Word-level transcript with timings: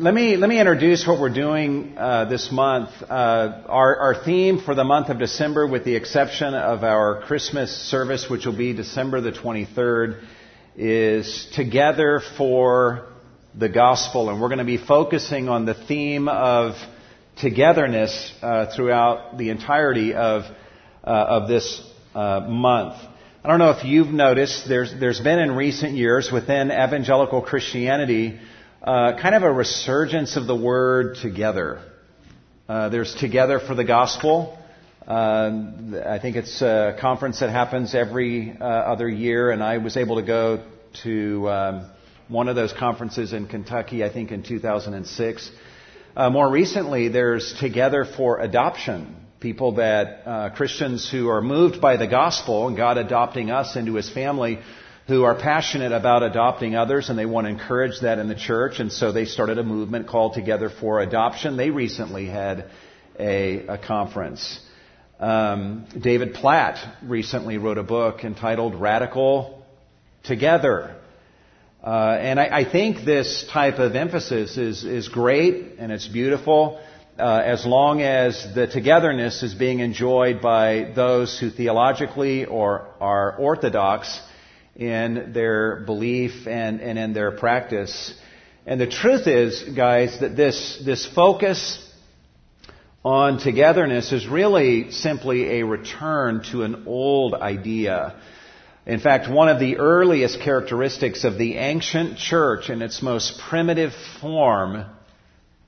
let 0.00 0.14
me 0.14 0.38
let 0.38 0.48
me 0.48 0.58
introduce 0.58 1.06
what 1.06 1.20
we're 1.20 1.28
doing 1.28 1.94
uh, 1.98 2.24
this 2.24 2.50
month. 2.50 2.88
Uh, 3.02 3.64
our, 3.68 3.96
our 3.98 4.24
theme 4.24 4.58
for 4.58 4.74
the 4.74 4.82
month 4.82 5.10
of 5.10 5.18
December, 5.18 5.66
with 5.66 5.84
the 5.84 5.94
exception 5.94 6.54
of 6.54 6.84
our 6.84 7.20
Christmas 7.24 7.70
service, 7.70 8.26
which 8.30 8.46
will 8.46 8.56
be 8.56 8.72
December 8.72 9.20
the 9.20 9.30
23rd, 9.30 10.24
is 10.74 11.46
together 11.54 12.22
for 12.38 13.10
the 13.54 13.68
gospel, 13.68 14.30
and 14.30 14.40
we're 14.40 14.48
going 14.48 14.58
to 14.60 14.64
be 14.64 14.78
focusing 14.78 15.50
on 15.50 15.66
the 15.66 15.74
theme 15.74 16.28
of 16.28 16.76
togetherness 17.36 18.32
uh, 18.40 18.74
throughout 18.74 19.36
the 19.36 19.50
entirety 19.50 20.14
of 20.14 20.44
uh, 21.04 21.10
of 21.10 21.48
this 21.48 21.78
uh, 22.14 22.40
month. 22.48 22.94
I 23.44 23.48
don't 23.48 23.58
know 23.58 23.70
if 23.72 23.84
you've 23.84 24.08
noticed, 24.08 24.66
there's 24.66 24.98
there's 24.98 25.20
been 25.20 25.40
in 25.40 25.52
recent 25.52 25.92
years 25.92 26.32
within 26.32 26.70
evangelical 26.70 27.42
Christianity 27.42 28.40
uh, 28.82 29.20
kind 29.20 29.34
of 29.34 29.42
a 29.42 29.52
resurgence 29.52 30.36
of 30.36 30.46
the 30.46 30.56
word 30.56 31.16
together. 31.16 31.82
Uh, 32.66 32.88
there's 32.88 33.14
Together 33.14 33.60
for 33.60 33.74
the 33.74 33.84
Gospel. 33.84 34.58
Uh, 35.06 35.50
I 36.06 36.18
think 36.18 36.36
it's 36.36 36.62
a 36.62 36.96
conference 36.98 37.40
that 37.40 37.50
happens 37.50 37.94
every 37.94 38.56
uh, 38.58 38.64
other 38.64 39.08
year, 39.08 39.50
and 39.50 39.62
I 39.62 39.78
was 39.78 39.98
able 39.98 40.16
to 40.16 40.22
go 40.22 40.64
to 41.02 41.50
um, 41.50 41.90
one 42.28 42.48
of 42.48 42.56
those 42.56 42.72
conferences 42.72 43.34
in 43.34 43.48
Kentucky, 43.48 44.02
I 44.02 44.10
think 44.10 44.30
in 44.30 44.42
2006. 44.42 45.50
Uh, 46.16 46.30
more 46.30 46.50
recently, 46.50 47.08
there's 47.08 47.52
Together 47.60 48.06
for 48.06 48.40
Adoption. 48.40 49.14
People 49.40 49.72
that, 49.76 50.22
uh, 50.26 50.50
Christians 50.54 51.10
who 51.10 51.28
are 51.28 51.42
moved 51.42 51.82
by 51.82 51.98
the 51.98 52.06
gospel 52.06 52.68
and 52.68 52.78
God 52.78 52.96
adopting 52.96 53.50
us 53.50 53.76
into 53.76 53.94
His 53.94 54.08
family 54.08 54.58
who 55.10 55.24
are 55.24 55.34
passionate 55.34 55.90
about 55.90 56.22
adopting 56.22 56.76
others 56.76 57.10
and 57.10 57.18
they 57.18 57.26
want 57.26 57.44
to 57.44 57.50
encourage 57.50 58.00
that 58.02 58.20
in 58.20 58.28
the 58.28 58.34
church. 58.36 58.78
And 58.78 58.92
so 58.92 59.10
they 59.10 59.24
started 59.24 59.58
a 59.58 59.64
movement 59.64 60.06
called 60.06 60.34
Together 60.34 60.70
for 60.70 61.00
Adoption. 61.00 61.56
They 61.56 61.70
recently 61.70 62.26
had 62.26 62.70
a, 63.18 63.66
a 63.66 63.78
conference. 63.78 64.60
Um, 65.18 65.86
David 66.00 66.34
Platt 66.34 66.78
recently 67.02 67.58
wrote 67.58 67.76
a 67.76 67.82
book 67.82 68.22
entitled 68.22 68.80
Radical 68.80 69.66
Together. 70.22 70.94
Uh, 71.82 72.16
and 72.20 72.38
I, 72.38 72.60
I, 72.60 72.70
think 72.70 73.04
this 73.04 73.44
type 73.52 73.80
of 73.80 73.96
emphasis 73.96 74.56
is, 74.56 74.84
is 74.84 75.08
great 75.08 75.78
and 75.78 75.90
it's 75.90 76.06
beautiful 76.06 76.80
uh, 77.18 77.42
as 77.44 77.66
long 77.66 78.00
as 78.00 78.54
the 78.54 78.68
togetherness 78.68 79.42
is 79.42 79.54
being 79.54 79.80
enjoyed 79.80 80.40
by 80.40 80.92
those 80.94 81.36
who 81.40 81.50
theologically 81.50 82.44
or 82.44 82.86
are 83.00 83.36
orthodox 83.38 84.20
in 84.80 85.32
their 85.34 85.76
belief 85.76 86.46
and, 86.46 86.80
and 86.80 86.98
in 86.98 87.12
their 87.12 87.30
practice. 87.30 88.14
And 88.66 88.80
the 88.80 88.86
truth 88.86 89.26
is, 89.26 89.62
guys, 89.76 90.18
that 90.20 90.36
this, 90.36 90.82
this 90.84 91.06
focus 91.06 91.86
on 93.04 93.38
togetherness 93.38 94.10
is 94.10 94.26
really 94.26 94.90
simply 94.90 95.60
a 95.60 95.66
return 95.66 96.42
to 96.50 96.62
an 96.62 96.84
old 96.86 97.34
idea. 97.34 98.16
In 98.86 99.00
fact, 99.00 99.30
one 99.30 99.50
of 99.50 99.60
the 99.60 99.76
earliest 99.76 100.40
characteristics 100.40 101.24
of 101.24 101.36
the 101.36 101.56
ancient 101.56 102.16
church 102.16 102.70
in 102.70 102.80
its 102.80 103.02
most 103.02 103.38
primitive 103.48 103.92
form 104.20 104.86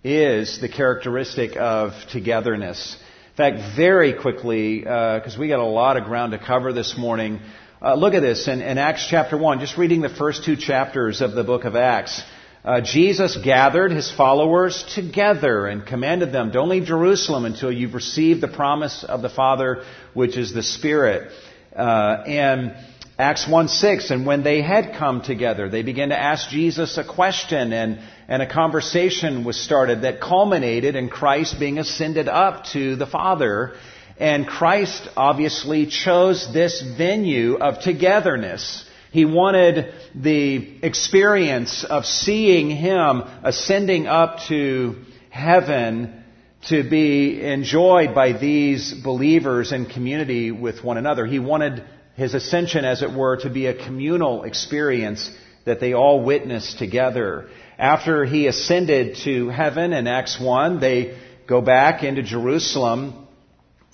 is 0.03 0.59
the 0.61 0.69
characteristic 0.69 1.57
of 1.57 1.93
togetherness. 2.11 2.97
In 3.31 3.37
fact, 3.37 3.77
very 3.77 4.15
quickly, 4.15 4.81
because 4.81 5.37
uh, 5.37 5.41
we 5.41 5.49
got 5.49 5.59
a 5.59 5.65
lot 5.65 5.97
of 5.97 6.05
ground 6.05 6.33
to 6.33 6.39
cover 6.39 6.73
this 6.73 6.97
morning, 6.99 7.41
uh, 7.83 7.97
look 7.97 8.15
at 8.15 8.21
this 8.21 8.47
in, 8.47 8.63
in, 8.63 8.79
Acts 8.79 9.09
chapter 9.11 9.37
1, 9.37 9.59
just 9.59 9.77
reading 9.77 10.03
the 10.03 10.09
first 10.09 10.45
two 10.45 10.55
chapters 10.55 11.21
of 11.21 11.33
the 11.33 11.43
book 11.43 11.65
of 11.65 11.75
Acts. 11.75 12.23
Uh, 12.65 12.81
Jesus 12.81 13.37
gathered 13.37 13.91
his 13.91 14.09
followers 14.09 14.85
together 14.95 15.67
and 15.67 15.85
commanded 15.85 16.31
them, 16.31 16.53
Don't 16.53 16.69
leave 16.69 16.85
Jerusalem 16.85 17.45
until 17.45 17.73
you've 17.73 17.95
received 17.95 18.41
the 18.41 18.47
promise 18.47 19.03
of 19.03 19.21
the 19.21 19.29
Father, 19.29 19.83
which 20.15 20.37
is 20.37 20.53
the 20.53 20.63
Spirit. 20.63 21.33
Uh, 21.75 22.23
and 22.25 22.77
Acts 23.19 23.49
1 23.49 23.67
6, 23.67 24.13
and 24.13 24.27
when 24.27 24.45
they 24.45 24.63
had 24.63 24.95
come 24.95 25.21
together, 25.21 25.69
they 25.69 25.83
began 25.83 26.11
to 26.11 26.19
ask 26.19 26.51
Jesus 26.51 26.99
a 26.99 27.05
question, 27.05 27.73
and, 27.73 27.99
and 28.29 28.43
a 28.43 28.47
conversation 28.47 29.43
was 29.43 29.61
started 29.61 30.03
that 30.03 30.21
culminated 30.21 30.95
in 30.95 31.09
Christ 31.09 31.59
being 31.59 31.81
ascended 31.81 32.29
up 32.29 32.67
to 32.75 32.95
the 32.95 33.07
Father. 33.07 33.75
And 34.19 34.47
Christ 34.47 35.09
obviously 35.17 35.87
chose 35.87 36.53
this 36.53 36.83
venue 36.83 37.57
of 37.57 37.81
togetherness. 37.81 38.85
He 39.11 39.25
wanted 39.25 39.93
the 40.15 40.79
experience 40.83 41.85
of 41.85 42.07
seeing 42.07 42.71
Him 42.71 43.23
ascending 43.43 44.07
up 44.07 44.41
to 44.49 44.97
heaven 45.31 46.25
to 46.69 46.89
be 46.89 47.43
enjoyed 47.43 48.15
by 48.15 48.33
these 48.33 48.95
believers 48.95 49.73
in 49.73 49.87
community 49.87 50.51
with 50.51 50.85
one 50.85 50.97
another. 50.97 51.27
He 51.27 51.39
wanted 51.39 51.85
His 52.15 52.35
ascension, 52.35 52.85
as 52.85 53.03
it 53.03 53.13
were, 53.13 53.39
to 53.39 53.51
be 53.51 53.67
a 53.67 53.75
communal 53.75 54.45
experience 54.45 55.31
that 55.65 55.81
they 55.81 55.93
all 55.93 56.23
witnessed 56.23 56.79
together. 56.79 57.49
After 57.79 58.25
He 58.25 58.47
ascended 58.47 59.17
to 59.25 59.49
heaven 59.49 59.93
in 59.93 60.07
Acts 60.07 60.41
1, 60.41 60.81
they 60.81 61.19
go 61.47 61.61
back 61.61 62.03
into 62.03 62.23
Jerusalem 62.23 63.22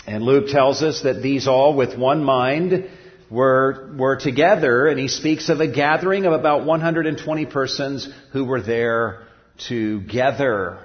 and 0.08 0.24
Luke 0.24 0.48
tells 0.48 0.82
us 0.82 1.02
that 1.02 1.20
these 1.22 1.46
all 1.46 1.74
with 1.74 1.94
one 1.98 2.24
mind 2.24 2.88
were, 3.28 3.92
were 3.94 4.16
together, 4.16 4.86
and 4.86 4.98
he 4.98 5.06
speaks 5.06 5.50
of 5.50 5.60
a 5.60 5.66
gathering 5.66 6.24
of 6.24 6.32
about 6.32 6.64
120 6.64 7.44
persons 7.44 8.08
who 8.32 8.46
were 8.46 8.62
there 8.62 9.26
together. 9.68 10.78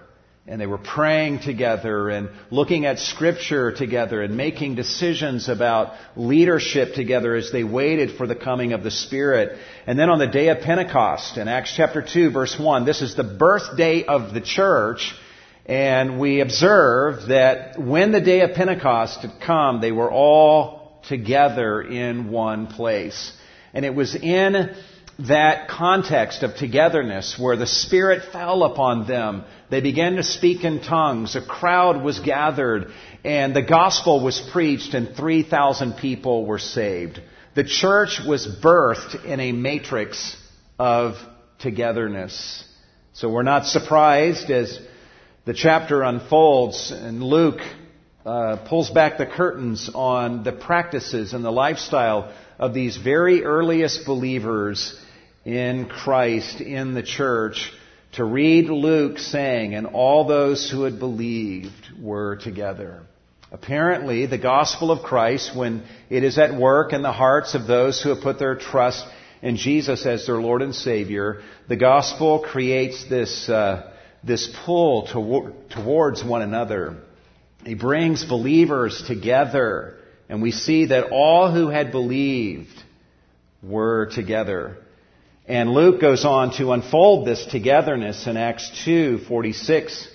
And 0.46 0.60
they 0.60 0.68
were 0.68 0.78
praying 0.78 1.40
together 1.40 2.10
and 2.10 2.32
looking 2.52 2.86
at 2.86 3.00
scripture 3.00 3.72
together 3.72 4.22
and 4.22 4.36
making 4.36 4.76
decisions 4.76 5.48
about 5.48 5.94
leadership 6.18 6.94
together 6.94 7.34
as 7.34 7.50
they 7.50 7.64
waited 7.64 8.18
for 8.18 8.28
the 8.28 8.36
coming 8.36 8.74
of 8.74 8.84
the 8.84 8.92
Spirit. 8.92 9.58
And 9.88 9.98
then 9.98 10.10
on 10.10 10.20
the 10.20 10.28
day 10.28 10.50
of 10.50 10.60
Pentecost, 10.60 11.38
in 11.38 11.48
Acts 11.48 11.74
chapter 11.74 12.02
2 12.02 12.32
verse 12.32 12.60
1, 12.60 12.84
this 12.84 13.02
is 13.02 13.16
the 13.16 13.24
birthday 13.24 14.04
of 14.04 14.34
the 14.34 14.42
church, 14.42 15.16
and 15.66 16.20
we 16.20 16.42
observe 16.42 17.28
that 17.30 17.80
when 17.80 18.12
the 18.12 18.22
day 18.22 18.42
of 18.42 18.54
Pentecost 18.54 19.22
had 19.22 19.40
come, 19.42 19.80
they 19.80 19.94
were 19.94 20.12
all 20.12 21.02
together 21.08 21.82
in 21.82 22.30
one 22.30 22.68
place. 22.68 23.32
And 23.74 23.86
it 23.86 23.96
was 23.96 24.16
in 24.16 24.76
that 25.20 25.70
context 25.70 26.44
of 26.44 26.56
togetherness 26.56 27.38
where 27.40 27.56
the 27.56 27.68
Spirit 27.68 28.32
fell 28.32 28.64
upon 28.64 29.08
them. 29.08 29.46
They 29.70 29.80
began 29.80 30.16
to 30.16 30.24
speak 30.24 30.64
in 30.64 30.82
tongues. 30.82 31.36
A 31.36 31.42
crowd 31.42 32.04
was 32.04 32.20
gathered 32.20 32.92
and 33.24 33.56
the 33.56 33.62
gospel 33.62 34.22
was 34.24 34.42
preached 34.52 34.94
and 34.94 35.16
3,000 35.16 35.94
people 35.94 36.46
were 36.46 36.60
saved. 36.60 37.22
The 37.56 37.64
church 37.64 38.20
was 38.28 38.48
birthed 38.48 39.24
in 39.24 39.40
a 39.40 39.52
matrix 39.52 40.36
of 40.78 41.16
togetherness. 41.60 42.66
So 43.14 43.30
we're 43.30 43.44
not 43.44 43.66
surprised 43.68 44.50
as 44.50 44.80
the 45.46 45.54
chapter 45.54 46.04
unfolds 46.04 46.92
and 46.92 47.22
Luke 47.22 47.60
uh, 48.26 48.66
pulls 48.70 48.90
back 48.90 49.18
the 49.18 49.26
curtains 49.26 49.90
on 49.94 50.44
the 50.44 50.54
practices 50.54 51.34
and 51.34 51.44
the 51.44 51.52
lifestyle 51.52 52.34
of 52.58 52.74
these 52.74 52.96
very 52.96 53.44
earliest 53.44 54.06
believers 54.06 54.98
in 55.44 55.88
Christ, 55.88 56.62
in 56.62 56.94
the 56.94 57.04
church, 57.04 57.74
to 58.14 58.24
read 58.24 58.70
Luke 58.70 59.18
saying, 59.18 59.76
and 59.76 59.88
all 59.88 60.26
those 60.26 60.70
who 60.70 60.84
had 60.84 60.98
believed 60.98 61.90
were 62.02 62.38
together. 62.38 63.02
Apparently, 63.52 64.26
the 64.26 64.38
gospel 64.38 64.92
of 64.92 65.04
Christ, 65.04 65.54
when 65.54 65.84
it 66.10 66.24
is 66.24 66.38
at 66.38 66.56
work 66.56 66.94
in 66.94 67.02
the 67.02 67.12
hearts 67.12 67.54
of 67.54 67.68
those 67.68 68.02
who 68.02 68.10
have 68.10 68.24
put 68.24 68.40
their 68.40 68.56
trust 68.56 69.06
in 69.42 69.58
Jesus 69.58 70.06
as 70.06 70.26
their 70.26 70.38
Lord 70.38 70.62
and 70.62 70.74
Savior, 70.74 71.42
the 71.68 71.76
gospel 71.76 72.40
creates 72.40 73.04
this 73.10 73.50
uh, 73.50 73.90
this 74.24 74.48
pull 74.66 75.08
towards 75.70 76.24
one 76.24 76.42
another. 76.42 76.98
He 77.66 77.76
brings 77.76 78.24
believers 78.24 79.04
together, 79.08 79.96
and 80.30 80.42
we 80.42 80.52
see 80.52 80.86
that 80.88 81.12
all 81.12 81.52
who 81.52 81.70
had 81.70 81.92
believed 81.92 82.84
were 83.62 84.08
together. 84.08 84.78
And 85.48 85.74
Luke 85.74 86.00
goes 86.00 86.24
on 86.24 86.52
to 86.54 86.72
unfold 86.72 87.28
this 87.28 87.46
togetherness 87.46 88.28
in 88.28 88.38
Acts 88.38 88.70
2:46 88.86 90.08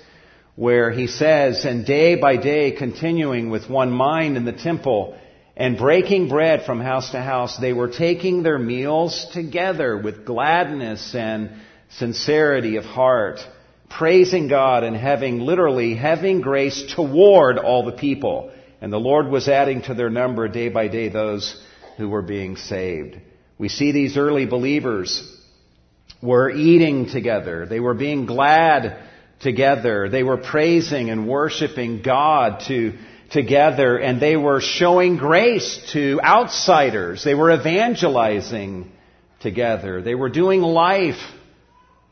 where 0.57 0.91
he 0.91 1.07
says, 1.07 1.65
"And 1.65 1.85
day 1.85 2.17
by 2.17 2.37
day 2.37 2.73
continuing 2.73 3.51
with 3.51 3.71
one 3.71 3.91
mind 3.91 4.37
in 4.37 4.45
the 4.45 4.53
temple 4.53 5.17
and 5.57 5.77
breaking 5.77 6.29
bread 6.29 6.63
from 6.63 6.81
house 6.81 7.11
to 7.11 7.21
house, 7.21 7.57
they 7.59 7.73
were 7.73 7.89
taking 7.89 8.43
their 8.43 8.59
meals 8.59 9.27
together 9.33 9.97
with 9.97 10.25
gladness 10.25 11.15
and 11.15 11.51
sincerity 11.91 12.77
of 12.77 12.85
heart." 12.87 13.47
Praising 13.91 14.49
God 14.49 14.85
and 14.85 14.97
having 14.97 15.41
literally 15.41 15.95
having 15.95 16.41
grace 16.41 16.93
toward 16.95 17.59
all 17.59 17.85
the 17.85 17.93
people. 17.93 18.51
And 18.81 18.93
the 18.93 18.99
Lord 18.99 19.29
was 19.29 19.49
adding 19.49 19.83
to 19.83 19.95
their 19.95 20.11
number 20.11 20.47
day 20.49 20.69
by 20.69 20.89
day 20.89 21.09
those 21.09 21.61
who 21.97 22.09
were 22.09 22.23
being 22.23 22.57
saved. 22.57 23.19
We 23.59 23.69
see 23.69 23.93
these 23.93 24.17
early 24.17 24.47
believers 24.47 25.37
were 26.23 26.51
eating 26.51 27.11
together. 27.11 27.67
They 27.67 27.81
were 27.81 27.95
being 27.95 28.27
glad 28.27 29.03
together. 29.41 30.09
They 30.09 30.23
were 30.23 30.37
praising 30.37 31.11
and 31.11 31.29
worshiping 31.29 32.03
God 32.03 32.61
to, 32.69 32.95
together 33.31 33.99
and 33.99 34.21
they 34.21 34.37
were 34.37 34.61
showing 34.61 35.17
grace 35.17 35.91
to 35.93 36.21
outsiders. 36.23 37.25
They 37.25 37.35
were 37.35 37.53
evangelizing 37.53 38.91
together. 39.41 40.03
They 40.03 40.15
were 40.15 40.29
doing 40.29 40.63
life 40.63 41.21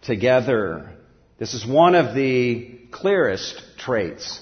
together. 0.02 0.95
This 1.38 1.52
is 1.52 1.66
one 1.66 1.94
of 1.94 2.14
the 2.14 2.78
clearest 2.90 3.62
traits 3.76 4.40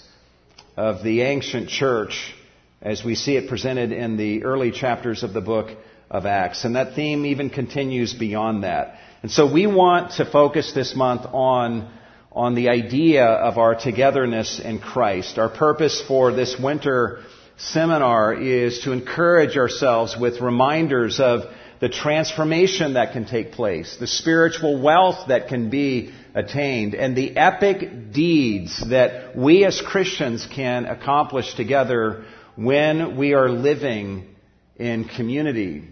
of 0.77 1.03
the 1.03 1.23
ancient 1.23 1.69
church 1.69 2.33
as 2.81 3.03
we 3.03 3.17
see 3.17 3.37
it 3.37 3.49
presented 3.49 3.91
in 3.91 4.17
the 4.17 4.45
early 4.45 4.71
chapters 4.71 5.25
of 5.25 5.33
the 5.33 5.41
book 5.41 5.77
of 6.09 6.25
Acts. 6.25 6.65
And 6.65 6.77
that 6.77 6.95
theme 6.95 7.27
even 7.27 7.51
continues 7.51 8.15
beyond 8.15 8.63
that. 8.63 8.95
And 9.23 9.33
so 9.33 9.53
we 9.53 9.67
want 9.67 10.13
to 10.19 10.25
focus 10.25 10.73
this 10.73 10.95
month 10.95 11.23
on, 11.33 11.93
on 12.31 12.55
the 12.55 12.69
idea 12.69 13.25
of 13.25 13.59
our 13.59 13.75
togetherness 13.75 14.61
in 14.61 14.79
Christ. 14.79 15.37
Our 15.37 15.49
purpose 15.49 16.01
for 16.07 16.31
this 16.31 16.57
winter 16.57 17.25
seminar 17.57 18.35
is 18.35 18.83
to 18.85 18.93
encourage 18.93 19.57
ourselves 19.57 20.17
with 20.17 20.41
reminders 20.41 21.19
of 21.19 21.41
the 21.85 21.91
transformation 21.91 22.95
that 22.95 23.13
can 23.13 23.27
take 23.27 23.53
place, 23.53 23.99
the 24.01 24.07
spiritual 24.07 24.81
wealth 24.81 25.29
that 25.29 25.49
can 25.49 25.69
be 25.69 26.15
attained, 26.35 26.95
and 26.95 27.15
the 27.15 27.37
epic 27.37 28.11
deeds 28.11 28.89
that 28.89 29.37
we 29.37 29.67
as 29.67 29.83
Christians 29.83 30.49
can 30.51 30.87
accomplish 30.87 31.53
together 31.57 32.25
when 32.57 33.19
we 33.19 33.35
are 33.35 33.51
living 33.51 34.35
in 34.77 35.05
community 35.05 35.85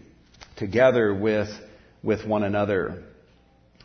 together 0.56 1.12
with, 1.12 1.50
with 2.02 2.26
one 2.26 2.42
another. 2.42 3.02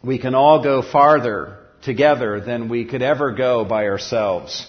We 0.02 0.18
can 0.18 0.34
all 0.34 0.64
go 0.64 0.82
farther 0.82 1.60
together 1.82 2.40
than 2.40 2.70
we 2.70 2.86
could 2.86 3.02
ever 3.02 3.34
go 3.34 3.66
by 3.66 3.88
ourselves. 3.88 4.66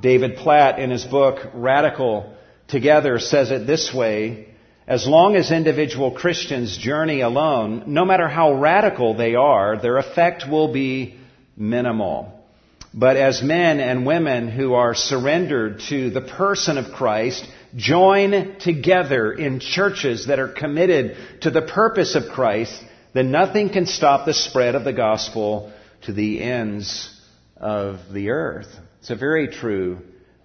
David 0.00 0.38
Platt, 0.38 0.80
in 0.80 0.90
his 0.90 1.04
book 1.04 1.52
Radical 1.54 2.34
Together, 2.66 3.20
says 3.20 3.52
it 3.52 3.64
this 3.64 3.94
way 3.94 4.48
As 4.86 5.06
long 5.06 5.36
as 5.36 5.52
individual 5.52 6.10
Christians 6.10 6.76
journey 6.76 7.20
alone, 7.20 7.84
no 7.86 8.04
matter 8.04 8.28
how 8.28 8.54
radical 8.54 9.14
they 9.14 9.36
are, 9.36 9.80
their 9.80 9.98
effect 9.98 10.48
will 10.48 10.72
be 10.72 11.16
minimal. 11.56 12.40
But 12.92 13.16
as 13.16 13.42
men 13.42 13.78
and 13.78 14.04
women 14.04 14.48
who 14.48 14.74
are 14.74 14.94
surrendered 14.94 15.80
to 15.88 16.10
the 16.10 16.20
person 16.20 16.78
of 16.78 16.92
Christ, 16.92 17.46
join 17.76 18.56
together 18.58 19.32
in 19.32 19.60
churches 19.60 20.26
that 20.26 20.38
are 20.38 20.48
committed 20.48 21.16
to 21.42 21.50
the 21.50 21.62
purpose 21.62 22.16
of 22.16 22.28
Christ, 22.32 22.82
then 23.14 23.30
nothing 23.30 23.70
can 23.70 23.86
stop 23.86 24.26
the 24.26 24.34
spread 24.34 24.74
of 24.74 24.84
the 24.84 24.92
gospel 24.92 25.72
to 26.02 26.12
the 26.12 26.42
ends 26.42 27.08
of 27.56 28.00
the 28.12 28.30
earth. 28.30 28.68
It's 29.00 29.10
a 29.10 29.16
very 29.16 29.48
true 29.48 29.98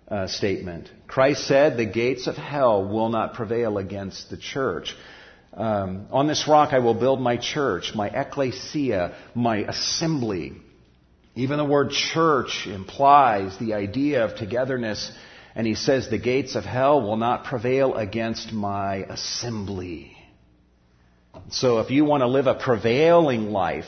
uh, 0.10 0.28
statement. 0.28 0.90
Christ 1.08 1.46
said, 1.48 1.78
The 1.78 1.86
gates 1.86 2.28
of 2.28 2.36
hell 2.36 2.88
will 2.88 3.10
not 3.10 3.34
prevail 3.34 3.78
against 3.78 4.30
the 4.30 4.38
church. 4.38 4.96
Um, 5.54 6.08
on 6.12 6.28
this 6.28 6.48
rock 6.48 6.74
I 6.74 6.80
will 6.80 6.94
build 6.94 7.20
my 7.20 7.38
church, 7.38 7.94
my 7.96 8.08
ecclesia, 8.08 9.16
my 9.34 9.58
assembly. 9.58 10.54
Even 11.36 11.58
the 11.58 11.66
word 11.66 11.92
church 11.92 12.68
implies 12.68 13.58
the 13.58 13.74
idea 13.74 14.24
of 14.24 14.36
togetherness. 14.36 15.12
And 15.56 15.66
he 15.66 15.76
says, 15.76 16.10
the 16.10 16.20
gates 16.20 16.56
of 16.56 16.66
hell 16.66 17.02
will 17.02 17.18
not 17.18 17.46
prevail 17.46 17.96
against 17.96 18.54
my 18.54 18.98
assembly. 18.98 20.16
So 21.50 21.80
if 21.80 21.90
you 21.90 22.06
want 22.06 22.22
to 22.22 22.28
live 22.28 22.48
a 22.48 22.56
prevailing 22.56 23.52
life 23.52 23.86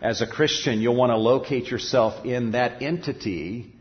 as 0.00 0.22
a 0.22 0.26
Christian, 0.26 0.80
you'll 0.80 0.96
want 0.96 1.10
to 1.10 1.16
locate 1.16 1.70
yourself 1.70 2.24
in 2.24 2.52
that 2.52 2.82
entity 2.82 3.74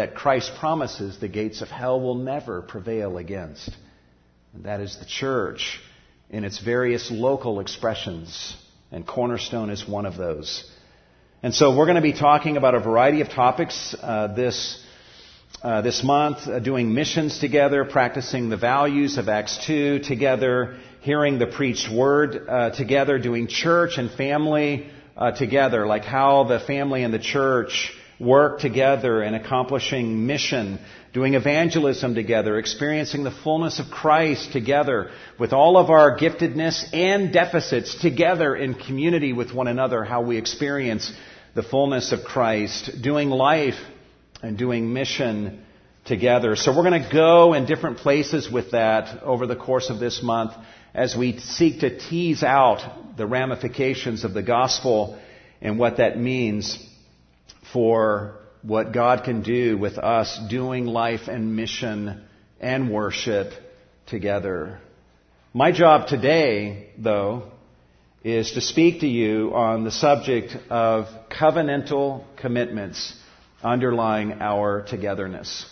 that 0.00 0.14
Christ 0.14 0.52
promises 0.58 1.18
the 1.18 1.28
gates 1.28 1.60
of 1.60 1.68
hell 1.68 2.00
will 2.00 2.14
never 2.14 2.62
prevail 2.62 3.18
against. 3.18 3.68
And 4.54 4.64
that 4.64 4.80
is 4.80 4.98
the 4.98 5.04
church 5.04 5.78
in 6.30 6.42
its 6.42 6.58
various 6.58 7.10
local 7.10 7.60
expressions. 7.60 8.56
And 8.90 9.06
Cornerstone 9.06 9.68
is 9.68 9.86
one 9.86 10.06
of 10.06 10.16
those. 10.16 10.64
And 11.42 11.54
so 11.54 11.76
we're 11.76 11.84
going 11.84 11.96
to 11.96 12.00
be 12.00 12.14
talking 12.14 12.56
about 12.56 12.74
a 12.74 12.80
variety 12.80 13.20
of 13.20 13.28
topics 13.28 13.94
uh, 14.02 14.28
this 14.28 14.82
uh, 15.62 15.82
this 15.82 16.02
month, 16.02 16.48
uh, 16.48 16.60
doing 16.60 16.94
missions 16.94 17.38
together, 17.38 17.84
practicing 17.84 18.48
the 18.48 18.56
values 18.56 19.18
of 19.18 19.28
Acts 19.28 19.66
2 19.66 19.98
together, 19.98 20.78
hearing 21.02 21.38
the 21.38 21.46
preached 21.46 21.92
word 21.92 22.48
uh, 22.48 22.70
together, 22.70 23.18
doing 23.18 23.48
church 23.48 23.98
and 23.98 24.10
family 24.10 24.88
uh, 25.14 25.32
together, 25.32 25.86
like 25.86 26.04
how 26.04 26.44
the 26.44 26.58
family 26.58 27.02
and 27.02 27.12
the 27.12 27.18
church 27.18 27.92
work 28.20 28.60
together 28.60 29.22
in 29.22 29.34
accomplishing 29.34 30.26
mission, 30.26 30.78
doing 31.14 31.34
evangelism 31.34 32.14
together, 32.14 32.58
experiencing 32.58 33.24
the 33.24 33.30
fullness 33.30 33.80
of 33.80 33.86
Christ 33.90 34.52
together, 34.52 35.10
with 35.38 35.54
all 35.54 35.78
of 35.78 35.88
our 35.88 36.18
giftedness 36.18 36.92
and 36.92 37.32
deficits 37.32 37.94
together 38.00 38.54
in 38.54 38.74
community 38.74 39.32
with 39.32 39.54
one 39.54 39.68
another, 39.68 40.04
how 40.04 40.20
we 40.20 40.36
experience 40.36 41.10
the 41.54 41.62
fullness 41.62 42.12
of 42.12 42.22
Christ, 42.22 43.02
doing 43.02 43.30
life 43.30 43.78
and 44.42 44.58
doing 44.58 44.92
mission 44.92 45.64
together. 46.04 46.56
So 46.56 46.76
we're 46.76 46.88
going 46.88 47.02
to 47.02 47.12
go 47.12 47.54
in 47.54 47.66
different 47.66 47.98
places 47.98 48.50
with 48.50 48.72
that 48.72 49.22
over 49.22 49.46
the 49.46 49.56
course 49.56 49.90
of 49.90 49.98
this 49.98 50.22
month 50.22 50.52
as 50.94 51.16
we 51.16 51.38
seek 51.38 51.80
to 51.80 51.98
tease 51.98 52.42
out 52.42 53.16
the 53.16 53.26
ramifications 53.26 54.24
of 54.24 54.34
the 54.34 54.42
gospel 54.42 55.18
and 55.60 55.78
what 55.78 55.98
that 55.98 56.18
means 56.18 56.78
for 57.72 58.36
what 58.62 58.92
God 58.92 59.24
can 59.24 59.42
do 59.42 59.78
with 59.78 59.98
us 59.98 60.38
doing 60.48 60.86
life 60.86 61.28
and 61.28 61.56
mission 61.56 62.22
and 62.60 62.92
worship 62.92 63.52
together. 64.06 64.78
My 65.54 65.72
job 65.72 66.08
today, 66.08 66.90
though, 66.98 67.50
is 68.22 68.52
to 68.52 68.60
speak 68.60 69.00
to 69.00 69.06
you 69.06 69.54
on 69.54 69.84
the 69.84 69.90
subject 69.90 70.54
of 70.68 71.06
covenantal 71.30 72.24
commitments 72.36 73.14
underlying 73.62 74.34
our 74.40 74.82
togetherness. 74.82 75.64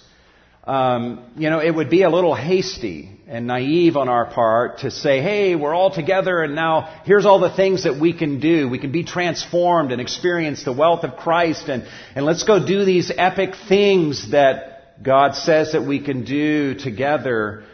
Um, 0.68 1.24
you 1.36 1.48
know, 1.48 1.60
it 1.60 1.74
would 1.74 1.88
be 1.88 2.02
a 2.02 2.10
little 2.10 2.34
hasty 2.34 3.10
and 3.26 3.46
naive 3.46 3.96
on 3.96 4.08
our 4.08 4.26
part 4.26 4.80
to 4.80 4.90
say, 4.90 5.22
hey, 5.22 5.56
we're 5.56 5.74
all 5.74 5.90
together 5.90 6.42
and 6.42 6.54
now 6.54 7.02
here's 7.04 7.24
all 7.24 7.40
the 7.40 7.54
things 7.54 7.84
that 7.84 7.98
we 7.98 8.12
can 8.12 8.38
do. 8.38 8.68
We 8.68 8.78
can 8.78 8.92
be 8.92 9.02
transformed 9.02 9.92
and 9.92 10.00
experience 10.00 10.64
the 10.64 10.72
wealth 10.72 11.04
of 11.04 11.16
Christ 11.16 11.68
and, 11.68 11.88
and 12.14 12.26
let's 12.26 12.44
go 12.44 12.66
do 12.66 12.84
these 12.84 13.10
epic 13.16 13.54
things 13.68 14.32
that 14.32 15.02
God 15.02 15.34
says 15.34 15.72
that 15.72 15.82
we 15.82 16.00
can 16.04 16.24
do 16.24 16.74
together 16.74 17.64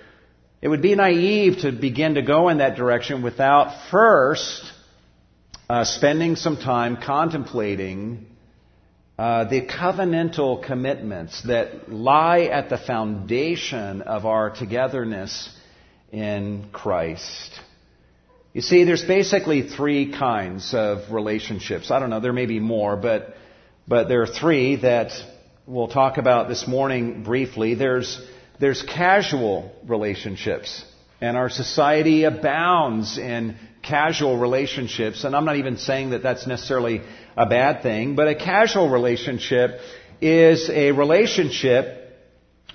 it 0.64 0.68
would 0.68 0.80
be 0.80 0.94
naive 0.94 1.58
to 1.58 1.72
begin 1.72 2.14
to 2.14 2.22
go 2.22 2.48
in 2.48 2.56
that 2.56 2.74
direction 2.74 3.22
without 3.22 3.90
first 3.90 4.72
uh, 5.68 5.84
spending 5.84 6.36
some 6.36 6.56
time 6.56 6.96
contemplating 6.96 8.24
uh, 9.18 9.44
the 9.44 9.62
covenantal 9.62 10.62
commitments 10.64 11.42
that 11.42 11.90
lie 11.92 12.42
at 12.42 12.68
the 12.68 12.78
foundation 12.78 14.02
of 14.02 14.26
our 14.26 14.50
togetherness 14.50 15.49
in 16.12 16.68
Christ. 16.73 17.61
You 18.52 18.61
see, 18.61 18.85
there's 18.85 19.04
basically 19.04 19.68
three 19.68 20.12
kinds 20.12 20.75
of 20.75 21.12
relationships. 21.12 21.90
I 21.90 21.99
don't 21.99 22.11
know, 22.11 22.21
there 22.21 22.33
may 22.33 22.47
be 22.47 22.61
more, 22.61 22.97
but, 22.97 23.35
but 23.87 24.09
there 24.09 24.23
are 24.23 24.26
three 24.26 24.76
that 24.76 25.12
we'll 25.66 25.88
talk 25.88 26.18
about 26.18 26.49
this 26.49 26.66
morning 26.66 27.23
briefly. 27.25 27.75
There's 27.75 28.21
there's 28.61 28.83
casual 28.83 29.73
relationships. 29.87 30.85
And 31.21 31.37
our 31.37 31.49
society 31.49 32.25
abounds 32.25 33.18
in 33.18 33.56
casual 33.84 34.36
relationships. 34.38 35.24
And 35.24 35.36
I'm 35.36 35.44
not 35.44 35.56
even 35.56 35.76
saying 35.76 36.10
that 36.10 36.22
that's 36.22 36.46
necessarily 36.46 37.02
a 37.36 37.46
bad 37.46 37.82
thing, 37.82 38.16
but 38.16 38.28
a 38.28 38.34
casual 38.34 38.88
relationship 38.88 39.78
is 40.20 40.70
a 40.70 40.92
relationship 40.92 42.00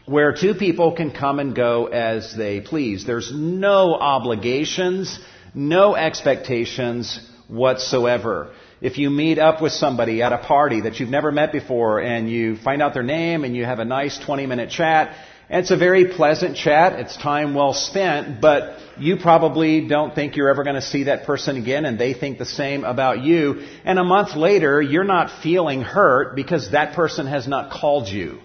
where 0.05 0.33
two 0.33 0.55
people 0.55 0.95
can 0.95 1.11
come 1.11 1.39
and 1.39 1.55
go 1.55 1.85
as 1.85 2.35
they 2.35 2.61
please. 2.61 3.05
There's 3.05 3.31
no 3.33 3.93
obligations, 3.93 5.19
no 5.53 5.95
expectations 5.95 7.19
whatsoever. 7.47 8.51
If 8.81 8.97
you 8.97 9.09
meet 9.09 9.39
up 9.39 9.61
with 9.61 9.73
somebody 9.73 10.21
at 10.21 10.31
a 10.31 10.37
party 10.37 10.81
that 10.81 10.99
you've 10.99 11.09
never 11.09 11.31
met 11.31 11.51
before 11.51 11.99
and 11.99 12.29
you 12.29 12.55
find 12.55 12.81
out 12.81 12.93
their 12.93 13.03
name 13.03 13.43
and 13.43 13.55
you 13.55 13.65
have 13.65 13.79
a 13.79 13.85
nice 13.85 14.17
20 14.17 14.45
minute 14.45 14.69
chat 14.69 15.15
it's 15.49 15.71
a 15.71 15.77
very 15.77 16.05
pleasant 16.05 16.55
chat. 16.55 16.99
It's 16.99 17.17
time 17.17 17.55
well 17.55 17.73
spent, 17.73 18.39
but 18.39 18.77
you 18.99 19.17
probably 19.17 19.87
don't 19.87 20.13
think 20.13 20.35
you're 20.35 20.49
ever 20.49 20.63
going 20.63 20.75
to 20.75 20.81
see 20.81 21.03
that 21.05 21.25
person 21.25 21.57
again 21.57 21.85
and 21.85 21.97
they 21.97 22.13
think 22.13 22.37
the 22.37 22.45
same 22.45 22.83
about 22.83 23.23
you. 23.23 23.65
And 23.83 23.97
a 23.97 24.03
month 24.03 24.35
later, 24.35 24.79
you're 24.79 25.03
not 25.03 25.41
feeling 25.41 25.81
hurt 25.81 26.35
because 26.35 26.71
that 26.71 26.93
person 26.95 27.25
has 27.25 27.47
not 27.47 27.71
called 27.71 28.07
you. 28.07 28.39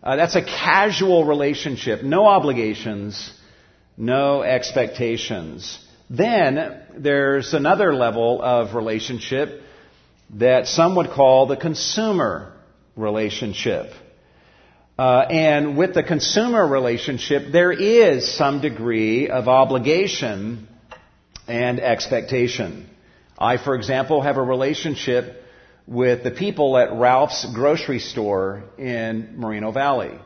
Uh, 0.00 0.14
that's 0.14 0.36
a 0.36 0.44
casual 0.44 1.24
relationship. 1.24 2.04
No 2.04 2.26
obligations, 2.26 3.32
no 3.96 4.42
expectations. 4.42 5.84
Then 6.08 6.82
there's 6.96 7.52
another 7.52 7.92
level 7.92 8.40
of 8.40 8.76
relationship 8.76 9.62
that 10.34 10.68
some 10.68 10.94
would 10.94 11.10
call 11.10 11.46
the 11.46 11.56
consumer 11.56 12.52
relationship. 12.94 13.92
Uh, 14.98 15.26
and 15.28 15.76
with 15.76 15.92
the 15.92 16.02
consumer 16.02 16.66
relationship, 16.66 17.52
there 17.52 17.70
is 17.70 18.34
some 18.34 18.62
degree 18.62 19.28
of 19.28 19.46
obligation 19.46 20.66
and 21.46 21.80
expectation. 21.80 22.88
I, 23.38 23.58
for 23.58 23.74
example, 23.74 24.22
have 24.22 24.38
a 24.38 24.42
relationship 24.42 25.42
with 25.86 26.24
the 26.24 26.30
people 26.30 26.78
at 26.78 26.94
Ralph's 26.94 27.46
grocery 27.54 27.98
store 27.98 28.64
in 28.78 29.34
Moreno 29.36 29.70
Valley. 29.70 30.18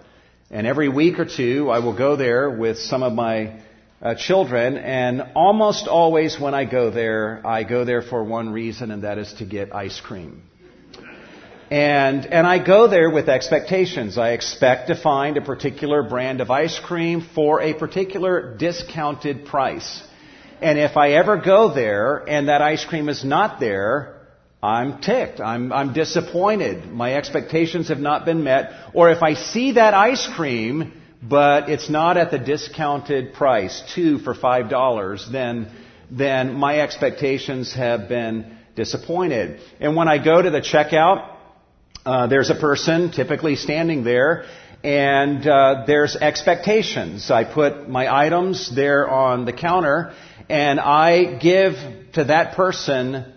And 0.53 0.69
every 0.69 0.89
week 0.89 1.19
or 1.19 1.25
two, 1.25 1.69
I 1.69 1.81
will 1.81 1.97
go 1.97 2.15
there 2.15 2.49
with 2.49 2.79
some 2.79 3.03
of 3.03 3.13
my 3.13 3.61
uh, 4.01 4.15
children, 4.15 4.77
and 4.79 5.33
almost 5.35 5.89
always 5.89 6.39
when 6.39 6.55
I 6.55 6.65
go 6.65 6.91
there, 6.91 7.43
I 7.45 7.65
go 7.65 7.85
there 7.85 8.03
for 8.03 8.23
one 8.23 8.53
reason, 8.53 8.93
and 8.93 9.03
that 9.03 9.19
is 9.19 9.33
to 9.35 9.45
get 9.45 9.75
ice 9.75 10.01
cream. 10.01 10.43
And, 11.71 12.27
and 12.27 12.49
I 12.49 12.59
go 12.59 12.89
there 12.89 13.09
with 13.11 13.29
expectations. 13.29 14.19
I 14.19 14.31
expect 14.33 14.89
to 14.89 14.97
find 14.97 15.37
a 15.37 15.41
particular 15.41 16.03
brand 16.03 16.41
of 16.41 16.51
ice 16.51 16.77
cream 16.81 17.21
for 17.35 17.63
a 17.63 17.75
particular 17.75 18.57
discounted 18.57 19.47
price. 19.47 20.03
And 20.61 20.81
if 20.81 20.97
I 20.97 21.13
ever 21.13 21.37
go 21.37 21.73
there 21.73 22.17
and 22.29 22.49
that 22.49 22.61
ice 22.61 22.85
cream 22.85 23.09
is 23.09 23.25
not 23.25 23.61
there, 23.61 24.17
I'm 24.61 25.01
ticked. 25.01 25.41
I'm, 25.41 25.73
I'm 25.73 25.93
disappointed. 25.93 26.87
My 26.91 27.15
expectations 27.15 27.89
have 27.89 28.01
not 28.01 28.25
been 28.25 28.43
met. 28.43 28.73
Or 28.93 29.11
if 29.11 29.23
I 29.23 29.35
see 29.35 29.73
that 29.73 29.95
ice 29.95 30.29
cream, 30.35 31.01
but 31.23 31.69
it's 31.69 31.89
not 31.89 32.17
at 32.17 32.33
the 32.33 32.39
discounted 32.39 33.33
price, 33.33 33.81
two 33.95 34.19
for 34.19 34.35
five 34.35 34.69
dollars, 34.71 35.27
then, 35.31 35.71
then 36.11 36.55
my 36.55 36.81
expectations 36.81 37.73
have 37.75 38.09
been 38.09 38.57
disappointed. 38.75 39.61
And 39.79 39.95
when 39.95 40.09
I 40.09 40.23
go 40.23 40.43
to 40.43 40.51
the 40.51 40.61
checkout, 40.61 41.37
uh, 42.07 42.27
there's 42.27 42.51
a 42.51 42.55
person 42.55 43.11
typically 43.13 43.57
standing 43.57 44.05
there 44.05 44.45
and 44.83 45.47
uh, 45.47 45.85
there's 45.87 46.17
expectations. 46.17 47.31
I 47.31 47.45
put 47.45 47.89
my 47.89 48.13
items 48.15 48.75
there 48.75 49.09
on 49.09 49.45
the 49.45 49.53
counter 49.53 50.15
and 50.49 50.81
I 50.81 51.39
give 51.39 51.75
to 52.15 52.25
that 52.25 52.57
person 52.57 53.31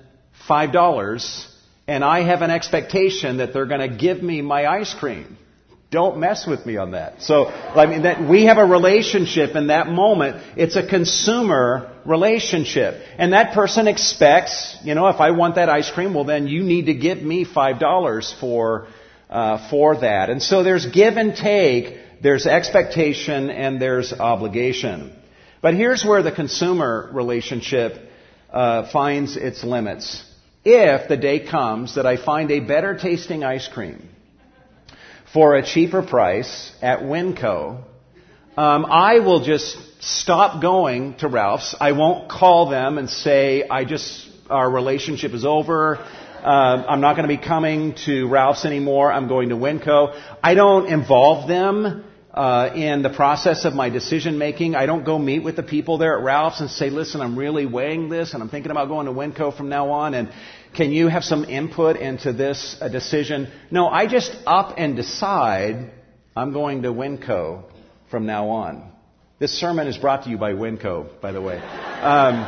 $5 0.47 1.47
and 1.87 2.03
I 2.03 2.21
have 2.21 2.41
an 2.41 2.51
expectation 2.51 3.37
that 3.37 3.53
they're 3.53 3.65
going 3.65 3.89
to 3.91 3.95
give 3.95 4.23
me 4.23 4.41
my 4.41 4.65
ice 4.65 4.93
cream. 4.93 5.37
Don't 5.93 6.17
mess 6.17 6.47
with 6.47 6.65
me 6.65 6.77
on 6.77 6.91
that. 6.91 7.21
So, 7.21 7.45
I 7.45 7.85
mean, 7.85 8.01
that 8.01 8.27
we 8.27 8.45
have 8.45 8.57
a 8.57 8.65
relationship 8.65 9.55
in 9.55 9.67
that 9.67 9.87
moment. 9.87 10.41
It's 10.57 10.75
a 10.75 10.81
consumer 10.85 11.93
relationship. 12.03 12.99
And 13.19 13.33
that 13.33 13.53
person 13.53 13.87
expects, 13.87 14.75
you 14.83 14.95
know, 14.95 15.07
if 15.09 15.19
I 15.21 15.29
want 15.31 15.53
that 15.53 15.69
ice 15.69 15.91
cream, 15.91 16.15
well 16.15 16.23
then 16.23 16.47
you 16.47 16.63
need 16.63 16.87
to 16.87 16.95
give 16.95 17.21
me 17.21 17.45
$5 17.45 18.39
for, 18.39 18.87
uh, 19.29 19.69
for 19.69 19.97
that. 19.97 20.31
And 20.31 20.41
so 20.41 20.63
there's 20.63 20.87
give 20.87 21.17
and 21.17 21.35
take, 21.35 21.99
there's 22.23 22.47
expectation, 22.47 23.51
and 23.51 23.79
there's 23.79 24.13
obligation. 24.13 25.15
But 25.61 25.75
here's 25.75 26.03
where 26.03 26.23
the 26.23 26.31
consumer 26.31 27.11
relationship 27.13 28.01
uh, 28.51 28.89
finds 28.91 29.37
its 29.37 29.63
limits. 29.63 30.23
If 30.65 31.07
the 31.07 31.17
day 31.17 31.45
comes 31.45 31.93
that 31.95 32.07
I 32.07 32.17
find 32.17 32.49
a 32.49 32.61
better 32.61 32.97
tasting 32.97 33.43
ice 33.43 33.67
cream 33.67 34.09
for 35.33 35.55
a 35.55 35.65
cheaper 35.65 36.03
price 36.03 36.71
at 36.81 36.99
Winco, 36.99 37.83
um, 38.55 38.85
I 38.85 39.19
will 39.19 39.43
just 39.43 39.75
stop 39.99 40.61
going 40.61 41.15
to 41.15 41.27
Ralph's. 41.27 41.75
I 41.79 41.93
won't 41.93 42.29
call 42.29 42.69
them 42.69 42.99
and 42.99 43.09
say, 43.09 43.67
I 43.67 43.83
just, 43.83 44.29
our 44.47 44.69
relationship 44.69 45.33
is 45.33 45.43
over. 45.43 45.97
Uh, 45.97 46.85
I'm 46.87 47.01
not 47.01 47.15
going 47.15 47.27
to 47.27 47.35
be 47.35 47.43
coming 47.43 47.95
to 48.05 48.27
Ralph's 48.27 48.63
anymore. 48.63 49.11
I'm 49.11 49.27
going 49.27 49.49
to 49.49 49.55
Winco. 49.55 50.21
I 50.43 50.53
don't 50.53 50.87
involve 50.87 51.47
them 51.47 52.03
uh, 52.31 52.71
in 52.75 53.01
the 53.01 53.09
process 53.09 53.65
of 53.65 53.73
my 53.73 53.89
decision 53.89 54.37
making. 54.37 54.75
I 54.75 54.85
don't 54.85 55.03
go 55.03 55.17
meet 55.17 55.39
with 55.39 55.55
the 55.55 55.63
people 55.63 55.97
there 55.97 56.17
at 56.17 56.23
Ralph's 56.23 56.61
and 56.61 56.69
say, 56.69 56.91
listen, 56.91 57.21
I'm 57.21 57.39
really 57.39 57.65
weighing 57.65 58.09
this 58.09 58.33
and 58.33 58.43
I'm 58.43 58.49
thinking 58.49 58.71
about 58.71 58.87
going 58.87 59.07
to 59.07 59.13
Winco 59.13 59.55
from 59.55 59.69
now 59.69 59.91
on 59.91 60.13
and 60.13 60.31
can 60.73 60.91
you 60.91 61.07
have 61.07 61.23
some 61.23 61.45
input 61.45 61.97
into 61.97 62.33
this 62.33 62.75
decision? 62.91 63.51
No, 63.71 63.87
I 63.87 64.07
just 64.07 64.35
up 64.45 64.75
and 64.77 64.95
decide 64.95 65.91
I'm 66.35 66.51
going 66.51 66.81
to 66.83 66.89
Winco 66.89 67.63
from 68.09 68.25
now 68.25 68.49
on. 68.49 68.91
This 69.39 69.51
sermon 69.51 69.87
is 69.87 69.97
brought 69.97 70.23
to 70.23 70.29
you 70.29 70.37
by 70.37 70.53
Winco, 70.53 71.19
by 71.21 71.31
the 71.31 71.41
way. 71.41 71.57
Um, 71.57 72.45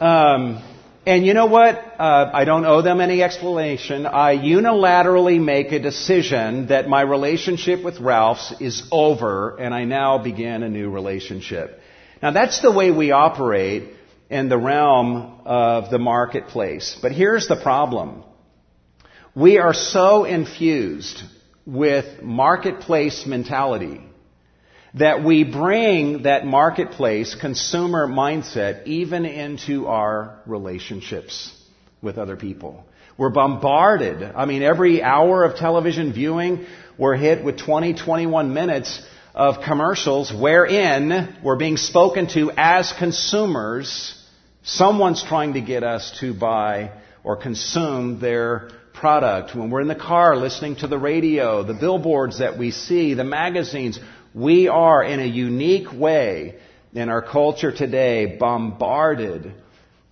um, 0.00 0.62
and 1.06 1.26
you 1.26 1.34
know 1.34 1.46
what? 1.46 1.76
Uh, 1.98 2.30
I 2.32 2.44
don't 2.44 2.64
owe 2.64 2.82
them 2.82 3.00
any 3.00 3.22
explanation. 3.22 4.06
I 4.06 4.36
unilaterally 4.36 5.42
make 5.42 5.72
a 5.72 5.78
decision 5.78 6.68
that 6.68 6.88
my 6.88 7.00
relationship 7.00 7.82
with 7.82 8.00
Ralph's 8.00 8.54
is 8.60 8.86
over 8.92 9.56
and 9.56 9.74
I 9.74 9.84
now 9.84 10.18
begin 10.18 10.62
a 10.62 10.68
new 10.68 10.90
relationship. 10.90 11.80
Now 12.22 12.32
that's 12.32 12.60
the 12.60 12.70
way 12.70 12.90
we 12.90 13.10
operate 13.12 13.94
in 14.30 14.48
the 14.48 14.56
realm 14.56 15.40
of 15.44 15.90
the 15.90 15.98
marketplace. 15.98 16.96
But 17.02 17.12
here's 17.12 17.48
the 17.48 17.56
problem. 17.56 18.22
We 19.34 19.58
are 19.58 19.74
so 19.74 20.24
infused 20.24 21.22
with 21.66 22.22
marketplace 22.22 23.26
mentality 23.26 24.00
that 24.94 25.22
we 25.22 25.44
bring 25.44 26.22
that 26.22 26.46
marketplace 26.46 27.36
consumer 27.40 28.06
mindset 28.08 28.86
even 28.86 29.24
into 29.24 29.86
our 29.86 30.40
relationships 30.46 31.52
with 32.02 32.18
other 32.18 32.36
people. 32.36 32.84
We're 33.16 33.30
bombarded. 33.30 34.22
I 34.22 34.46
mean, 34.46 34.62
every 34.62 35.02
hour 35.02 35.44
of 35.44 35.56
television 35.56 36.12
viewing, 36.12 36.66
we're 36.98 37.16
hit 37.16 37.44
with 37.44 37.58
20, 37.58 37.94
21 37.94 38.54
minutes 38.54 39.00
of 39.34 39.62
commercials 39.64 40.32
wherein 40.32 41.36
we're 41.44 41.56
being 41.56 41.76
spoken 41.76 42.26
to 42.28 42.50
as 42.56 42.92
consumers. 42.98 44.16
Someone's 44.74 45.20
trying 45.24 45.54
to 45.54 45.60
get 45.60 45.82
us 45.82 46.16
to 46.20 46.32
buy 46.32 46.92
or 47.24 47.36
consume 47.36 48.20
their 48.20 48.70
product. 48.92 49.52
When 49.52 49.68
we're 49.68 49.80
in 49.80 49.88
the 49.88 49.96
car 49.96 50.36
listening 50.36 50.76
to 50.76 50.86
the 50.86 50.96
radio, 50.96 51.64
the 51.64 51.74
billboards 51.74 52.38
that 52.38 52.56
we 52.56 52.70
see, 52.70 53.14
the 53.14 53.24
magazines, 53.24 53.98
we 54.32 54.68
are, 54.68 55.02
in 55.02 55.18
a 55.18 55.26
unique 55.26 55.92
way, 55.92 56.60
in 56.92 57.08
our 57.08 57.20
culture 57.20 57.72
today, 57.72 58.36
bombarded 58.38 59.52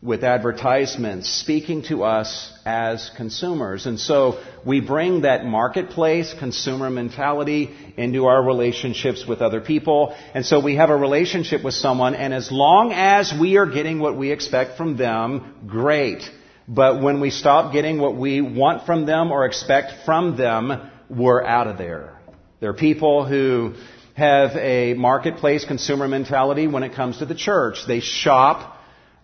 with 0.00 0.23
advertisements 0.23 1.28
speaking 1.28 1.83
to 1.83 2.05
us 2.05 2.52
as 2.64 3.11
consumers. 3.17 3.85
And 3.87 3.99
so 3.99 4.40
we 4.64 4.81
bring 4.81 5.23
that 5.23 5.45
marketplace 5.45 6.33
consumer 6.38 6.88
mentality 6.88 7.75
into 7.97 8.26
our 8.26 8.40
relationships 8.40 9.26
with 9.26 9.43
other 9.43 9.61
people. 9.61 10.14
And 10.35 10.47
so 10.47 10.61
we 10.61 10.76
have 10.76 10.90
a 10.90 10.97
relationship 10.97 11.64
with 11.64 11.75
someone, 11.75 12.14
and 12.14 12.33
as 12.33 12.52
long 12.52 12.93
as 12.93 13.33
we 13.38 13.57
are 13.57 13.67
getting 13.67 13.99
what 13.99 14.17
we 14.17 14.31
expect 14.31 14.76
from 14.76 14.97
them, 14.97 15.67
great. 15.67 16.23
But 16.69 17.02
when 17.02 17.21
we 17.21 17.31
stop 17.31 17.73
getting 17.73 17.99
what 17.99 18.14
we 18.14 18.40
want 18.40 18.87
from 18.87 19.05
them 19.05 19.33
or 19.33 19.47
expect 19.47 20.05
from 20.05 20.37
them, 20.37 20.90
we're 21.11 21.43
out 21.43 21.67
of 21.67 21.76
there. 21.76 22.21
There 22.61 22.71
are 22.71 22.75
people 22.75 23.25
who 23.25 23.75
have 24.14 24.55
a 24.55 24.95
marketplace 24.95 25.64
consumer 25.64 26.07
mentality 26.07 26.69
when 26.69 26.85
it 26.85 26.95
comes 26.95 27.19
to 27.19 27.26
the 27.26 27.35
church. 27.35 27.85
They 27.87 28.00
shop 28.00 28.78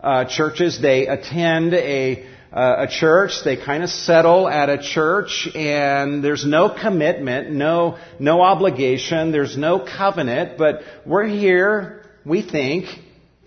uh, 0.05 0.25
churches, 0.25 0.79
they 0.79 1.07
attend 1.07 1.73
a 1.73 2.27
uh, 2.53 2.85
a 2.85 2.87
church, 2.87 3.43
they 3.43 3.57
kind 3.57 3.83
of 3.83 3.89
settle 3.89 4.47
at 4.47 4.69
a 4.69 4.77
church, 4.77 5.49
and 5.53 6.23
there's 6.23 6.45
no 6.45 6.69
commitment, 6.69 7.51
no 7.51 7.97
no 8.17 8.41
obligation, 8.41 9.33
there's 9.33 9.57
no 9.57 9.79
covenant, 9.79 10.57
but 10.57 10.81
we're 11.05 11.25
here, 11.25 12.05
we 12.23 12.41
think, 12.41 12.85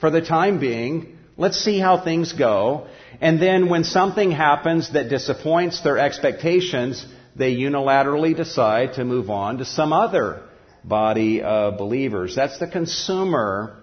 for 0.00 0.11
the 0.11 0.21
time 0.21 0.61
being. 0.61 1.17
Let's 1.38 1.59
see 1.59 1.79
how 1.79 2.05
things 2.05 2.33
go. 2.33 2.88
And 3.21 3.41
then 3.41 3.69
when 3.69 3.85
something 3.85 4.31
happens 4.31 4.93
that 4.93 5.09
disappoints 5.09 5.81
their 5.83 5.99
expectations, 5.99 7.07
they 7.35 7.55
unilaterally 7.55 8.37
decide 8.37 8.95
to 8.95 9.05
move 9.05 9.31
on 9.31 9.59
to 9.59 9.65
some 9.65 9.93
other 9.93 10.43
body 10.85 11.41
of 11.41 11.79
believers. 11.79 12.35
That's 12.35 12.59
the 12.59 12.67
consumer 12.67 13.79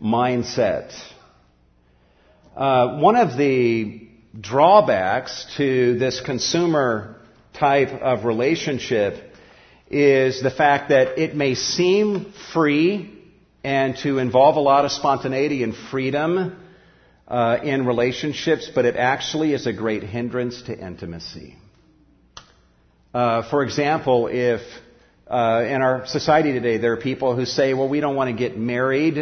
mindset. 0.00 0.92
Uh, 2.56 2.98
one 2.98 3.16
of 3.16 3.36
the 3.36 4.06
drawbacks 4.40 5.44
to 5.56 5.98
this 5.98 6.20
consumer 6.20 7.16
type 7.52 7.88
of 8.00 8.24
relationship 8.24 9.34
is 9.90 10.40
the 10.40 10.52
fact 10.52 10.90
that 10.90 11.18
it 11.18 11.34
may 11.34 11.56
seem 11.56 12.32
free 12.52 13.12
and 13.64 13.96
to 13.98 14.18
involve 14.18 14.54
a 14.54 14.60
lot 14.60 14.84
of 14.84 14.92
spontaneity 14.92 15.64
and 15.64 15.74
freedom 15.90 16.56
uh, 17.26 17.58
in 17.64 17.86
relationships, 17.86 18.70
but 18.72 18.84
it 18.84 18.94
actually 18.94 19.52
is 19.52 19.66
a 19.66 19.72
great 19.72 20.04
hindrance 20.04 20.62
to 20.62 20.78
intimacy. 20.78 21.56
Uh, 23.12 23.48
for 23.50 23.64
example, 23.64 24.28
if 24.30 24.60
uh, 25.26 25.64
in 25.66 25.82
our 25.82 26.06
society 26.06 26.52
today, 26.52 26.76
there 26.76 26.92
are 26.92 26.98
people 26.98 27.34
who 27.34 27.46
say, 27.46 27.74
well, 27.74 27.88
we 27.88 27.98
don't 27.98 28.14
want 28.14 28.30
to 28.30 28.36
get 28.36 28.56
married. 28.56 29.18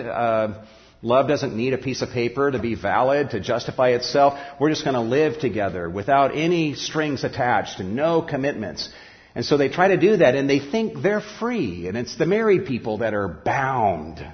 Love 1.05 1.27
doesn't 1.27 1.57
need 1.57 1.73
a 1.73 1.79
piece 1.79 2.01
of 2.01 2.11
paper 2.11 2.51
to 2.51 2.61
be 2.61 2.77
valid, 2.77 3.31
to 3.31 3.41
justify 3.41 3.91
itself. 3.91 4.39
We're 4.61 4.71
just 4.71 4.85
going 4.85 4.95
to 4.95 5.01
live 5.01 5.41
together 5.41 5.91
without 5.91 6.37
any 6.37 6.75
strings 6.75 7.25
attached 7.25 7.81
and 7.81 7.97
no 7.97 8.23
commitments. 8.23 8.89
And 9.35 9.45
so 9.45 9.57
they 9.57 9.69
try 9.69 9.89
to 9.89 9.97
do 9.97 10.19
that 10.19 10.37
and 10.37 10.49
they 10.49 10.61
think 10.61 11.03
they're 11.03 11.21
free. 11.41 11.89
And 11.89 11.97
it's 11.97 12.17
the 12.17 12.27
married 12.27 12.67
people 12.67 12.99
that 12.99 13.15
are 13.15 13.27
bound 13.27 14.25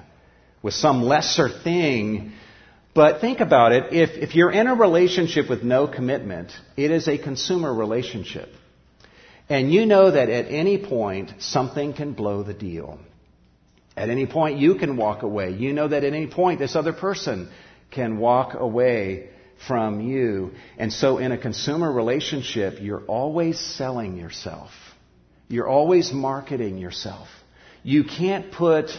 with 0.61 0.75
some 0.75 1.01
lesser 1.01 1.49
thing. 1.49 2.33
But 2.93 3.19
think 3.19 3.39
about 3.39 3.71
it. 3.71 3.91
If, 3.91 4.09
if 4.11 4.35
you're 4.35 4.51
in 4.51 4.67
a 4.67 4.75
relationship 4.75 5.49
with 5.49 5.63
no 5.63 5.87
commitment, 5.87 6.51
it 6.77 6.91
is 6.91 7.07
a 7.07 7.17
consumer 7.17 7.73
relationship. 7.73 8.49
And 9.47 9.73
you 9.73 9.87
know 9.87 10.11
that 10.11 10.29
at 10.29 10.45
any 10.51 10.77
point, 10.77 11.33
something 11.39 11.93
can 11.93 12.13
blow 12.13 12.43
the 12.43 12.53
deal. 12.53 12.99
At 13.99 14.09
any 14.09 14.25
point, 14.25 14.59
you 14.59 14.75
can 14.75 14.95
walk 14.95 15.23
away. 15.23 15.51
You 15.51 15.73
know 15.73 15.89
that 15.89 16.05
at 16.05 16.13
any 16.13 16.27
point, 16.27 16.57
this 16.57 16.73
other 16.73 16.93
person 16.93 17.49
can 17.91 18.17
walk 18.17 18.53
away 18.53 19.27
from 19.67 19.99
you. 19.99 20.51
And 20.77 20.93
so, 20.93 21.17
in 21.17 21.33
a 21.33 21.37
consumer 21.37 21.91
relationship, 21.91 22.77
you're 22.79 23.03
always 23.07 23.59
selling 23.59 24.15
yourself. 24.15 24.71
You're 25.49 25.67
always 25.67 26.13
marketing 26.13 26.77
yourself. 26.77 27.27
You 27.83 28.05
can't 28.05 28.53
put 28.53 28.89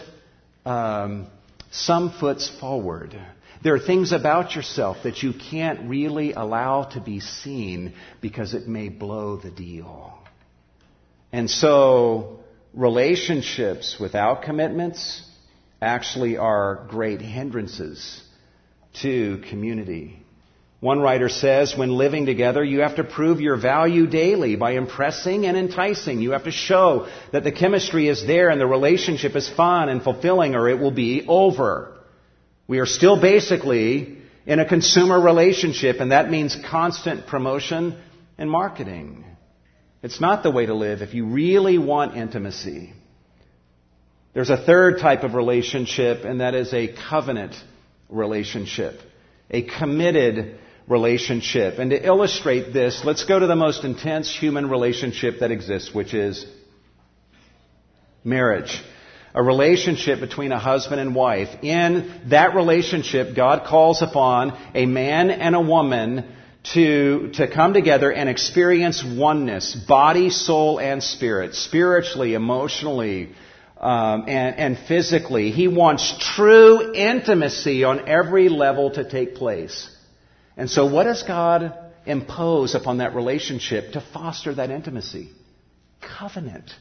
um, 0.67 1.25
some 1.71 2.11
foots 2.11 2.47
forward. 2.59 3.19
There 3.63 3.73
are 3.73 3.79
things 3.79 4.11
about 4.11 4.55
yourself 4.55 4.97
that 5.01 5.23
you 5.23 5.33
can't 5.33 5.89
really 5.89 6.33
allow 6.33 6.83
to 6.93 7.01
be 7.01 7.21
seen 7.21 7.93
because 8.21 8.53
it 8.53 8.67
may 8.67 8.89
blow 8.89 9.37
the 9.37 9.49
deal. 9.49 10.19
And 11.31 11.49
so, 11.49 12.40
relationships 12.73 13.97
without 13.99 14.43
commitments 14.43 15.23
actually 15.81 16.37
are 16.37 16.85
great 16.89 17.21
hindrances 17.21 18.21
to 19.01 19.41
community. 19.49 20.21
One 20.79 20.99
writer 20.99 21.29
says, 21.29 21.77
when 21.77 21.91
living 21.91 22.25
together, 22.25 22.63
you 22.63 22.81
have 22.81 22.95
to 22.95 23.03
prove 23.03 23.39
your 23.39 23.55
value 23.55 24.07
daily 24.07 24.55
by 24.55 24.71
impressing 24.71 25.45
and 25.45 25.55
enticing. 25.55 26.21
You 26.21 26.31
have 26.31 26.45
to 26.45 26.51
show 26.51 27.07
that 27.31 27.43
the 27.43 27.51
chemistry 27.51 28.07
is 28.07 28.25
there 28.25 28.49
and 28.49 28.59
the 28.59 28.65
relationship 28.65 29.35
is 29.35 29.47
fun 29.47 29.89
and 29.89 30.01
fulfilling 30.01 30.55
or 30.55 30.67
it 30.67 30.79
will 30.79 30.91
be 30.91 31.23
over. 31.27 31.93
We 32.67 32.79
are 32.79 32.87
still 32.87 33.21
basically 33.21 34.17
in 34.47 34.59
a 34.59 34.67
consumer 34.67 35.21
relationship 35.21 35.99
and 35.99 36.11
that 36.11 36.31
means 36.31 36.57
constant 36.69 37.27
promotion 37.27 37.95
and 38.39 38.49
marketing. 38.49 39.23
It's 40.03 40.19
not 40.19 40.43
the 40.43 40.51
way 40.51 40.65
to 40.65 40.73
live 40.73 41.01
if 41.01 41.13
you 41.13 41.25
really 41.25 41.77
want 41.77 42.17
intimacy. 42.17 42.93
There's 44.33 44.49
a 44.49 44.57
third 44.57 44.99
type 44.99 45.23
of 45.23 45.33
relationship, 45.35 46.23
and 46.23 46.39
that 46.39 46.55
is 46.55 46.73
a 46.73 46.87
covenant 47.09 47.55
relationship. 48.09 48.99
A 49.49 49.61
committed 49.63 50.57
relationship. 50.87 51.79
And 51.79 51.91
to 51.91 52.05
illustrate 52.05 52.73
this, 52.73 53.01
let's 53.03 53.25
go 53.25 53.37
to 53.37 53.47
the 53.47 53.55
most 53.55 53.83
intense 53.83 54.33
human 54.35 54.69
relationship 54.69 55.39
that 55.39 55.51
exists, 55.51 55.93
which 55.93 56.13
is 56.13 56.45
marriage. 58.23 58.81
A 59.33 59.43
relationship 59.43 60.19
between 60.19 60.51
a 60.51 60.59
husband 60.59 60.99
and 60.99 61.13
wife. 61.13 61.49
In 61.61 62.21
that 62.29 62.55
relationship, 62.55 63.35
God 63.35 63.65
calls 63.65 64.01
upon 64.01 64.57
a 64.73 64.85
man 64.85 65.29
and 65.29 65.55
a 65.55 65.61
woman 65.61 66.35
to, 66.63 67.31
to 67.33 67.47
come 67.47 67.73
together 67.73 68.11
and 68.11 68.29
experience 68.29 69.03
oneness, 69.03 69.75
body, 69.75 70.29
soul, 70.29 70.79
and 70.79 71.01
spirit, 71.01 71.55
spiritually, 71.55 72.33
emotionally, 72.33 73.33
um, 73.77 74.25
and, 74.27 74.57
and 74.57 74.77
physically. 74.87 75.51
He 75.51 75.67
wants 75.67 76.15
true 76.35 76.93
intimacy 76.93 77.83
on 77.83 78.07
every 78.07 78.47
level 78.49 78.91
to 78.91 79.09
take 79.09 79.35
place. 79.35 79.89
And 80.55 80.69
so, 80.69 80.85
what 80.85 81.05
does 81.05 81.23
God 81.23 81.73
impose 82.05 82.75
upon 82.75 82.97
that 82.99 83.15
relationship 83.15 83.93
to 83.93 84.01
foster 84.01 84.53
that 84.53 84.69
intimacy? 84.69 85.31
Covenant. 85.99 86.71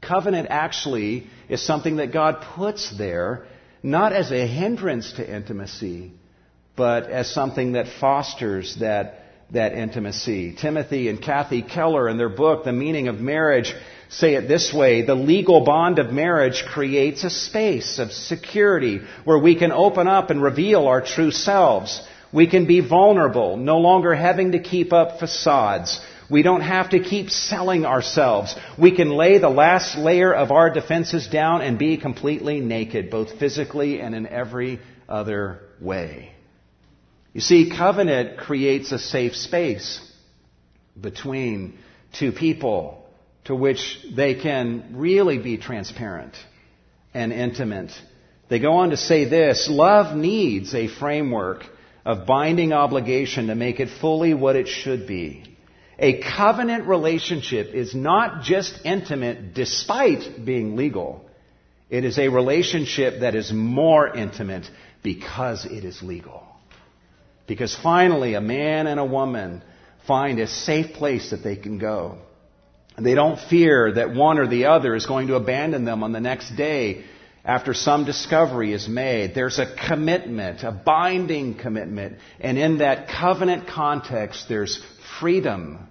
Covenant 0.00 0.48
actually 0.50 1.26
is 1.48 1.60
something 1.60 1.96
that 1.96 2.12
God 2.12 2.42
puts 2.54 2.96
there, 2.96 3.46
not 3.82 4.12
as 4.12 4.30
a 4.30 4.46
hindrance 4.46 5.12
to 5.14 5.34
intimacy, 5.34 6.12
but 6.76 7.10
as 7.10 7.30
something 7.30 7.72
that 7.72 7.88
fosters 8.00 8.76
that, 8.80 9.20
that 9.50 9.72
intimacy. 9.72 10.54
Timothy 10.54 11.08
and 11.08 11.20
Kathy 11.20 11.62
Keller 11.62 12.08
in 12.08 12.18
their 12.18 12.28
book, 12.28 12.64
The 12.64 12.72
Meaning 12.72 13.08
of 13.08 13.18
Marriage, 13.18 13.74
say 14.10 14.34
it 14.34 14.46
this 14.46 14.72
way. 14.72 15.02
The 15.02 15.14
legal 15.14 15.64
bond 15.64 15.98
of 15.98 16.12
marriage 16.12 16.64
creates 16.66 17.24
a 17.24 17.30
space 17.30 17.98
of 17.98 18.12
security 18.12 19.00
where 19.24 19.38
we 19.38 19.56
can 19.56 19.72
open 19.72 20.06
up 20.06 20.30
and 20.30 20.42
reveal 20.42 20.86
our 20.86 21.00
true 21.00 21.30
selves. 21.30 22.06
We 22.32 22.46
can 22.46 22.66
be 22.66 22.80
vulnerable, 22.80 23.56
no 23.56 23.78
longer 23.78 24.14
having 24.14 24.52
to 24.52 24.58
keep 24.58 24.92
up 24.92 25.18
facades. 25.18 26.00
We 26.28 26.42
don't 26.42 26.60
have 26.60 26.90
to 26.90 27.00
keep 27.00 27.30
selling 27.30 27.86
ourselves. 27.86 28.54
We 28.76 28.94
can 28.94 29.10
lay 29.10 29.38
the 29.38 29.48
last 29.48 29.96
layer 29.96 30.34
of 30.34 30.50
our 30.50 30.70
defenses 30.70 31.28
down 31.28 31.62
and 31.62 31.78
be 31.78 31.96
completely 31.96 32.60
naked, 32.60 33.10
both 33.10 33.38
physically 33.38 34.00
and 34.00 34.14
in 34.14 34.26
every 34.26 34.80
other 35.08 35.60
way. 35.80 36.35
You 37.36 37.42
see, 37.42 37.68
covenant 37.68 38.38
creates 38.38 38.92
a 38.92 38.98
safe 38.98 39.36
space 39.36 40.00
between 40.98 41.78
two 42.14 42.32
people 42.32 43.04
to 43.44 43.54
which 43.54 43.98
they 44.10 44.36
can 44.36 44.94
really 44.94 45.36
be 45.36 45.58
transparent 45.58 46.34
and 47.12 47.34
intimate. 47.34 47.92
They 48.48 48.58
go 48.58 48.76
on 48.76 48.88
to 48.88 48.96
say 48.96 49.26
this 49.26 49.68
love 49.68 50.16
needs 50.16 50.74
a 50.74 50.88
framework 50.88 51.66
of 52.06 52.26
binding 52.26 52.72
obligation 52.72 53.48
to 53.48 53.54
make 53.54 53.80
it 53.80 53.90
fully 54.00 54.32
what 54.32 54.56
it 54.56 54.66
should 54.66 55.06
be. 55.06 55.44
A 55.98 56.22
covenant 56.22 56.86
relationship 56.86 57.74
is 57.74 57.94
not 57.94 58.44
just 58.44 58.80
intimate 58.82 59.52
despite 59.52 60.42
being 60.42 60.74
legal. 60.74 61.28
It 61.90 62.06
is 62.06 62.18
a 62.18 62.28
relationship 62.28 63.20
that 63.20 63.34
is 63.34 63.52
more 63.52 64.08
intimate 64.08 64.70
because 65.02 65.66
it 65.66 65.84
is 65.84 66.02
legal. 66.02 66.45
Because 67.46 67.74
finally, 67.74 68.34
a 68.34 68.40
man 68.40 68.86
and 68.86 68.98
a 68.98 69.04
woman 69.04 69.62
find 70.06 70.38
a 70.38 70.46
safe 70.46 70.94
place 70.94 71.30
that 71.30 71.42
they 71.42 71.56
can 71.56 71.78
go. 71.78 72.18
They 72.98 73.14
don't 73.14 73.38
fear 73.38 73.92
that 73.92 74.14
one 74.14 74.38
or 74.38 74.46
the 74.46 74.66
other 74.66 74.94
is 74.94 75.06
going 75.06 75.26
to 75.28 75.34
abandon 75.34 75.84
them 75.84 76.02
on 76.02 76.12
the 76.12 76.20
next 76.20 76.56
day 76.56 77.04
after 77.44 77.74
some 77.74 78.04
discovery 78.04 78.72
is 78.72 78.88
made. 78.88 79.34
There's 79.34 79.58
a 79.58 79.72
commitment, 79.88 80.64
a 80.64 80.72
binding 80.72 81.54
commitment. 81.58 82.18
And 82.40 82.58
in 82.58 82.78
that 82.78 83.08
covenant 83.08 83.68
context, 83.68 84.48
there's 84.48 84.82
freedom 85.20 85.88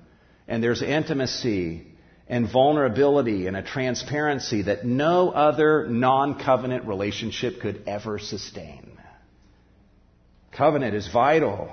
and 0.47 0.63
there's 0.63 0.81
intimacy 0.81 1.87
and 2.27 2.51
vulnerability 2.51 3.45
and 3.47 3.55
a 3.55 3.61
transparency 3.61 4.63
that 4.63 4.83
no 4.85 5.29
other 5.29 5.87
non 5.87 6.39
covenant 6.39 6.85
relationship 6.85 7.61
could 7.61 7.83
ever 7.87 8.17
sustain. 8.19 8.94
Covenant 10.55 10.95
is 10.95 11.07
vital. 11.11 11.69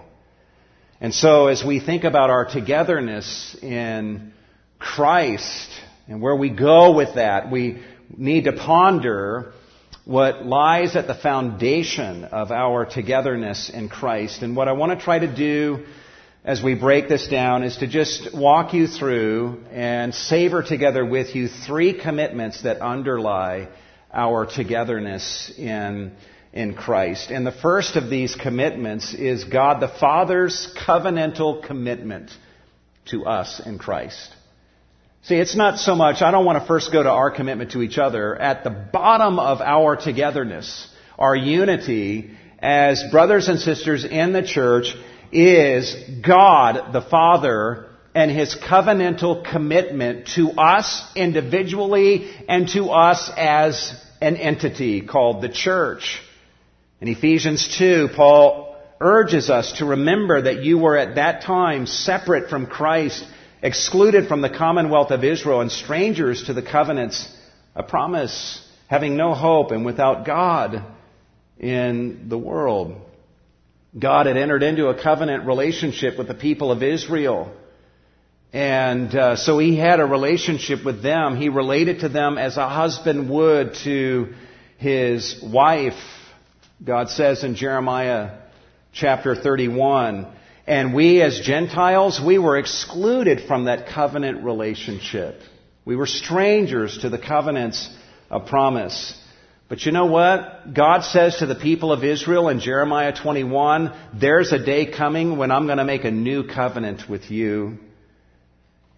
And 1.00 1.14
so 1.14 1.46
as 1.46 1.64
we 1.64 1.78
think 1.78 2.04
about 2.04 2.30
our 2.30 2.44
togetherness 2.44 3.56
in 3.62 4.32
Christ 4.78 5.68
and 6.08 6.20
where 6.20 6.34
we 6.34 6.50
go 6.50 6.92
with 6.94 7.14
that, 7.14 7.50
we 7.50 7.80
need 8.16 8.44
to 8.44 8.52
ponder 8.52 9.52
what 10.04 10.44
lies 10.44 10.96
at 10.96 11.06
the 11.06 11.14
foundation 11.14 12.24
of 12.24 12.50
our 12.50 12.84
togetherness 12.84 13.70
in 13.70 13.88
Christ. 13.88 14.42
And 14.42 14.56
what 14.56 14.66
I 14.66 14.72
want 14.72 14.98
to 14.98 15.04
try 15.04 15.20
to 15.20 15.32
do 15.32 15.84
as 16.44 16.60
we 16.60 16.74
break 16.74 17.08
this 17.08 17.28
down 17.28 17.62
is 17.62 17.76
to 17.76 17.86
just 17.86 18.34
walk 18.34 18.74
you 18.74 18.88
through 18.88 19.62
and 19.70 20.12
savor 20.12 20.60
together 20.64 21.04
with 21.04 21.36
you 21.36 21.46
three 21.46 22.00
commitments 22.00 22.62
that 22.62 22.80
underlie 22.80 23.68
our 24.12 24.44
togetherness 24.44 25.52
in 25.56 26.12
in 26.52 26.74
Christ. 26.74 27.30
And 27.30 27.46
the 27.46 27.52
first 27.52 27.96
of 27.96 28.10
these 28.10 28.34
commitments 28.34 29.14
is 29.14 29.44
God 29.44 29.80
the 29.80 29.88
Father's 29.88 30.72
covenantal 30.86 31.62
commitment 31.64 32.30
to 33.06 33.24
us 33.24 33.60
in 33.64 33.78
Christ. 33.78 34.34
See, 35.22 35.36
it's 35.36 35.56
not 35.56 35.78
so 35.78 35.94
much, 35.94 36.20
I 36.20 36.30
don't 36.30 36.44
want 36.44 36.60
to 36.60 36.66
first 36.66 36.92
go 36.92 37.02
to 37.02 37.10
our 37.10 37.30
commitment 37.30 37.72
to 37.72 37.82
each 37.82 37.96
other. 37.96 38.36
At 38.36 38.64
the 38.64 38.70
bottom 38.70 39.38
of 39.38 39.60
our 39.60 39.96
togetherness, 39.96 40.88
our 41.18 41.36
unity 41.36 42.32
as 42.58 43.04
brothers 43.10 43.48
and 43.48 43.58
sisters 43.58 44.04
in 44.04 44.32
the 44.32 44.42
church 44.42 44.94
is 45.30 45.96
God 46.24 46.92
the 46.92 47.02
Father 47.02 47.88
and 48.14 48.30
His 48.30 48.54
covenantal 48.54 49.48
commitment 49.50 50.28
to 50.34 50.50
us 50.50 51.02
individually 51.16 52.30
and 52.48 52.68
to 52.70 52.90
us 52.90 53.30
as 53.36 53.94
an 54.20 54.36
entity 54.36 55.00
called 55.00 55.40
the 55.42 55.48
church. 55.48 56.20
In 57.02 57.08
Ephesians 57.08 57.66
2, 57.78 58.10
Paul 58.14 58.76
urges 59.00 59.50
us 59.50 59.72
to 59.78 59.84
remember 59.84 60.42
that 60.42 60.62
you 60.62 60.78
were 60.78 60.96
at 60.96 61.16
that 61.16 61.42
time 61.42 61.86
separate 61.86 62.48
from 62.48 62.68
Christ, 62.68 63.26
excluded 63.60 64.28
from 64.28 64.40
the 64.40 64.48
commonwealth 64.48 65.10
of 65.10 65.24
Israel, 65.24 65.62
and 65.62 65.72
strangers 65.72 66.44
to 66.44 66.52
the 66.52 66.62
covenants 66.62 67.28
a 67.74 67.82
promise, 67.82 68.64
having 68.86 69.16
no 69.16 69.34
hope 69.34 69.72
and 69.72 69.84
without 69.84 70.24
God 70.24 70.84
in 71.58 72.28
the 72.28 72.38
world. 72.38 72.94
God 73.98 74.26
had 74.26 74.36
entered 74.36 74.62
into 74.62 74.86
a 74.86 75.02
covenant 75.02 75.44
relationship 75.44 76.16
with 76.16 76.28
the 76.28 76.34
people 76.34 76.70
of 76.70 76.84
Israel. 76.84 77.52
And 78.52 79.12
uh, 79.12 79.34
so 79.34 79.58
he 79.58 79.76
had 79.76 79.98
a 79.98 80.06
relationship 80.06 80.84
with 80.84 81.02
them. 81.02 81.36
He 81.36 81.48
related 81.48 82.02
to 82.02 82.08
them 82.08 82.38
as 82.38 82.56
a 82.58 82.68
husband 82.68 83.28
would 83.28 83.74
to 83.82 84.34
his 84.78 85.42
wife. 85.42 85.98
God 86.84 87.10
says 87.10 87.44
in 87.44 87.54
Jeremiah 87.54 88.38
chapter 88.92 89.36
31, 89.36 90.26
and 90.66 90.92
we 90.92 91.22
as 91.22 91.38
Gentiles, 91.38 92.20
we 92.20 92.38
were 92.38 92.58
excluded 92.58 93.42
from 93.46 93.66
that 93.66 93.86
covenant 93.86 94.42
relationship. 94.42 95.38
We 95.84 95.94
were 95.94 96.06
strangers 96.06 96.98
to 97.02 97.08
the 97.08 97.18
covenants 97.18 97.88
of 98.30 98.46
promise. 98.46 99.16
But 99.68 99.86
you 99.86 99.92
know 99.92 100.06
what? 100.06 100.74
God 100.74 101.04
says 101.04 101.36
to 101.36 101.46
the 101.46 101.54
people 101.54 101.92
of 101.92 102.02
Israel 102.02 102.48
in 102.48 102.58
Jeremiah 102.58 103.14
21, 103.14 103.92
there's 104.14 104.50
a 104.52 104.64
day 104.64 104.90
coming 104.90 105.36
when 105.36 105.52
I'm 105.52 105.66
going 105.66 105.78
to 105.78 105.84
make 105.84 106.04
a 106.04 106.10
new 106.10 106.48
covenant 106.48 107.08
with 107.08 107.30
you. 107.30 107.78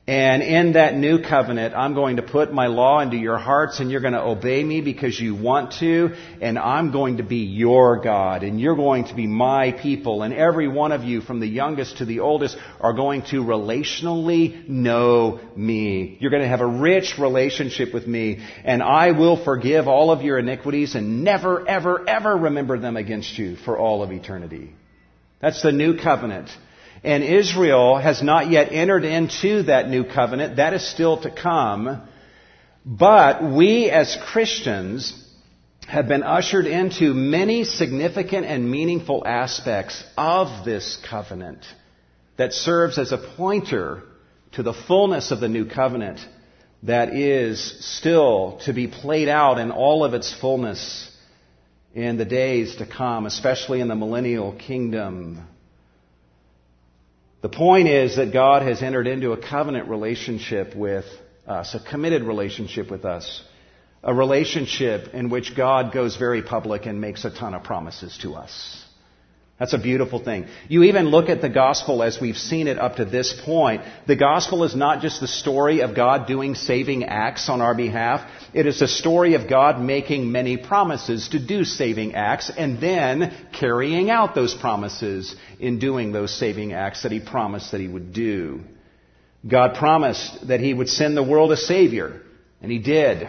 And 0.07 0.43
in 0.43 0.75
that 0.75 0.95
new 0.95 1.23
covenant, 1.23 1.75
I'm 1.75 1.95
going 1.95 2.17
to 2.17 2.23
put 2.23 2.53
my 2.53 2.67
law 2.67 3.01
into 3.01 3.17
your 3.17 3.39
hearts 3.39 3.81
and 3.81 3.91
you're 3.91 4.03
going 4.03 4.13
to 4.13 4.21
obey 4.21 4.63
me 4.63 4.83
because 4.83 5.19
you 5.19 5.35
want 5.35 5.73
to. 5.81 6.15
And 6.43 6.59
I'm 6.59 6.93
going 6.93 7.17
to 7.17 7.23
be 7.23 7.39
your 7.39 8.03
God 8.03 8.43
and 8.43 8.61
you're 8.61 8.77
going 8.77 9.07
to 9.07 9.15
be 9.15 9.27
my 9.27 9.73
people. 9.73 10.23
And 10.23 10.35
every 10.35 10.69
one 10.69 10.93
of 10.93 11.05
you 11.05 11.23
from 11.23 11.41
the 11.41 11.47
youngest 11.47 11.99
to 11.99 12.05
the 12.05 12.21
oldest 12.21 12.59
are 12.83 12.93
going 12.93 13.23
to 13.31 13.43
relationally 13.43 14.69
know 14.69 15.41
me. 15.57 16.19
You're 16.21 16.31
going 16.31 16.43
to 16.43 16.49
have 16.49 16.61
a 16.61 16.67
rich 16.67 17.19
relationship 17.19 17.95
with 17.95 18.07
me 18.07 18.45
and 18.63 18.83
I 18.83 19.13
will 19.13 19.43
forgive 19.43 19.89
all 19.89 20.11
of 20.11 20.21
your 20.21 20.39
iniquities 20.39 20.95
and 20.95 21.25
never, 21.25 21.67
ever, 21.67 22.07
ever 22.07 22.37
remember 22.37 22.79
them 22.79 22.99
against 22.99 23.39
you 23.39 23.57
for 23.57 23.79
all 23.79 24.03
of 24.03 24.13
eternity. 24.13 24.75
That's 25.41 25.63
the 25.63 25.73
new 25.73 25.97
covenant. 25.97 26.51
And 27.05 27.23
Israel 27.23 27.99
has 27.99 28.23
not 28.23 28.51
yet 28.51 28.73
entered 28.73 29.05
into 29.05 29.65
that 29.65 29.91
new 29.91 30.05
covenant. 30.05 30.57
That 30.57 30.73
is 30.73 30.89
still 30.89 31.19
to 31.19 31.31
come. 31.31 32.03
But 32.85 33.45
we 33.45 33.91
as 33.91 34.17
Christians 34.33 35.21
have 35.87 36.09
been 36.09 36.23
ushered 36.23 36.67
into 36.67 37.13
many 37.13 37.65
significant 37.65 38.47
and 38.47 38.71
meaningful 38.71 39.23
aspects 39.27 40.03
of 40.17 40.65
this 40.65 40.99
covenant 41.09 41.65
that 42.39 42.55
serves 42.55 42.99
as 42.99 43.13
a 43.13 43.19
pointer 43.37 44.03
to 44.53 44.63
the 44.63 44.73
fullness 44.73 45.31
of 45.31 45.41
the 45.41 45.49
new 45.49 45.67
covenant 45.67 46.21
that 46.85 47.15
is 47.15 47.61
still 47.81 48.61
to 48.65 48.73
be 48.73 48.87
played 48.87 49.29
out 49.29 49.59
in 49.59 49.71
all 49.71 50.05
of 50.05 50.15
its 50.15 50.33
fullness 50.33 51.11
in 51.95 52.17
the 52.17 52.25
days 52.25 52.77
to 52.77 52.87
come, 52.87 53.27
especially 53.27 53.81
in 53.81 53.89
the 53.89 53.95
millennial 53.95 54.53
kingdom. 54.53 55.47
The 57.45 57.51
point 57.51 57.89
is 57.89 58.17
that 58.17 58.33
God 58.33 58.63
has 58.63 58.81
entered 58.81 59.07
into 59.07 59.33
a 59.33 59.37
covenant 59.37 59.91
relationship 59.91 60.75
with 60.75 61.05
us, 61.47 61.75
a 61.75 61.79
committed 61.79 62.23
relationship 62.23 62.91
with 62.91 63.05
us, 63.05 63.43
a 64.03 64.15
relationship 64.15 65.13
in 65.13 65.29
which 65.29 65.55
God 65.55 65.93
goes 65.93 66.17
very 66.17 66.41
public 66.41 66.87
and 66.87 67.03
makes 67.03 67.27
a 67.27 67.31
ton 67.31 67.53
of 67.53 67.63
promises 67.63 68.17
to 68.23 68.33
us. 68.33 68.83
That's 69.59 69.73
a 69.73 69.79
beautiful 69.79 70.19
thing. 70.19 70.47
You 70.69 70.83
even 70.83 71.07
look 71.07 71.29
at 71.29 71.41
the 71.41 71.49
gospel 71.49 72.03
as 72.03 72.21
we've 72.21 72.37
seen 72.37 72.67
it 72.67 72.77
up 72.77 72.97
to 72.97 73.05
this 73.05 73.41
point. 73.45 73.83
The 74.09 74.17
gospel 74.17 74.65
is 74.65 74.75
not 74.75 75.01
just 75.01 75.21
the 75.21 75.29
story 75.29 75.81
of 75.81 75.95
God 75.95 76.27
doing 76.27 76.57
saving 76.57 77.05
acts 77.05 77.49
on 77.49 77.61
our 77.61 77.75
behalf. 77.75 78.29
It 78.53 78.67
is 78.67 78.83
a 78.83 78.89
story 78.89 79.35
of 79.35 79.49
God 79.49 79.81
making 79.81 80.33
many 80.33 80.57
promises 80.57 81.29
to 81.29 81.39
do 81.39 81.63
saving 81.63 82.17
acts 82.17 82.51
and 82.51 82.81
then 82.81 83.33
carrying 83.53 84.11
out 84.11 84.35
those 84.35 84.55
promises 84.55 85.37
in 85.61 85.79
doing 85.79 86.11
those 86.11 86.37
saving 86.37 86.73
acts 86.73 87.05
that 87.05 87.13
He 87.13 87.21
promised 87.21 87.71
that 87.71 87.81
He 87.81 87.89
would 87.89 88.13
do. 88.13 88.61
God 89.47 89.77
promised 89.77 90.49
that 90.49 90.59
He 90.59 90.75
would 90.75 90.89
send 90.89 91.17
the 91.17 91.23
world 91.23 91.53
a 91.53 91.57
Savior, 91.57 92.23
and 92.61 92.73
He 92.73 92.79
did. 92.79 93.29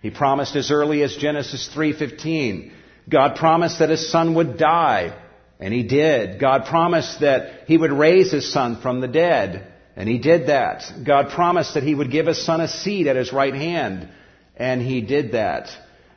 He 0.00 0.08
promised 0.08 0.56
as 0.56 0.70
early 0.70 1.02
as 1.02 1.16
Genesis 1.16 1.68
3.15. 1.74 2.72
God 3.10 3.36
promised 3.36 3.80
that 3.80 3.90
His 3.90 4.10
Son 4.10 4.34
would 4.36 4.56
die, 4.56 5.12
and 5.60 5.74
he 5.74 5.82
did. 5.82 6.40
God 6.40 6.64
promised 6.64 7.20
that 7.20 7.64
he 7.66 7.76
would 7.76 7.92
raise 7.92 8.32
his 8.32 8.50
son 8.50 8.80
from 8.80 9.00
the 9.00 9.08
dead. 9.08 9.66
And 9.94 10.08
he 10.08 10.18
did 10.18 10.46
that. 10.46 10.90
God 11.04 11.30
promised 11.30 11.74
that 11.74 11.82
he 11.82 11.94
would 11.94 12.10
give 12.10 12.26
his 12.26 12.44
son 12.44 12.62
a 12.62 12.68
seat 12.68 13.06
at 13.06 13.16
his 13.16 13.32
right 13.32 13.54
hand. 13.54 14.08
And 14.56 14.80
he 14.80 15.02
did 15.02 15.32
that. 15.32 15.68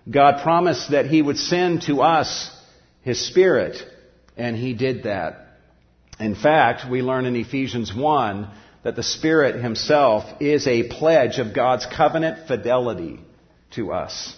God 0.09 0.41
promised 0.43 0.91
that 0.91 1.07
he 1.07 1.21
would 1.21 1.37
send 1.37 1.83
to 1.83 2.01
us 2.01 2.49
his 3.01 3.25
spirit. 3.27 3.83
And 4.37 4.55
he 4.55 4.73
did 4.73 5.03
that. 5.03 5.57
In 6.19 6.35
fact, 6.35 6.89
we 6.89 7.01
learn 7.01 7.25
in 7.25 7.35
Ephesians 7.35 7.93
1 7.93 8.49
that 8.83 8.95
the 8.95 9.03
Spirit 9.03 9.61
himself 9.61 10.41
is 10.41 10.67
a 10.67 10.87
pledge 10.87 11.39
of 11.39 11.53
God's 11.53 11.85
covenant 11.85 12.47
fidelity 12.47 13.19
to 13.71 13.91
us. 13.91 14.37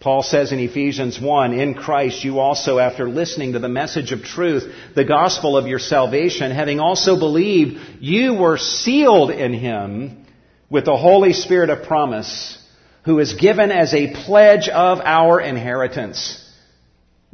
Paul 0.00 0.22
says 0.22 0.52
in 0.52 0.58
Ephesians 0.58 1.20
1, 1.20 1.54
in 1.54 1.74
Christ 1.74 2.22
you 2.22 2.38
also, 2.38 2.78
after 2.78 3.08
listening 3.08 3.54
to 3.54 3.58
the 3.58 3.68
message 3.68 4.12
of 4.12 4.22
truth, 4.22 4.70
the 4.94 5.04
gospel 5.04 5.56
of 5.56 5.66
your 5.66 5.78
salvation, 5.78 6.50
having 6.50 6.80
also 6.80 7.18
believed, 7.18 7.80
you 8.00 8.34
were 8.34 8.58
sealed 8.58 9.30
in 9.30 9.54
him 9.54 10.26
with 10.68 10.84
the 10.84 10.96
Holy 10.96 11.32
Spirit 11.32 11.70
of 11.70 11.86
promise, 11.86 12.58
who 13.04 13.18
is 13.20 13.34
given 13.34 13.70
as 13.70 13.94
a 13.94 14.12
pledge 14.24 14.68
of 14.68 15.00
our 15.00 15.40
inheritance. 15.40 16.42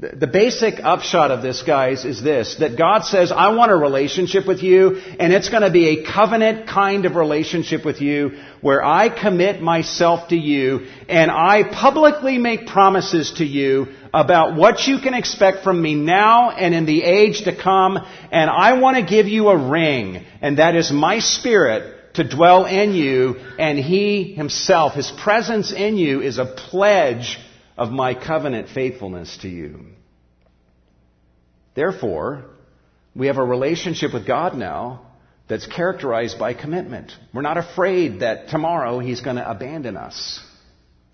The 0.02 0.26
basic 0.26 0.80
upshot 0.82 1.30
of 1.30 1.42
this, 1.42 1.62
guys, 1.62 2.04
is 2.04 2.20
this, 2.20 2.56
that 2.56 2.76
God 2.76 3.04
says, 3.04 3.30
I 3.30 3.54
want 3.54 3.70
a 3.70 3.76
relationship 3.76 4.48
with 4.48 4.60
you, 4.60 4.96
and 4.96 5.32
it's 5.32 5.48
going 5.48 5.62
to 5.62 5.70
be 5.70 5.90
a 5.90 6.04
covenant 6.04 6.66
kind 6.66 7.06
of 7.06 7.14
relationship 7.14 7.84
with 7.84 8.00
you, 8.00 8.40
where 8.60 8.84
I 8.84 9.08
commit 9.10 9.62
myself 9.62 10.30
to 10.30 10.36
you, 10.36 10.88
and 11.08 11.30
I 11.30 11.62
publicly 11.72 12.36
make 12.36 12.66
promises 12.66 13.34
to 13.36 13.44
you 13.44 13.94
about 14.12 14.56
what 14.56 14.88
you 14.88 14.98
can 14.98 15.14
expect 15.14 15.62
from 15.62 15.80
me 15.80 15.94
now 15.94 16.50
and 16.50 16.74
in 16.74 16.84
the 16.84 17.04
age 17.04 17.44
to 17.44 17.54
come, 17.54 17.96
and 18.32 18.50
I 18.50 18.80
want 18.80 18.96
to 18.96 19.04
give 19.04 19.28
you 19.28 19.50
a 19.50 19.70
ring, 19.70 20.24
and 20.40 20.58
that 20.58 20.74
is 20.74 20.90
my 20.90 21.20
spirit 21.20 22.14
to 22.14 22.28
dwell 22.28 22.66
in 22.66 22.94
you, 22.94 23.36
and 23.56 23.78
He 23.78 24.34
Himself, 24.34 24.94
His 24.94 25.12
presence 25.12 25.70
in 25.70 25.96
you 25.96 26.22
is 26.22 26.38
a 26.38 26.44
pledge 26.44 27.38
of 27.78 27.92
my 27.92 28.14
covenant 28.14 28.68
faithfulness 28.68 29.38
to 29.42 29.48
you. 29.48 29.91
Therefore, 31.74 32.44
we 33.14 33.26
have 33.26 33.38
a 33.38 33.44
relationship 33.44 34.12
with 34.12 34.26
God 34.26 34.56
now 34.56 35.06
that's 35.48 35.66
characterized 35.66 36.38
by 36.38 36.54
commitment. 36.54 37.12
We're 37.34 37.42
not 37.42 37.58
afraid 37.58 38.20
that 38.20 38.48
tomorrow 38.48 38.98
He's 38.98 39.20
going 39.20 39.36
to 39.36 39.50
abandon 39.50 39.96
us 39.96 40.40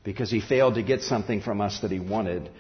because 0.05 0.31
He 0.31 0.41
failed 0.41 0.75
to 0.75 0.83
get 0.83 1.03
something 1.03 1.41
from 1.41 1.61
us 1.61 1.81
that 1.81 1.91
He 1.91 2.01
wanted. 2.01 2.51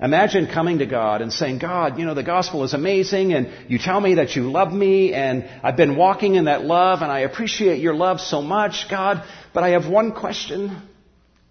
Imagine 0.00 0.46
coming 0.46 0.78
to 0.78 0.86
God 0.86 1.22
and 1.22 1.32
saying, 1.32 1.58
God, 1.58 1.98
you 1.98 2.06
know, 2.06 2.14
the 2.14 2.22
gospel 2.22 2.62
is 2.62 2.72
amazing 2.72 3.32
and 3.32 3.48
you 3.68 3.78
tell 3.78 4.00
me 4.00 4.14
that 4.14 4.36
you 4.36 4.48
love 4.48 4.72
me 4.72 5.12
and 5.12 5.48
I've 5.64 5.76
been 5.76 5.96
walking 5.96 6.36
in 6.36 6.44
that 6.44 6.64
love 6.64 7.02
and 7.02 7.10
I 7.10 7.20
appreciate 7.20 7.80
your 7.80 7.94
love 7.94 8.20
so 8.20 8.40
much, 8.40 8.86
God, 8.88 9.24
but 9.52 9.64
I 9.64 9.70
have 9.70 9.88
one 9.88 10.12
question. 10.12 10.88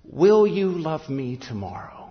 Will 0.05 0.47
you 0.47 0.69
love 0.69 1.09
me 1.09 1.35
tomorrow? 1.35 2.09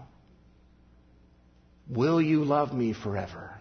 Will 1.89 2.21
you 2.21 2.45
love 2.45 2.75
me 2.75 2.93
forever? 2.93 3.55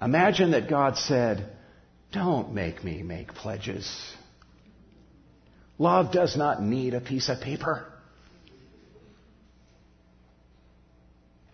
Imagine 0.00 0.52
that 0.52 0.68
God 0.68 0.96
said, 0.96 1.48
Don't 2.12 2.54
make 2.54 2.84
me 2.84 3.02
make 3.02 3.34
pledges. 3.34 3.88
Love 5.78 6.12
does 6.12 6.36
not 6.36 6.62
need 6.62 6.94
a 6.94 7.00
piece 7.00 7.28
of 7.28 7.40
paper. 7.40 7.86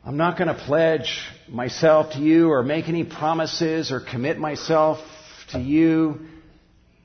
I'm 0.06 0.18
not 0.18 0.36
going 0.36 0.48
to 0.48 0.54
pledge 0.54 1.18
myself 1.48 2.12
to 2.12 2.18
you 2.18 2.50
or 2.50 2.62
make 2.62 2.88
any 2.88 3.04
promises 3.04 3.90
or 3.90 4.00
commit 4.00 4.38
myself 4.38 4.98
to 5.52 5.58
you 5.58 6.20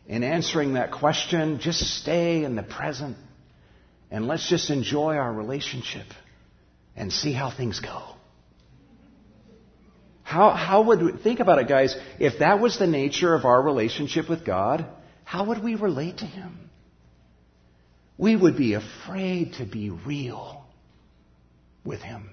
in 0.05 0.23
answering 0.23 0.73
that 0.73 0.91
question. 0.91 1.59
Just 1.61 1.79
stay 1.79 2.43
in 2.43 2.55
the 2.55 2.63
present 2.63 3.15
and 4.11 4.27
let's 4.27 4.49
just 4.49 4.69
enjoy 4.69 5.15
our 5.15 5.31
relationship 5.31 6.07
and 6.95 7.11
see 7.13 7.31
how 7.31 7.49
things 7.49 7.79
go. 7.79 8.15
How, 10.29 10.51
how 10.51 10.83
would 10.83 11.01
we, 11.01 11.11
think 11.13 11.39
about 11.39 11.57
it, 11.57 11.67
guys, 11.67 11.97
if 12.19 12.37
that 12.37 12.59
was 12.59 12.77
the 12.77 12.85
nature 12.85 13.33
of 13.33 13.45
our 13.45 13.59
relationship 13.59 14.29
with 14.29 14.45
God, 14.45 14.85
how 15.23 15.45
would 15.45 15.63
we 15.63 15.73
relate 15.73 16.19
to 16.19 16.25
Him? 16.25 16.69
We 18.15 18.35
would 18.35 18.55
be 18.55 18.75
afraid 18.75 19.53
to 19.53 19.65
be 19.65 19.89
real 19.89 20.63
with 21.83 22.01
Him. 22.01 22.29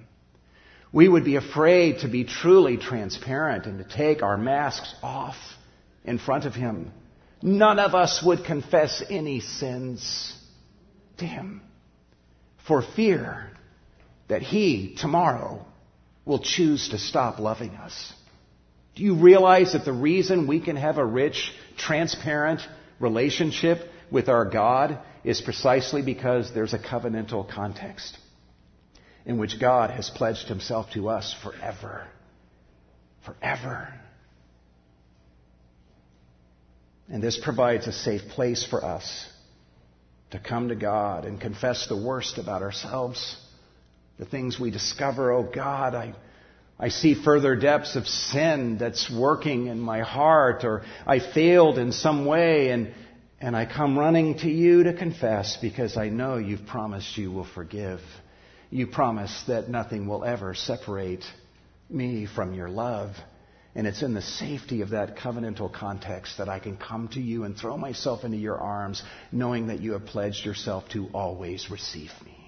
We 0.92 1.08
would 1.08 1.24
be 1.24 1.36
afraid 1.36 2.00
to 2.00 2.08
be 2.08 2.24
truly 2.24 2.76
transparent 2.76 3.64
and 3.64 3.78
to 3.78 3.96
take 3.96 4.22
our 4.22 4.36
masks 4.36 4.94
off 5.02 5.36
in 6.04 6.18
front 6.18 6.44
of 6.44 6.54
Him. 6.54 6.92
None 7.40 7.78
of 7.78 7.94
us 7.94 8.22
would 8.22 8.44
confess 8.44 9.02
any 9.08 9.40
sins 9.40 10.38
to 11.16 11.24
Him 11.24 11.62
for 12.68 12.82
fear 12.94 13.50
that 14.28 14.42
He, 14.42 14.96
tomorrow, 14.98 15.65
will 16.26 16.40
choose 16.40 16.90
to 16.90 16.98
stop 16.98 17.38
loving 17.38 17.70
us. 17.70 18.12
Do 18.94 19.02
you 19.02 19.14
realize 19.14 19.72
that 19.72 19.84
the 19.86 19.92
reason 19.92 20.46
we 20.46 20.60
can 20.60 20.76
have 20.76 20.98
a 20.98 21.04
rich, 21.04 21.52
transparent 21.78 22.60
relationship 23.00 23.78
with 24.10 24.28
our 24.28 24.44
God 24.44 24.98
is 25.24 25.40
precisely 25.40 26.02
because 26.02 26.52
there's 26.52 26.74
a 26.74 26.78
covenantal 26.78 27.48
context 27.48 28.18
in 29.24 29.38
which 29.38 29.60
God 29.60 29.90
has 29.90 30.10
pledged 30.10 30.48
himself 30.48 30.90
to 30.92 31.08
us 31.08 31.34
forever. 31.42 32.06
Forever. 33.24 33.92
And 37.08 37.22
this 37.22 37.38
provides 37.38 37.86
a 37.86 37.92
safe 37.92 38.22
place 38.30 38.64
for 38.64 38.84
us 38.84 39.26
to 40.30 40.38
come 40.38 40.68
to 40.68 40.74
God 40.74 41.24
and 41.24 41.40
confess 41.40 41.86
the 41.86 41.96
worst 41.96 42.38
about 42.38 42.62
ourselves, 42.62 43.36
the 44.18 44.24
things 44.24 44.58
we 44.58 44.70
discover, 44.70 45.32
oh 45.32 45.42
God, 45.42 45.94
I, 45.94 46.14
I 46.78 46.88
see 46.88 47.14
further 47.14 47.56
depths 47.56 47.96
of 47.96 48.06
sin 48.06 48.78
that's 48.78 49.10
working 49.10 49.66
in 49.66 49.78
my 49.80 50.00
heart, 50.00 50.64
or 50.64 50.82
I 51.06 51.18
failed 51.18 51.78
in 51.78 51.92
some 51.92 52.26
way, 52.26 52.70
and, 52.70 52.92
and 53.40 53.56
I 53.56 53.66
come 53.66 53.98
running 53.98 54.38
to 54.38 54.50
you 54.50 54.84
to 54.84 54.92
confess 54.92 55.58
because 55.60 55.96
I 55.96 56.08
know 56.08 56.36
you've 56.36 56.66
promised 56.66 57.16
you 57.18 57.30
will 57.30 57.44
forgive. 57.54 58.00
You 58.70 58.86
promise 58.86 59.44
that 59.48 59.68
nothing 59.68 60.06
will 60.06 60.24
ever 60.24 60.54
separate 60.54 61.24
me 61.88 62.26
from 62.26 62.54
your 62.54 62.68
love. 62.68 63.14
And 63.74 63.86
it's 63.86 64.02
in 64.02 64.14
the 64.14 64.22
safety 64.22 64.80
of 64.80 64.90
that 64.90 65.18
covenantal 65.18 65.70
context 65.72 66.38
that 66.38 66.48
I 66.48 66.58
can 66.58 66.78
come 66.78 67.08
to 67.08 67.20
you 67.20 67.44
and 67.44 67.54
throw 67.54 67.76
myself 67.76 68.24
into 68.24 68.38
your 68.38 68.56
arms, 68.56 69.02
knowing 69.30 69.66
that 69.66 69.80
you 69.80 69.92
have 69.92 70.06
pledged 70.06 70.46
yourself 70.46 70.88
to 70.90 71.08
always 71.12 71.70
receive 71.70 72.10
me. 72.24 72.45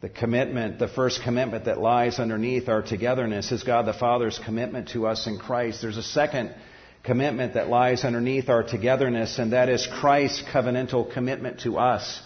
The 0.00 0.08
commitment, 0.08 0.78
the 0.78 0.88
first 0.88 1.22
commitment 1.22 1.66
that 1.66 1.78
lies 1.78 2.18
underneath 2.18 2.70
our 2.70 2.80
togetherness 2.80 3.52
is 3.52 3.62
God 3.62 3.84
the 3.84 3.92
Father's 3.92 4.38
commitment 4.38 4.88
to 4.90 5.06
us 5.06 5.26
in 5.26 5.38
Christ. 5.38 5.82
There's 5.82 5.98
a 5.98 6.02
second 6.02 6.54
commitment 7.02 7.54
that 7.54 7.68
lies 7.68 8.02
underneath 8.04 8.48
our 8.48 8.62
togetherness, 8.62 9.38
and 9.38 9.52
that 9.52 9.68
is 9.68 9.86
Christ's 9.86 10.42
covenantal 10.50 11.12
commitment 11.12 11.60
to 11.60 11.76
us, 11.76 12.22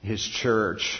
His 0.00 0.22
church. 0.22 0.98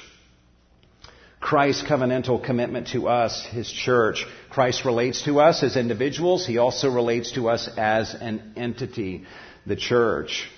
Christ's 1.41 1.85
covenantal 1.85 2.45
commitment 2.45 2.89
to 2.89 3.09
us, 3.09 3.47
His 3.47 3.73
church. 3.73 4.27
Christ 4.51 4.85
relates 4.85 5.25
to 5.25 5.41
us 5.41 5.63
as 5.63 5.79
individuals. 5.79 6.47
He 6.47 6.59
also 6.59 6.91
relates 6.91 7.33
to 7.33 7.49
us 7.49 7.67
as 7.79 8.15
an 8.15 8.53
entity, 8.57 9.25
the 9.65 9.77
church. 9.77 10.51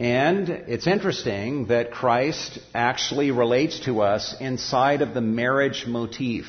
And 0.00 0.48
it's 0.48 0.86
interesting 0.86 1.66
that 1.66 1.90
Christ 1.90 2.58
actually 2.74 3.32
relates 3.32 3.80
to 3.80 4.00
us 4.00 4.34
inside 4.40 5.02
of 5.02 5.12
the 5.12 5.20
marriage 5.20 5.84
motif. 5.86 6.46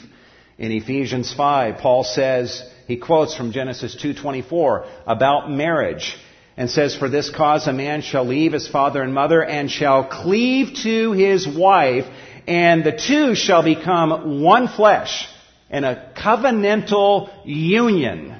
In 0.57 0.71
Ephesians 0.71 1.33
5, 1.33 1.79
Paul 1.79 2.05
says, 2.05 2.63
he 2.87 2.95
quotes 2.95 3.35
from 3.35 3.51
Genesis 3.51 3.93
2:24 4.01 4.85
about 5.05 5.51
marriage 5.51 6.17
and 6.55 6.69
says, 6.69 6.95
For 6.95 7.09
this 7.09 7.29
cause 7.29 7.67
a 7.67 7.73
man 7.73 8.03
shall 8.03 8.23
leave 8.23 8.53
his 8.53 8.69
father 8.69 9.03
and 9.03 9.13
mother 9.13 9.43
and 9.43 9.69
shall 9.69 10.05
cleave 10.05 10.77
to 10.83 11.11
his 11.11 11.45
wife, 11.45 12.05
and 12.47 12.85
the 12.85 12.93
two 12.93 13.35
shall 13.35 13.63
become 13.63 14.41
one 14.41 14.69
flesh 14.69 15.27
in 15.69 15.83
a 15.83 16.13
covenantal 16.15 17.29
union. 17.43 18.33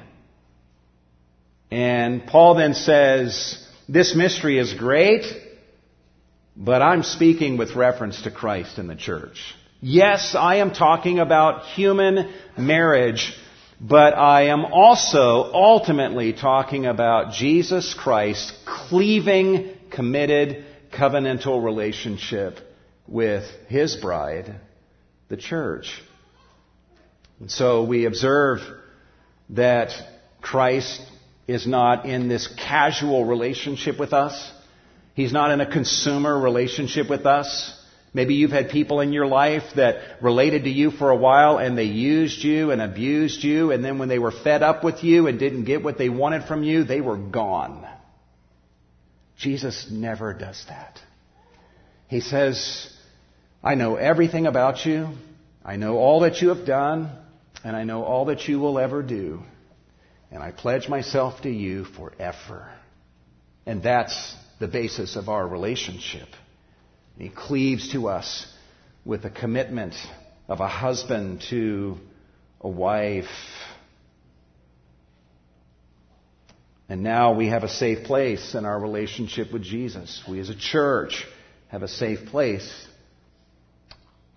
And 1.70 2.26
Paul 2.26 2.54
then 2.54 2.72
says, 2.72 3.58
This 3.88 4.14
mystery 4.14 4.58
is 4.58 4.72
great, 4.74 5.24
but 6.56 6.82
I'm 6.82 7.02
speaking 7.02 7.56
with 7.56 7.74
reference 7.74 8.22
to 8.22 8.30
Christ 8.30 8.78
and 8.78 8.88
the 8.88 8.94
church. 8.94 9.54
Yes, 9.80 10.36
I 10.36 10.56
am 10.56 10.72
talking 10.72 11.18
about 11.18 11.66
human 11.66 12.32
marriage, 12.56 13.36
but 13.80 14.16
I 14.16 14.48
am 14.48 14.64
also 14.64 15.52
ultimately 15.52 16.32
talking 16.32 16.86
about 16.86 17.32
Jesus 17.32 17.92
Christ 17.92 18.52
cleaving, 18.64 19.76
committed, 19.90 20.64
covenantal 20.92 21.64
relationship 21.64 22.58
with 23.08 23.44
his 23.66 23.96
bride, 23.96 24.60
the 25.28 25.36
church. 25.36 26.00
And 27.40 27.50
so 27.50 27.82
we 27.82 28.04
observe 28.04 28.60
that 29.50 29.90
Christ 30.40 31.02
is 31.46 31.66
not 31.66 32.06
in 32.06 32.28
this 32.28 32.46
casual 32.46 33.24
relationship 33.24 33.98
with 33.98 34.12
us. 34.12 34.52
He's 35.14 35.32
not 35.32 35.50
in 35.50 35.60
a 35.60 35.70
consumer 35.70 36.38
relationship 36.38 37.10
with 37.10 37.26
us. 37.26 37.78
Maybe 38.14 38.34
you've 38.34 38.50
had 38.50 38.68
people 38.68 39.00
in 39.00 39.12
your 39.12 39.26
life 39.26 39.62
that 39.76 40.22
related 40.22 40.64
to 40.64 40.70
you 40.70 40.90
for 40.90 41.10
a 41.10 41.16
while 41.16 41.58
and 41.58 41.76
they 41.76 41.84
used 41.84 42.44
you 42.44 42.70
and 42.70 42.82
abused 42.82 43.42
you, 43.42 43.72
and 43.72 43.82
then 43.84 43.98
when 43.98 44.08
they 44.08 44.18
were 44.18 44.30
fed 44.30 44.62
up 44.62 44.84
with 44.84 45.02
you 45.02 45.26
and 45.26 45.38
didn't 45.38 45.64
get 45.64 45.82
what 45.82 45.96
they 45.96 46.10
wanted 46.10 46.44
from 46.44 46.62
you, 46.62 46.84
they 46.84 47.00
were 47.00 47.16
gone. 47.16 47.86
Jesus 49.38 49.88
never 49.90 50.34
does 50.34 50.62
that. 50.68 51.00
He 52.08 52.20
says, 52.20 52.92
I 53.64 53.74
know 53.74 53.96
everything 53.96 54.46
about 54.46 54.84
you. 54.84 55.08
I 55.64 55.76
know 55.76 55.96
all 55.96 56.20
that 56.20 56.42
you 56.42 56.50
have 56.50 56.66
done, 56.66 57.10
and 57.64 57.74
I 57.74 57.84
know 57.84 58.04
all 58.04 58.26
that 58.26 58.46
you 58.46 58.58
will 58.58 58.78
ever 58.78 59.02
do. 59.02 59.42
And 60.32 60.42
I 60.42 60.50
pledge 60.50 60.88
myself 60.88 61.42
to 61.42 61.50
you 61.50 61.84
forever. 61.84 62.70
And 63.66 63.82
that's 63.82 64.34
the 64.58 64.66
basis 64.66 65.14
of 65.14 65.28
our 65.28 65.46
relationship. 65.46 66.28
He 67.18 67.28
cleaves 67.28 67.92
to 67.92 68.08
us 68.08 68.46
with 69.04 69.24
a 69.26 69.30
commitment 69.30 69.94
of 70.48 70.60
a 70.60 70.68
husband 70.68 71.42
to 71.50 71.98
a 72.62 72.68
wife. 72.68 73.26
And 76.88 77.02
now 77.02 77.34
we 77.34 77.48
have 77.48 77.62
a 77.62 77.68
safe 77.68 78.04
place 78.04 78.54
in 78.54 78.64
our 78.64 78.80
relationship 78.80 79.52
with 79.52 79.62
Jesus. 79.62 80.22
We 80.26 80.40
as 80.40 80.48
a 80.48 80.56
church 80.56 81.26
have 81.68 81.82
a 81.82 81.88
safe 81.88 82.26
place 82.26 82.86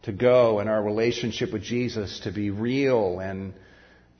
to 0.03 0.11
go 0.11 0.59
in 0.59 0.67
our 0.67 0.83
relationship 0.83 1.53
with 1.53 1.63
Jesus 1.63 2.19
to 2.21 2.31
be 2.31 2.49
real 2.49 3.19
and 3.19 3.53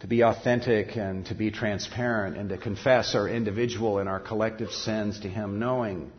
to 0.05 0.09
be 0.09 0.21
authentic 0.21 0.95
and 0.97 1.25
to 1.25 1.33
be 1.33 1.49
transparent 1.49 2.37
and 2.37 2.49
to 2.49 2.59
confess 2.59 3.15
our 3.15 3.27
individual 3.27 3.97
and 3.97 4.07
our 4.07 4.19
collective 4.19 4.69
sins 4.69 5.19
to 5.21 5.27
Him, 5.27 5.57
knowing 5.57 6.11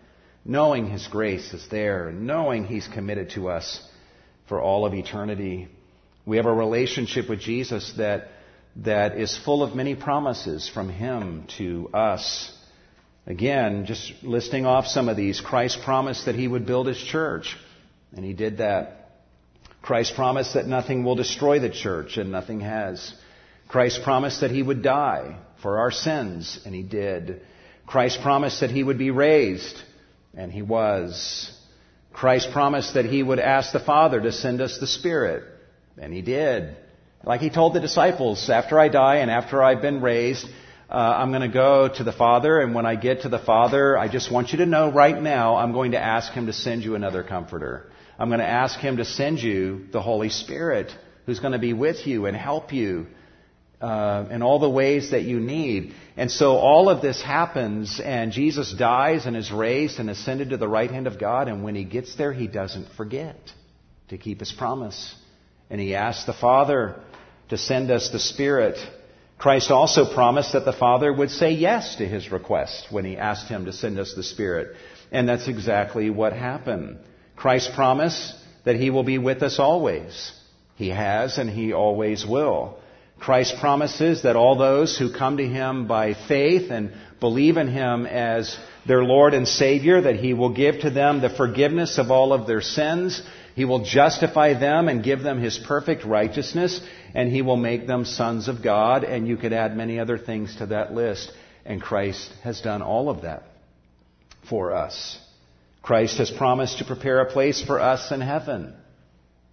knowing 0.44 0.90
His 0.90 1.06
grace 1.06 1.54
is 1.54 1.64
there, 1.70 2.10
knowing 2.10 2.64
He's 2.64 2.88
committed 2.88 3.30
to 3.30 3.48
us 3.48 3.80
for 4.48 4.60
all 4.60 4.86
of 4.86 4.92
eternity. 4.92 5.68
We 6.24 6.36
have 6.38 6.46
a 6.46 6.52
relationship 6.52 7.28
with 7.28 7.38
Jesus 7.38 7.92
that, 7.96 8.26
that 8.74 9.18
is 9.18 9.38
full 9.44 9.62
of 9.62 9.76
many 9.76 9.94
promises 9.94 10.68
from 10.68 10.88
Him 10.88 11.46
to 11.58 11.88
us. 11.94 12.52
Again, 13.24 13.86
just 13.86 14.12
listing 14.24 14.66
off 14.66 14.88
some 14.88 15.08
of 15.08 15.16
these. 15.16 15.40
Christ 15.40 15.78
promised 15.84 16.26
that 16.26 16.34
He 16.34 16.48
would 16.48 16.66
build 16.66 16.88
His 16.88 16.98
church, 16.98 17.56
and 18.16 18.24
He 18.24 18.32
did 18.32 18.58
that. 18.58 19.12
Christ 19.80 20.16
promised 20.16 20.54
that 20.54 20.66
nothing 20.66 21.04
will 21.04 21.14
destroy 21.14 21.60
the 21.60 21.70
church, 21.70 22.16
and 22.16 22.32
nothing 22.32 22.58
has. 22.58 23.14
Christ 23.68 24.02
promised 24.02 24.40
that 24.40 24.50
He 24.50 24.62
would 24.62 24.82
die 24.82 25.36
for 25.62 25.78
our 25.78 25.90
sins, 25.90 26.60
and 26.64 26.74
He 26.74 26.82
did. 26.82 27.42
Christ 27.86 28.20
promised 28.22 28.60
that 28.60 28.70
He 28.70 28.82
would 28.82 28.98
be 28.98 29.10
raised, 29.10 29.82
and 30.36 30.52
he 30.52 30.62
was. 30.62 31.50
Christ 32.12 32.50
promised 32.52 32.94
that 32.94 33.06
he 33.06 33.22
would 33.22 33.38
ask 33.38 33.72
the 33.72 33.80
Father 33.80 34.20
to 34.20 34.32
send 34.32 34.60
us 34.60 34.78
the 34.78 34.86
Spirit, 34.86 35.44
and 35.98 36.12
he 36.12 36.22
did. 36.22 36.76
Like 37.24 37.40
he 37.40 37.50
told 37.50 37.74
the 37.74 37.80
disciples, 37.80 38.48
after 38.50 38.78
I 38.78 38.88
die 38.88 39.16
and 39.16 39.30
after 39.30 39.62
I've 39.62 39.82
been 39.82 40.00
raised, 40.00 40.46
uh, 40.88 40.94
I'm 40.94 41.30
going 41.30 41.42
to 41.42 41.48
go 41.48 41.88
to 41.88 42.04
the 42.04 42.12
Father, 42.12 42.60
and 42.60 42.74
when 42.74 42.86
I 42.86 42.94
get 42.94 43.22
to 43.22 43.28
the 43.28 43.38
Father, 43.38 43.98
I 43.98 44.08
just 44.08 44.30
want 44.30 44.52
you 44.52 44.58
to 44.58 44.66
know 44.66 44.92
right 44.92 45.20
now, 45.20 45.56
I'm 45.56 45.72
going 45.72 45.92
to 45.92 45.98
ask 45.98 46.32
him 46.32 46.46
to 46.46 46.52
send 46.52 46.84
you 46.84 46.94
another 46.94 47.24
comforter. 47.24 47.90
I'm 48.18 48.28
going 48.28 48.40
to 48.40 48.46
ask 48.46 48.78
him 48.78 48.98
to 48.98 49.04
send 49.04 49.40
you 49.40 49.86
the 49.90 50.00
Holy 50.00 50.28
Spirit, 50.28 50.92
who's 51.26 51.40
going 51.40 51.52
to 51.52 51.58
be 51.58 51.72
with 51.72 52.06
you 52.06 52.26
and 52.26 52.36
help 52.36 52.72
you 52.72 53.08
uh, 53.80 54.26
in 54.30 54.42
all 54.42 54.58
the 54.58 54.70
ways 54.70 55.10
that 55.10 55.22
you 55.22 55.38
need. 55.38 55.94
And 56.16 56.30
so 56.30 56.56
all 56.56 56.88
of 56.88 57.02
this 57.02 57.22
happens, 57.22 58.00
and 58.02 58.32
Jesus 58.32 58.72
dies 58.72 59.26
and 59.26 59.36
is 59.36 59.52
raised 59.52 59.98
and 59.98 60.08
ascended 60.08 60.50
to 60.50 60.56
the 60.56 60.68
right 60.68 60.90
hand 60.90 61.06
of 61.06 61.18
God. 61.18 61.48
And 61.48 61.62
when 61.62 61.74
he 61.74 61.84
gets 61.84 62.16
there, 62.16 62.32
he 62.32 62.46
doesn't 62.46 62.88
forget 62.96 63.36
to 64.08 64.18
keep 64.18 64.40
his 64.40 64.52
promise. 64.52 65.14
And 65.68 65.80
he 65.80 65.94
asks 65.94 66.24
the 66.24 66.32
Father 66.32 67.00
to 67.48 67.58
send 67.58 67.90
us 67.90 68.10
the 68.10 68.18
Spirit. 68.18 68.78
Christ 69.38 69.70
also 69.70 70.14
promised 70.14 70.52
that 70.54 70.64
the 70.64 70.72
Father 70.72 71.12
would 71.12 71.30
say 71.30 71.52
yes 71.52 71.96
to 71.96 72.06
his 72.06 72.32
request 72.32 72.86
when 72.90 73.04
he 73.04 73.16
asked 73.16 73.48
him 73.48 73.66
to 73.66 73.72
send 73.72 73.98
us 73.98 74.14
the 74.14 74.22
Spirit. 74.22 74.74
And 75.12 75.28
that's 75.28 75.48
exactly 75.48 76.08
what 76.08 76.32
happened. 76.32 76.98
Christ 77.36 77.72
promised 77.74 78.34
that 78.64 78.76
he 78.76 78.90
will 78.90 79.04
be 79.04 79.18
with 79.18 79.42
us 79.42 79.58
always. 79.58 80.32
He 80.76 80.88
has 80.88 81.38
and 81.38 81.50
he 81.50 81.72
always 81.72 82.24
will. 82.24 82.78
Christ 83.18 83.56
promises 83.60 84.22
that 84.22 84.36
all 84.36 84.56
those 84.56 84.96
who 84.96 85.12
come 85.12 85.38
to 85.38 85.46
Him 85.46 85.86
by 85.86 86.14
faith 86.14 86.70
and 86.70 86.92
believe 87.18 87.56
in 87.56 87.68
Him 87.68 88.06
as 88.06 88.56
their 88.86 89.02
Lord 89.02 89.34
and 89.34 89.48
Savior, 89.48 90.02
that 90.02 90.16
He 90.16 90.34
will 90.34 90.54
give 90.54 90.80
to 90.80 90.90
them 90.90 91.20
the 91.20 91.30
forgiveness 91.30 91.98
of 91.98 92.10
all 92.10 92.32
of 92.32 92.46
their 92.46 92.60
sins. 92.60 93.22
He 93.54 93.64
will 93.64 93.84
justify 93.84 94.52
them 94.52 94.88
and 94.88 95.02
give 95.02 95.22
them 95.22 95.40
His 95.40 95.58
perfect 95.58 96.04
righteousness, 96.04 96.80
and 97.14 97.30
He 97.30 97.42
will 97.42 97.56
make 97.56 97.86
them 97.86 98.04
sons 98.04 98.48
of 98.48 98.62
God, 98.62 99.02
and 99.02 99.26
you 99.26 99.36
could 99.36 99.52
add 99.52 99.76
many 99.76 99.98
other 99.98 100.18
things 100.18 100.54
to 100.56 100.66
that 100.66 100.92
list. 100.92 101.32
And 101.64 101.80
Christ 101.80 102.32
has 102.44 102.60
done 102.60 102.82
all 102.82 103.08
of 103.08 103.22
that 103.22 103.44
for 104.48 104.72
us. 104.74 105.18
Christ 105.82 106.18
has 106.18 106.30
promised 106.30 106.78
to 106.78 106.84
prepare 106.84 107.20
a 107.20 107.32
place 107.32 107.62
for 107.62 107.80
us 107.80 108.12
in 108.12 108.20
heaven, 108.20 108.74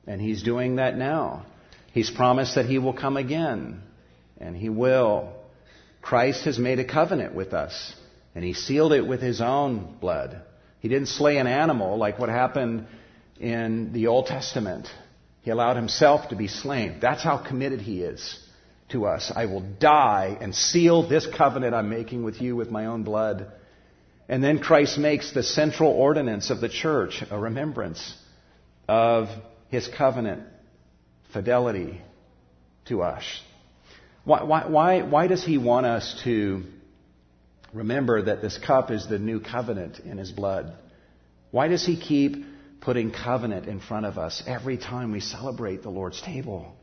and 0.06 0.20
He's 0.20 0.44
doing 0.44 0.76
that 0.76 0.98
now. 0.98 1.46
He's 1.94 2.10
promised 2.10 2.56
that 2.56 2.66
He 2.66 2.80
will 2.80 2.94
come 2.94 3.18
again, 3.18 3.82
and 4.40 4.58
He 4.58 4.68
will. 4.68 5.32
Christ 6.02 6.46
has 6.46 6.58
made 6.58 6.80
a 6.80 6.86
covenant 6.86 7.36
with 7.36 7.54
us, 7.54 7.96
and 8.34 8.44
He 8.44 8.54
sealed 8.54 8.94
it 8.94 9.08
with 9.08 9.22
His 9.22 9.40
own 9.40 9.98
blood. 10.02 10.42
He 10.80 10.90
didn't 10.90 11.10
slay 11.10 11.38
an 11.38 11.46
animal 11.46 11.98
like 11.98 12.18
what 12.18 12.30
happened 12.30 12.88
in 13.40 13.94
the 13.94 14.08
Old 14.08 14.26
Testament. 14.26 14.88
He 15.44 15.52
allowed 15.52 15.76
Himself 15.76 16.30
to 16.30 16.36
be 16.36 16.48
slain. 16.48 16.98
That's 17.00 17.24
how 17.24 17.38
committed 17.38 17.80
He 17.80 18.02
is 18.02 18.40
to 18.90 19.06
us. 19.06 19.32
I 19.34 19.46
will 19.46 19.62
die 19.62 20.36
and 20.42 20.56
seal 20.56 21.08
this 21.08 21.28
covenant 21.28 21.76
I'm 21.76 21.90
making 21.90 22.24
with 22.24 22.42
you 22.42 22.56
with 22.56 22.72
my 22.72 22.88
own 22.88 23.04
blood. 23.04 23.52
And 24.28 24.44
then 24.44 24.58
Christ 24.58 24.98
makes 24.98 25.32
the 25.32 25.44
central 25.44 25.92
ordinance 25.92 26.50
of 26.50 26.60
the 26.60 26.70
church 26.70 27.24
a 27.30 27.38
remembrance 27.38 28.16
of 28.88 29.28
His 29.70 29.88
covenant 29.88 30.48
fidelity 31.34 32.02
to 32.86 33.02
us. 33.02 33.24
Why, 34.24 34.44
why, 34.44 34.68
why, 34.68 35.02
why 35.02 35.28
does 35.28 35.44
he 35.44 35.58
want 35.58 35.86
us 35.86 36.22
to 36.24 36.64
remember 37.74 38.22
that 38.24 38.42
this 38.42 38.58
cup 38.58 38.92
is 38.92 39.08
the 39.08 39.20
new 39.20 39.40
covenant 39.40 40.00
in 40.00 40.18
his 40.18 40.32
blood? 40.32 40.74
Why 41.52 41.68
does 41.68 41.86
he 41.86 42.00
keep 42.00 42.46
putting 42.80 43.12
covenant 43.12 43.68
in 43.68 43.80
front 43.80 44.06
of 44.06 44.18
us 44.18 44.44
every 44.48 44.78
time 44.78 45.12
we 45.12 45.20
celebrate 45.20 45.84
the 45.84 45.90
Lord's 45.90 46.22
table? 46.22 46.74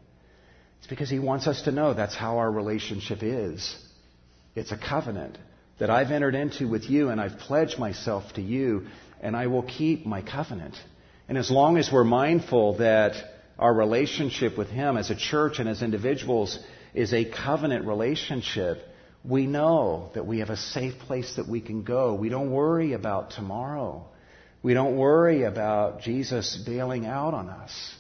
It's 0.79 0.87
because 0.87 1.11
he 1.11 1.19
wants 1.19 1.47
us 1.47 1.63
to 1.63 1.73
know 1.73 1.95
that's 1.95 2.17
how 2.17 2.39
our 2.39 2.51
relationship 2.51 3.23
is. 3.23 3.77
It's 4.55 4.73
a 4.73 4.79
covenant 4.79 5.39
that 5.79 5.91
I've 5.91 6.11
entered 6.11 6.35
into 6.35 6.69
with 6.69 6.85
you 6.91 7.09
and 7.09 7.21
I've 7.21 7.39
pledged 7.39 7.79
myself 7.79 8.33
to 8.35 8.43
you 8.43 8.87
and 9.21 9.37
I 9.37 9.47
will 9.47 9.63
keep 9.63 10.07
my 10.07 10.23
covenant. 10.23 10.77
And 11.29 11.39
as 11.39 11.51
long 11.51 11.77
as 11.77 11.91
we're 11.93 12.05
mindful 12.05 12.79
that 12.79 13.15
our 13.61 13.73
relationship 13.73 14.57
with 14.57 14.69
Him 14.69 14.97
as 14.97 15.11
a 15.11 15.15
church 15.15 15.59
and 15.59 15.69
as 15.69 15.83
individuals 15.83 16.59
is 16.95 17.13
a 17.13 17.27
covenant 17.27 17.87
relationship, 17.87 18.79
we 19.23 19.47
know 19.47 20.11
that 20.15 20.27
we 20.27 20.39
have 20.39 20.49
a 20.49 20.57
safe 20.57 20.99
place 21.01 21.37
that 21.37 21.47
we 21.47 21.61
can 21.61 21.83
go. 21.83 22.15
We 22.15 22.31
don't 22.31 22.51
worry 22.51 22.95
about 22.95 23.33
tomorrow. 23.33 24.07
We 24.63 24.73
don't 24.73 24.97
worry 24.97 25.43
about 25.43 26.01
Jesus 26.01 26.57
bailing 26.57 27.05
out 27.05 27.35
on 27.35 27.51
us. 27.51 27.95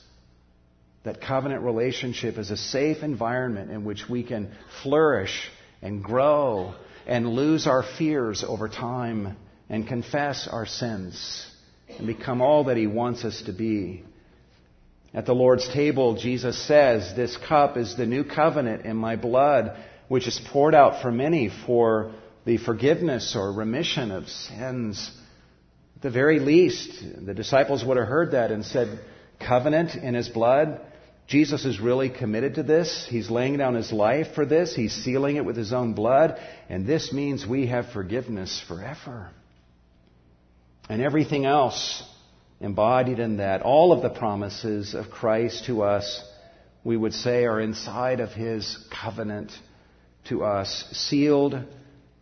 That 1.05 1.20
covenant 1.20 1.62
relationship 1.62 2.38
is 2.38 2.51
a 2.51 2.57
safe 2.57 3.03
environment 3.03 3.70
in 3.70 3.85
which 3.85 4.09
we 4.09 4.23
can 4.23 4.53
flourish 4.83 5.51
and 5.83 6.03
grow 6.03 6.75
and 7.07 7.29
lose 7.29 7.66
our 7.66 7.83
fears 7.83 8.44
over 8.46 8.68
time 8.68 9.37
and 9.68 9.87
confess 9.87 10.49
our 10.49 10.66
sins 10.66 11.46
and 11.99 12.07
become 12.07 12.40
all 12.40 12.64
that 12.64 12.79
He 12.79 12.87
wants 12.87 13.25
us 13.27 13.42
to 13.42 13.53
be. 13.53 14.05
At 15.12 15.27
the 15.27 15.35
Lord's 15.35 15.68
table, 15.68 16.14
Jesus 16.14 16.57
says, 16.66 17.14
This 17.16 17.37
cup 17.37 17.77
is 17.77 17.96
the 17.96 18.07
new 18.07 18.23
covenant 18.23 18.87
in 18.87 18.96
my 18.96 19.16
blood, 19.16 19.77
which 20.09 20.29
is 20.29 20.40
poured 20.53 20.75
out 20.75 21.03
for 21.03 21.11
many 21.11 21.51
for 21.66 22.12
the 22.44 22.59
forgiveness 22.59 23.35
or 23.37 23.53
remission 23.53 24.12
of 24.12 24.29
sins. 24.29 25.11
At 25.96 26.03
the 26.03 26.11
very 26.11 26.38
least, 26.38 27.03
the 27.27 27.35
disciples 27.35 27.85
would 27.85 27.96
have 27.96 28.07
heard 28.07 28.33
that 28.33 28.53
and 28.53 28.64
said, 28.64 29.01
Covenant 29.40 29.96
in 29.96 30.14
his 30.14 30.29
blood? 30.29 30.81
Jesus 31.27 31.64
is 31.64 31.81
really 31.81 32.11
committed 32.11 32.57
to 32.57 32.62
this. 32.62 33.07
He's 33.09 33.31
laying 33.31 33.57
down 33.57 33.75
his 33.75 33.92
life 33.92 34.35
for 34.35 34.44
this. 34.44 34.75
He's 34.75 34.92
sealing 34.92 35.37
it 35.37 35.44
with 35.44 35.57
his 35.57 35.73
own 35.73 35.94
blood. 35.94 36.40
And 36.68 36.87
this 36.87 37.12
means 37.12 37.46
we 37.46 37.66
have 37.66 37.92
forgiveness 37.92 38.62
forever. 38.66 39.31
And 40.88 41.01
everything 41.01 41.46
else 41.46 42.03
embodied 42.61 43.18
in 43.18 43.38
that. 43.38 43.62
All 43.62 43.92
of 43.92 44.03
the 44.03 44.11
promises 44.11 44.94
of 44.94 45.11
Christ 45.11 45.64
to 45.66 45.83
us, 45.83 46.23
we 46.85 46.96
would 46.96 47.14
say, 47.14 47.44
are 47.44 47.61
inside 47.61 48.20
of 48.20 48.31
His 48.31 48.79
covenant 48.90 49.53
to 50.29 50.44
us, 50.44 50.88
sealed 50.92 51.64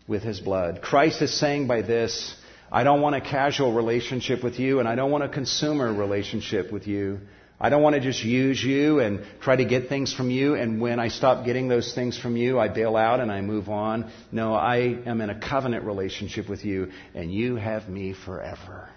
with 0.07 0.22
His 0.22 0.40
blood. 0.40 0.81
Christ 0.83 1.20
is 1.22 1.38
saying 1.38 1.66
by 1.66 1.83
this, 1.83 2.35
I 2.70 2.85
don't 2.85 3.01
want 3.01 3.16
a 3.16 3.20
casual 3.20 3.72
relationship 3.72 4.44
with 4.44 4.59
you, 4.59 4.79
and 4.79 4.88
I 4.88 4.94
don't 4.94 5.11
want 5.11 5.24
a 5.24 5.29
consumer 5.29 5.92
relationship 5.92 6.70
with 6.70 6.87
you. 6.87 7.20
I 7.61 7.70
don't 7.70 7.83
want 7.83 7.96
to 7.96 8.01
just 8.01 8.22
use 8.22 8.62
you 8.62 9.01
and 9.01 9.24
try 9.40 9.57
to 9.57 9.64
get 9.64 9.88
things 9.88 10.14
from 10.14 10.31
you, 10.31 10.55
and 10.55 10.81
when 10.81 11.01
I 11.01 11.09
stop 11.09 11.44
getting 11.44 11.66
those 11.66 11.92
things 11.92 12.16
from 12.16 12.37
you, 12.37 12.61
I 12.61 12.68
bail 12.68 12.96
out 12.96 13.18
and 13.20 13.33
I 13.33 13.40
move 13.40 13.68
on. 13.68 14.12
No, 14.31 14.55
I 14.55 14.77
am 15.07 15.20
in 15.20 15.31
a 15.31 15.40
covenant 15.40 15.85
relationship 15.85 16.48
with 16.48 16.64
you, 16.64 16.92
and 17.14 17.33
you 17.33 17.57
have 17.57 17.88
me 17.88 18.12
forever. 18.12 18.90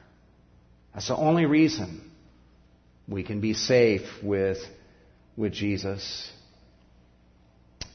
That's 0.94 1.08
the 1.08 1.16
only 1.16 1.46
reason 1.46 2.12
we 3.08 3.24
can 3.24 3.42
be 3.42 3.54
safe 3.54 4.08
with, 4.24 4.58
with 5.38 5.54
Jesus. 5.54 6.32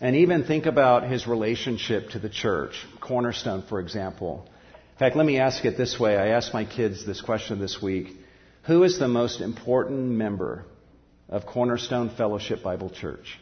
And 0.01 0.17
even 0.17 0.45
think 0.45 0.67
about 0.67 1.09
his 1.09 1.27
relationship 1.27 2.11
to 2.11 2.19
the 2.19 2.29
church. 2.29 2.75
Cornerstone, 3.01 3.65
for 3.69 3.81
example. 3.81 4.47
In 4.93 4.99
fact, 4.99 5.17
let 5.17 5.27
me 5.27 5.39
ask 5.39 5.65
it 5.65 5.77
this 5.77 5.99
way. 5.99 6.17
I 6.17 6.29
asked 6.29 6.53
my 6.53 6.65
kids 6.65 7.05
this 7.07 7.21
question 7.21 7.59
this 7.59 7.81
week. 7.83 8.09
Who 8.65 8.83
is 8.83 8.99
the 8.99 9.09
most 9.09 9.41
important 9.41 10.01
member 10.11 10.65
of 11.29 11.47
Cornerstone 11.47 12.11
Fellowship 12.11 12.63
Bible 12.63 12.91
Church? 12.91 13.39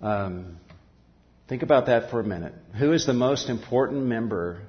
Um, 0.00 0.58
think 1.48 1.62
about 1.62 1.86
that 1.86 2.10
for 2.10 2.20
a 2.20 2.24
minute. 2.24 2.54
Who 2.78 2.92
is 2.92 3.06
the 3.06 3.14
most 3.14 3.48
important 3.48 4.04
member 4.04 4.60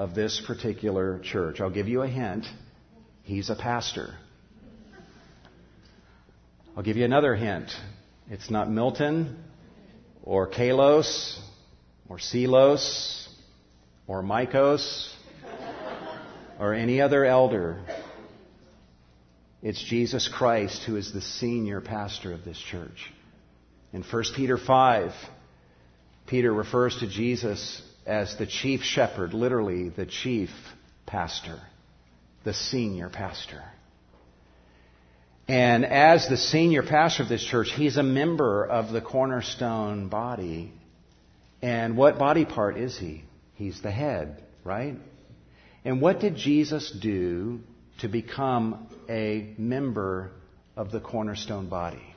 of 0.00 0.14
this 0.14 0.42
particular 0.46 1.18
church. 1.18 1.60
I'll 1.60 1.68
give 1.68 1.86
you 1.86 2.00
a 2.00 2.08
hint. 2.08 2.46
He's 3.22 3.50
a 3.50 3.54
pastor. 3.54 4.14
I'll 6.74 6.82
give 6.82 6.96
you 6.96 7.04
another 7.04 7.34
hint. 7.34 7.70
It's 8.30 8.50
not 8.50 8.70
Milton 8.70 9.44
or 10.22 10.48
Kalos 10.48 11.38
or 12.08 12.18
Silos 12.18 13.28
or 14.06 14.22
Mikos 14.22 15.12
or 16.58 16.72
any 16.72 17.02
other 17.02 17.26
elder. 17.26 17.84
It's 19.62 19.84
Jesus 19.84 20.28
Christ 20.28 20.82
who 20.84 20.96
is 20.96 21.12
the 21.12 21.20
senior 21.20 21.82
pastor 21.82 22.32
of 22.32 22.42
this 22.42 22.58
church. 22.58 23.12
In 23.92 24.02
1 24.02 24.24
Peter 24.34 24.56
5, 24.56 25.12
Peter 26.26 26.50
refers 26.50 26.98
to 27.00 27.06
Jesus 27.06 27.82
as 28.10 28.36
the 28.36 28.46
chief 28.46 28.82
shepherd, 28.82 29.32
literally 29.32 29.88
the 29.88 30.04
chief 30.04 30.50
pastor, 31.06 31.60
the 32.42 32.52
senior 32.52 33.08
pastor. 33.08 33.62
And 35.46 35.84
as 35.84 36.28
the 36.28 36.36
senior 36.36 36.82
pastor 36.82 37.22
of 37.22 37.28
this 37.28 37.44
church, 37.44 37.70
he's 37.72 37.96
a 37.96 38.02
member 38.02 38.64
of 38.66 38.92
the 38.92 39.00
cornerstone 39.00 40.08
body. 40.08 40.72
And 41.62 41.96
what 41.96 42.18
body 42.18 42.44
part 42.44 42.76
is 42.76 42.98
he? 42.98 43.24
He's 43.54 43.80
the 43.80 43.92
head, 43.92 44.42
right? 44.64 44.96
And 45.84 46.00
what 46.00 46.18
did 46.18 46.34
Jesus 46.34 46.90
do 46.90 47.60
to 48.00 48.08
become 48.08 48.88
a 49.08 49.54
member 49.56 50.32
of 50.76 50.90
the 50.90 51.00
cornerstone 51.00 51.68
body? 51.68 52.14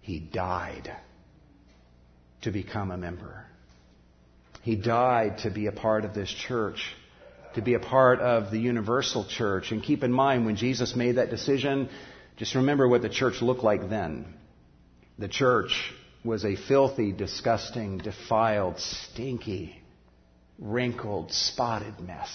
He 0.00 0.20
died 0.20 0.94
to 2.42 2.52
become 2.52 2.92
a 2.92 2.96
member. 2.96 3.46
He 4.62 4.76
died 4.76 5.38
to 5.38 5.50
be 5.50 5.66
a 5.66 5.72
part 5.72 6.04
of 6.04 6.14
this 6.14 6.30
church, 6.30 6.94
to 7.54 7.62
be 7.62 7.74
a 7.74 7.80
part 7.80 8.20
of 8.20 8.52
the 8.52 8.58
universal 8.58 9.24
church. 9.24 9.72
And 9.72 9.82
keep 9.82 10.04
in 10.04 10.12
mind, 10.12 10.46
when 10.46 10.56
Jesus 10.56 10.94
made 10.94 11.16
that 11.16 11.30
decision, 11.30 11.88
just 12.36 12.54
remember 12.54 12.88
what 12.88 13.02
the 13.02 13.08
church 13.08 13.42
looked 13.42 13.64
like 13.64 13.90
then. 13.90 14.24
The 15.18 15.28
church 15.28 15.92
was 16.24 16.44
a 16.44 16.54
filthy, 16.54 17.10
disgusting, 17.10 17.98
defiled, 17.98 18.78
stinky, 18.78 19.82
wrinkled, 20.60 21.32
spotted 21.32 21.98
mess. 21.98 22.30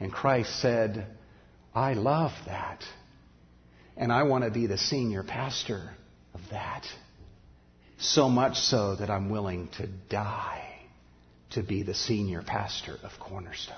And 0.00 0.10
Christ 0.10 0.58
said, 0.60 1.06
I 1.74 1.92
love 1.92 2.32
that. 2.46 2.82
And 3.98 4.10
I 4.10 4.22
want 4.22 4.44
to 4.44 4.50
be 4.50 4.66
the 4.66 4.78
senior 4.78 5.22
pastor 5.22 5.90
of 6.32 6.40
that. 6.50 6.86
So 7.98 8.30
much 8.30 8.56
so 8.56 8.96
that 8.96 9.10
I'm 9.10 9.28
willing 9.28 9.68
to 9.78 9.86
die 9.86 10.75
to 11.50 11.62
be 11.62 11.82
the 11.82 11.94
senior 11.94 12.42
pastor 12.42 12.96
of 13.02 13.12
Cornerstone. 13.20 13.76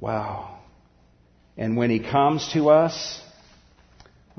Wow. 0.00 0.58
And 1.56 1.76
when 1.76 1.90
he 1.90 2.00
comes 2.00 2.52
to 2.54 2.70
us, 2.70 3.22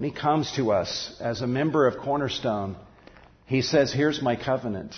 when 0.01 0.09
He 0.09 0.19
comes 0.19 0.51
to 0.53 0.71
us 0.71 1.15
as 1.19 1.41
a 1.41 1.47
member 1.47 1.85
of 1.85 1.99
Cornerstone, 1.99 2.75
He 3.45 3.61
says, 3.61 3.93
Here's 3.93 4.19
my 4.19 4.35
covenant. 4.35 4.95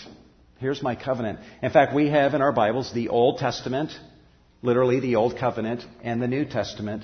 Here's 0.60 0.82
my 0.82 0.96
covenant. 0.96 1.40
In 1.62 1.72
fact, 1.72 1.94
we 1.94 2.08
have 2.08 2.34
in 2.34 2.42
our 2.42 2.54
Bibles 2.54 2.94
the 2.94 3.10
Old 3.10 3.40
Testament, 3.40 3.92
literally 4.62 5.02
the 5.02 5.18
Old 5.18 5.38
Covenant, 5.38 5.84
and 6.04 6.22
the 6.22 6.28
New 6.30 6.46
Testament 6.46 7.04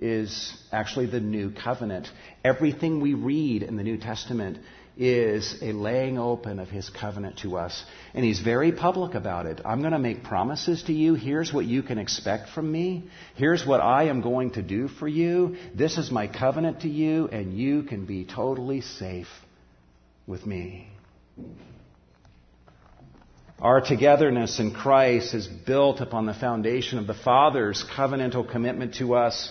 is 0.00 0.60
actually 0.72 1.06
the 1.06 1.20
New 1.20 1.52
Covenant. 1.52 2.08
Everything 2.42 3.00
we 3.00 3.14
read 3.14 3.62
in 3.62 3.76
the 3.76 3.84
New 3.84 3.96
Testament 3.96 4.58
is 4.96 5.56
a 5.60 5.72
laying 5.72 6.18
open 6.18 6.58
of 6.58 6.68
his 6.68 6.88
covenant 6.88 7.38
to 7.38 7.56
us. 7.58 7.84
And 8.14 8.24
he's 8.24 8.40
very 8.40 8.72
public 8.72 9.14
about 9.14 9.46
it. 9.46 9.60
I'm 9.64 9.80
going 9.80 9.92
to 9.92 9.98
make 9.98 10.24
promises 10.24 10.82
to 10.84 10.92
you. 10.92 11.14
Here's 11.14 11.52
what 11.52 11.66
you 11.66 11.82
can 11.82 11.98
expect 11.98 12.48
from 12.50 12.70
me. 12.70 13.08
Here's 13.34 13.66
what 13.66 13.80
I 13.80 14.04
am 14.04 14.22
going 14.22 14.52
to 14.52 14.62
do 14.62 14.88
for 14.88 15.06
you. 15.06 15.56
This 15.74 15.98
is 15.98 16.10
my 16.10 16.26
covenant 16.26 16.80
to 16.80 16.88
you, 16.88 17.28
and 17.28 17.52
you 17.52 17.82
can 17.82 18.06
be 18.06 18.24
totally 18.24 18.80
safe 18.80 19.28
with 20.26 20.46
me. 20.46 20.88
Our 23.60 23.80
togetherness 23.80 24.60
in 24.60 24.72
Christ 24.72 25.34
is 25.34 25.46
built 25.46 26.00
upon 26.00 26.26
the 26.26 26.34
foundation 26.34 26.98
of 26.98 27.06
the 27.06 27.14
Father's 27.14 27.84
covenantal 27.96 28.50
commitment 28.50 28.96
to 28.96 29.14
us, 29.14 29.50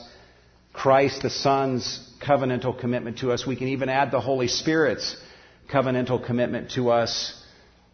Christ 0.73 1.21
the 1.21 1.29
Son's 1.29 2.11
covenantal 2.21 2.79
commitment 2.79 3.19
to 3.19 3.31
us. 3.31 3.47
We 3.47 3.55
can 3.55 3.69
even 3.69 3.89
add 3.89 4.11
the 4.11 4.19
Holy 4.19 4.47
Spirit's 4.47 5.15
covenantal 5.71 6.25
commitment 6.25 6.71
to 6.71 6.91
us 6.91 7.41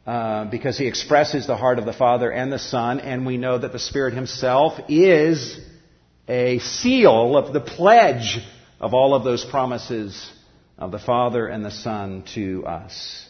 uh, 0.05 0.45
because 0.45 0.78
he 0.78 0.88
expresses 0.88 1.47
the 1.47 1.55
heart 1.55 1.80
of 1.80 1.86
the 1.86 1.93
Father 1.93 2.32
and 2.32 2.51
the 2.51 2.59
Son, 2.59 2.99
and 2.99 3.26
we 3.26 3.38
know 3.38 3.57
that 3.57 3.72
the 3.72 3.80
Spirit 3.80 4.13
himself 4.13 4.74
is 4.89 5.59
a 6.28 6.59
seal 6.59 7.38
of 7.38 7.53
the 7.53 7.61
pledge 7.61 8.39
of 8.80 8.93
all 8.93 9.13
of 9.13 9.24
those 9.24 9.45
promises 9.45 10.32
of 10.78 10.91
the 10.91 10.99
Father 10.99 11.47
and 11.47 11.63
the 11.63 11.72
Son 11.72 12.24
to 12.34 12.65
us. 12.65 13.28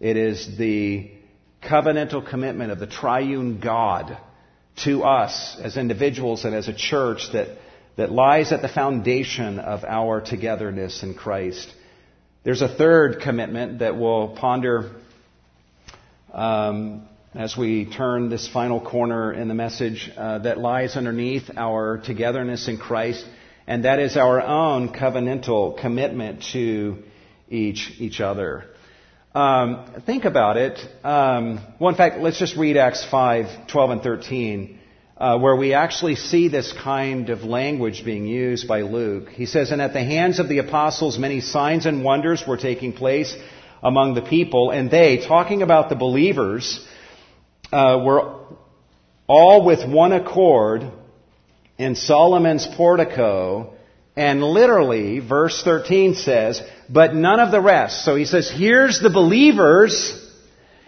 It 0.00 0.16
is 0.16 0.56
the 0.56 1.10
covenantal 1.62 2.28
commitment 2.28 2.72
of 2.72 2.78
the 2.78 2.86
triune 2.86 3.60
God 3.60 4.18
to 4.84 5.04
us 5.04 5.56
as 5.62 5.76
individuals 5.76 6.44
and 6.44 6.54
as 6.54 6.68
a 6.68 6.74
church 6.74 7.30
that, 7.32 7.58
that 7.96 8.10
lies 8.10 8.52
at 8.52 8.62
the 8.62 8.68
foundation 8.68 9.58
of 9.58 9.84
our 9.84 10.20
togetherness 10.20 11.02
in 11.02 11.14
Christ. 11.14 11.72
There's 12.44 12.60
a 12.60 12.68
third 12.68 13.22
commitment 13.22 13.78
that 13.78 13.96
we'll 13.96 14.28
ponder 14.28 14.90
um, 16.30 17.08
as 17.32 17.56
we 17.56 17.86
turn 17.86 18.28
this 18.28 18.46
final 18.46 18.82
corner 18.82 19.32
in 19.32 19.48
the 19.48 19.54
message 19.54 20.12
uh, 20.14 20.40
that 20.40 20.58
lies 20.58 20.94
underneath 20.94 21.44
our 21.56 22.02
togetherness 22.04 22.68
in 22.68 22.76
Christ, 22.76 23.24
and 23.66 23.86
that 23.86 23.98
is 23.98 24.18
our 24.18 24.42
own 24.42 24.90
covenantal 24.90 25.80
commitment 25.80 26.42
to 26.52 27.04
each 27.48 27.90
each 27.98 28.20
other. 28.20 28.66
Um, 29.34 30.02
think 30.04 30.26
about 30.26 30.58
it. 30.58 30.78
Um, 31.02 31.64
well, 31.80 31.88
in 31.88 31.96
fact, 31.96 32.18
let's 32.18 32.38
just 32.38 32.58
read 32.58 32.76
Acts 32.76 33.06
5, 33.10 33.68
12 33.68 33.90
and 33.90 34.02
13 34.02 34.80
uh, 35.16 35.38
where 35.38 35.54
we 35.54 35.74
actually 35.74 36.16
see 36.16 36.48
this 36.48 36.72
kind 36.72 37.30
of 37.30 37.44
language 37.44 38.04
being 38.04 38.26
used 38.26 38.66
by 38.66 38.80
Luke. 38.80 39.28
He 39.28 39.46
says, 39.46 39.70
And 39.70 39.80
at 39.80 39.92
the 39.92 40.02
hands 40.02 40.40
of 40.40 40.48
the 40.48 40.58
apostles, 40.58 41.18
many 41.18 41.40
signs 41.40 41.86
and 41.86 42.02
wonders 42.02 42.44
were 42.46 42.56
taking 42.56 42.92
place 42.92 43.34
among 43.82 44.14
the 44.14 44.22
people, 44.22 44.70
and 44.70 44.90
they, 44.90 45.18
talking 45.18 45.62
about 45.62 45.88
the 45.88 45.94
believers, 45.94 46.84
uh, 47.72 48.02
were 48.04 48.40
all 49.26 49.64
with 49.64 49.88
one 49.88 50.12
accord 50.12 50.90
in 51.78 51.94
Solomon's 51.94 52.66
portico. 52.66 53.74
And 54.16 54.42
literally, 54.42 55.18
verse 55.18 55.62
13 55.62 56.14
says, 56.14 56.62
but 56.88 57.14
none 57.14 57.40
of 57.40 57.50
the 57.50 57.60
rest. 57.60 58.04
So 58.04 58.14
he 58.14 58.24
says, 58.24 58.50
here's 58.50 59.00
the 59.00 59.10
believers, 59.10 60.23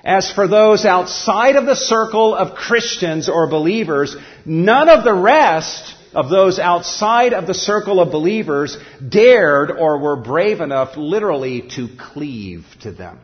as 0.06 0.30
for 0.30 0.46
those 0.46 0.84
outside 0.84 1.56
of 1.56 1.66
the 1.66 1.74
circle 1.74 2.32
of 2.32 2.54
Christians 2.54 3.28
or 3.28 3.48
believers, 3.48 4.16
none 4.44 4.88
of 4.88 5.02
the 5.02 5.12
rest 5.12 5.96
of 6.14 6.30
those 6.30 6.60
outside 6.60 7.34
of 7.34 7.48
the 7.48 7.54
circle 7.54 7.98
of 7.98 8.12
believers 8.12 8.78
dared 9.06 9.72
or 9.72 9.98
were 9.98 10.14
brave 10.14 10.60
enough 10.60 10.96
literally 10.96 11.68
to 11.74 11.88
cleave 11.98 12.64
to 12.82 12.92
them. 12.92 13.18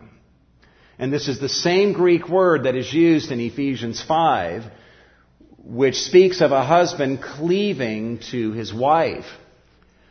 And 0.99 1.13
this 1.13 1.29
is 1.29 1.39
the 1.39 1.49
same 1.49 1.93
Greek 1.93 2.29
word 2.29 2.65
that 2.65 2.75
is 2.75 2.93
used 2.93 3.31
in 3.31 3.39
Ephesians 3.39 4.03
5, 4.03 4.65
which 5.59 5.95
speaks 5.95 6.41
of 6.41 6.51
a 6.51 6.65
husband 6.65 7.23
cleaving 7.23 8.19
to 8.33 8.51
his 8.51 8.75
wife. 8.75 9.27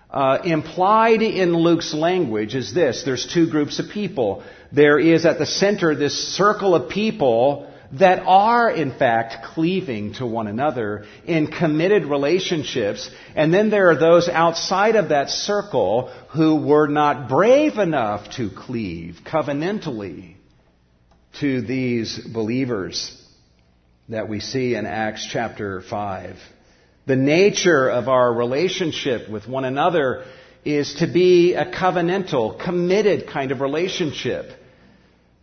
Uh, 0.09 0.39
implied 0.43 1.21
in 1.21 1.53
Luke's 1.53 1.93
language 1.93 2.55
is 2.55 2.73
this. 2.73 3.03
There's 3.03 3.25
two 3.25 3.49
groups 3.49 3.79
of 3.79 3.89
people 3.89 4.43
there 4.71 4.99
is 4.99 5.25
at 5.25 5.39
the 5.39 5.45
center 5.45 5.95
this 5.95 6.35
circle 6.35 6.75
of 6.75 6.89
people 6.89 7.71
that 7.93 8.23
are 8.25 8.71
in 8.71 8.91
fact 8.91 9.43
cleaving 9.43 10.13
to 10.13 10.25
one 10.25 10.47
another 10.47 11.05
in 11.25 11.47
committed 11.47 12.05
relationships. 12.05 13.09
And 13.35 13.53
then 13.53 13.69
there 13.69 13.89
are 13.89 13.97
those 13.97 14.29
outside 14.29 14.95
of 14.95 15.09
that 15.09 15.29
circle 15.29 16.07
who 16.29 16.65
were 16.65 16.87
not 16.87 17.27
brave 17.27 17.77
enough 17.77 18.31
to 18.37 18.49
cleave 18.49 19.19
covenantally 19.25 20.35
to 21.39 21.61
these 21.61 22.19
believers 22.19 23.17
that 24.07 24.29
we 24.29 24.39
see 24.39 24.75
in 24.75 24.85
Acts 24.85 25.27
chapter 25.29 25.81
5. 25.81 26.37
The 27.07 27.15
nature 27.15 27.89
of 27.89 28.07
our 28.07 28.33
relationship 28.33 29.29
with 29.29 29.47
one 29.47 29.65
another 29.65 30.25
is 30.63 30.95
to 30.95 31.07
be 31.07 31.55
a 31.55 31.65
covenantal, 31.65 32.63
committed 32.63 33.27
kind 33.27 33.51
of 33.51 33.61
relationship. 33.61 34.51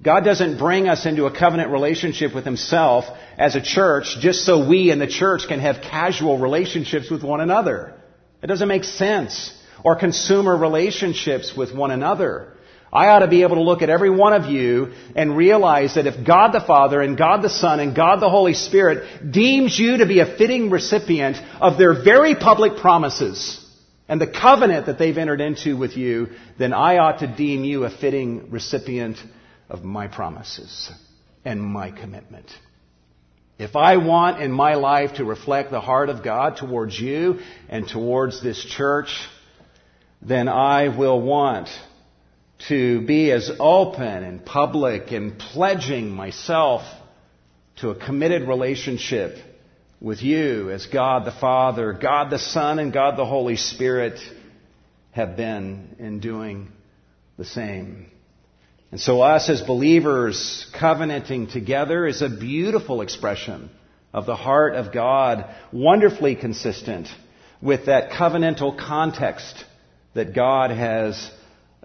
God 0.01 0.25
doesn't 0.25 0.59
bring 0.59 0.89
us 0.89 1.07
into 1.07 1.27
a 1.27 1.37
covenant 1.37 1.71
relationship 1.71 2.35
with 2.35 2.45
Himself 2.45 3.05
as 3.37 3.57
a 3.57 3.61
church 3.61 4.19
just 4.21 4.45
so 4.45 4.69
we 4.69 4.91
in 4.91 5.01
the 5.01 5.09
church 5.09 5.49
can 5.49 5.59
have 5.59 5.83
casual 5.83 6.39
relationships 6.39 7.11
with 7.11 7.25
one 7.25 7.41
another. 7.41 7.95
It 8.43 8.47
doesn't 8.47 8.69
make 8.69 8.85
sense. 8.85 9.53
Or 9.85 9.97
consumer 9.97 10.57
relationships 10.57 11.57
with 11.57 11.75
one 11.75 11.91
another. 11.91 12.55
I 12.93 13.09
ought 13.09 13.21
to 13.21 13.29
be 13.29 13.43
able 13.43 13.57
to 13.57 13.63
look 13.63 13.83
at 13.83 13.91
every 13.91 14.11
one 14.11 14.33
of 14.33 14.47
you 14.47 14.93
and 15.15 15.37
realize 15.37 15.95
that 15.95 16.07
if 16.07 16.27
God 16.27 16.53
the 16.53 16.61
Father 16.61 17.03
and 17.03 17.19
God 17.19 17.43
the 17.43 17.51
Son 17.51 17.81
and 17.81 17.95
God 17.95 18.21
the 18.21 18.31
Holy 18.31 18.55
Spirit 18.55 19.31
deems 19.31 19.79
you 19.79 19.99
to 19.99 20.07
be 20.07 20.21
a 20.21 20.37
fitting 20.37 20.71
recipient 20.71 21.37
of 21.61 21.77
their 21.77 22.03
very 22.03 22.35
public 22.35 22.77
promises 22.77 23.65
and 24.09 24.21
the 24.21 24.27
covenant 24.27 24.87
that 24.87 24.99
they've 24.99 25.19
entered 25.19 25.43
into 25.43 25.77
with 25.77 25.97
you, 25.97 26.29
then 26.59 26.73
I 26.73 26.97
ought 26.97 27.19
to 27.19 27.27
deem 27.27 27.63
you 27.65 27.85
a 27.85 27.91
fitting 27.91 28.51
recipient 28.51 29.19
of 29.69 29.85
my 29.85 30.09
promises 30.09 30.91
and 31.45 31.63
my 31.63 31.91
commitment. 31.91 32.47
If 33.59 33.75
I 33.75 33.97
want 33.97 34.41
in 34.41 34.53
my 34.53 34.75
life 34.75 35.15
to 35.15 35.25
reflect 35.25 35.71
the 35.71 35.81
heart 35.81 36.11
of 36.11 36.23
God 36.23 36.57
towards 36.57 36.99
you 36.99 37.41
and 37.69 37.89
towards 37.89 38.41
this 38.43 38.65
church, 38.65 39.09
then 40.23 40.49
I 40.49 40.97
will 40.97 41.21
want 41.21 41.69
to 42.69 43.05
be 43.07 43.31
as 43.33 43.51
open 43.59 44.25
and 44.25 44.45
public 44.45 45.13
and 45.13 45.39
pledging 45.39 46.11
myself 46.11 46.83
to 47.77 47.91
a 47.91 47.95
committed 47.95 48.49
relationship 48.49 49.37
with 50.01 50.23
you 50.23 50.71
as 50.71 50.87
God 50.87 51.25
the 51.25 51.33
Father, 51.33 51.93
God 51.93 52.31
the 52.31 52.39
Son, 52.39 52.79
and 52.79 52.93
God 52.93 53.17
the 53.17 53.27
Holy 53.27 53.57
Spirit 53.57 54.21
have 55.13 55.37
been 55.37 55.97
in 55.99 56.21
doing 56.21 56.71
the 57.37 57.45
same. 57.45 58.11
And 58.91 59.01
so, 59.01 59.21
us 59.21 59.51
as 59.51 59.61
believers 59.61 60.67
covenanting 60.79 61.49
together 61.49 62.07
is 62.07 62.23
a 62.23 62.31
beautiful 62.31 63.03
expression 63.03 63.69
of 64.15 64.25
the 64.25 64.37
heart 64.37 64.75
of 64.75 64.95
God, 64.95 65.45
wonderfully 65.73 66.35
consistent 66.35 67.07
with 67.61 67.87
that 67.87 68.11
covenantal 68.11 68.79
context 68.79 69.63
that 70.15 70.35
God 70.35 70.71
has 70.71 71.31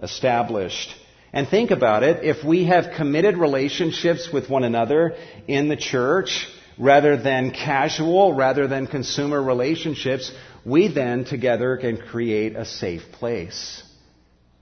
established. 0.02 0.94
And 1.30 1.46
think 1.46 1.70
about 1.72 2.04
it, 2.04 2.24
if 2.24 2.42
we 2.42 2.64
have 2.66 2.96
committed 2.96 3.36
relationships 3.36 4.30
with 4.32 4.48
one 4.48 4.64
another 4.64 5.14
in 5.46 5.68
the 5.68 5.76
church, 5.76 6.48
rather 6.78 7.18
than 7.18 7.50
casual, 7.50 8.32
rather 8.32 8.66
than 8.66 8.86
consumer 8.86 9.42
relationships, 9.42 10.32
we 10.64 10.88
then 10.88 11.26
together 11.26 11.76
can 11.76 11.98
create 11.98 12.56
a 12.56 12.64
safe 12.64 13.02
place 13.12 13.83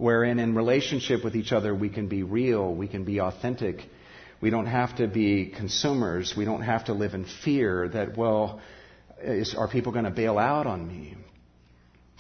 wherein 0.02 0.40
in 0.40 0.56
relationship 0.56 1.22
with 1.22 1.36
each 1.36 1.52
other 1.52 1.72
we 1.72 1.88
can 1.88 2.08
be 2.08 2.24
real, 2.24 2.74
we 2.74 2.88
can 2.88 3.04
be 3.04 3.20
authentic. 3.20 3.76
We 4.40 4.50
don't 4.50 4.66
have 4.66 4.96
to 4.96 5.06
be 5.06 5.46
consumers. 5.56 6.34
We 6.36 6.44
don't 6.44 6.62
have 6.62 6.86
to 6.86 6.92
live 6.92 7.14
in 7.14 7.24
fear 7.44 7.88
that, 7.88 8.16
well, 8.16 8.60
is, 9.20 9.54
are 9.54 9.68
people 9.68 9.92
going 9.92 10.04
to 10.04 10.10
bail 10.10 10.40
out 10.40 10.66
on 10.66 10.88
me? 10.88 11.14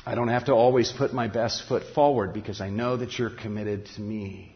I 0.06 0.14
don't 0.14 0.28
have 0.28 0.44
to 0.44 0.52
always 0.52 0.92
put 0.92 1.12
my 1.12 1.26
best 1.26 1.64
foot 1.66 1.82
forward 1.92 2.32
because 2.32 2.60
I 2.60 2.70
know 2.70 2.96
that 2.98 3.18
you're 3.18 3.30
committed 3.30 3.86
to 3.96 4.00
me. 4.00 4.54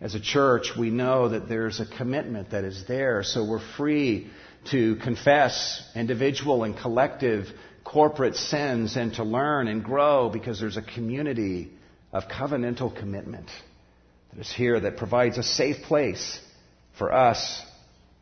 As 0.00 0.16
a 0.16 0.20
church, 0.20 0.72
we 0.76 0.90
know 0.90 1.28
that 1.28 1.48
there's 1.48 1.78
a 1.78 1.86
commitment 1.86 2.50
that 2.50 2.64
is 2.64 2.84
there, 2.88 3.22
so 3.22 3.48
we're 3.48 3.64
free 3.76 4.26
to 4.72 4.96
confess 4.96 5.80
individual 5.94 6.64
and 6.64 6.76
collective 6.76 7.46
corporate 7.84 8.34
sins 8.34 8.96
and 8.96 9.14
to 9.14 9.22
learn 9.22 9.68
and 9.68 9.84
grow 9.84 10.28
because 10.28 10.58
there's 10.58 10.76
a 10.76 10.82
community 10.82 11.70
of 12.12 12.24
covenantal 12.28 12.94
commitment 12.96 13.50
that 14.32 14.40
is 14.40 14.52
here 14.52 14.78
that 14.80 14.96
provides 14.96 15.38
a 15.38 15.42
safe 15.42 15.82
place 15.84 16.40
for 16.98 17.12
us 17.12 17.62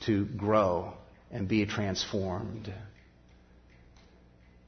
to 0.07 0.25
grow 0.25 0.93
and 1.31 1.49
be 1.49 1.67
transformed. 1.67 2.73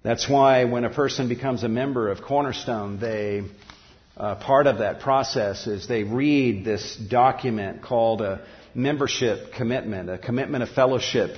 That's 0.02 0.28
why 0.28 0.64
when 0.64 0.84
a 0.84 0.90
person 0.90 1.28
becomes 1.28 1.62
a 1.62 1.68
member 1.68 2.10
of 2.10 2.22
Cornerstone, 2.22 2.98
they 2.98 3.44
uh, 4.16 4.34
part 4.34 4.66
of 4.66 4.78
that 4.78 5.00
process 5.00 5.66
is 5.66 5.88
they 5.88 6.02
read 6.02 6.64
this 6.64 6.96
document 6.96 7.82
called 7.82 8.20
a 8.20 8.44
membership 8.74 9.52
commitment, 9.54 10.10
a 10.10 10.18
commitment 10.18 10.62
of 10.62 10.70
fellowship, 10.70 11.36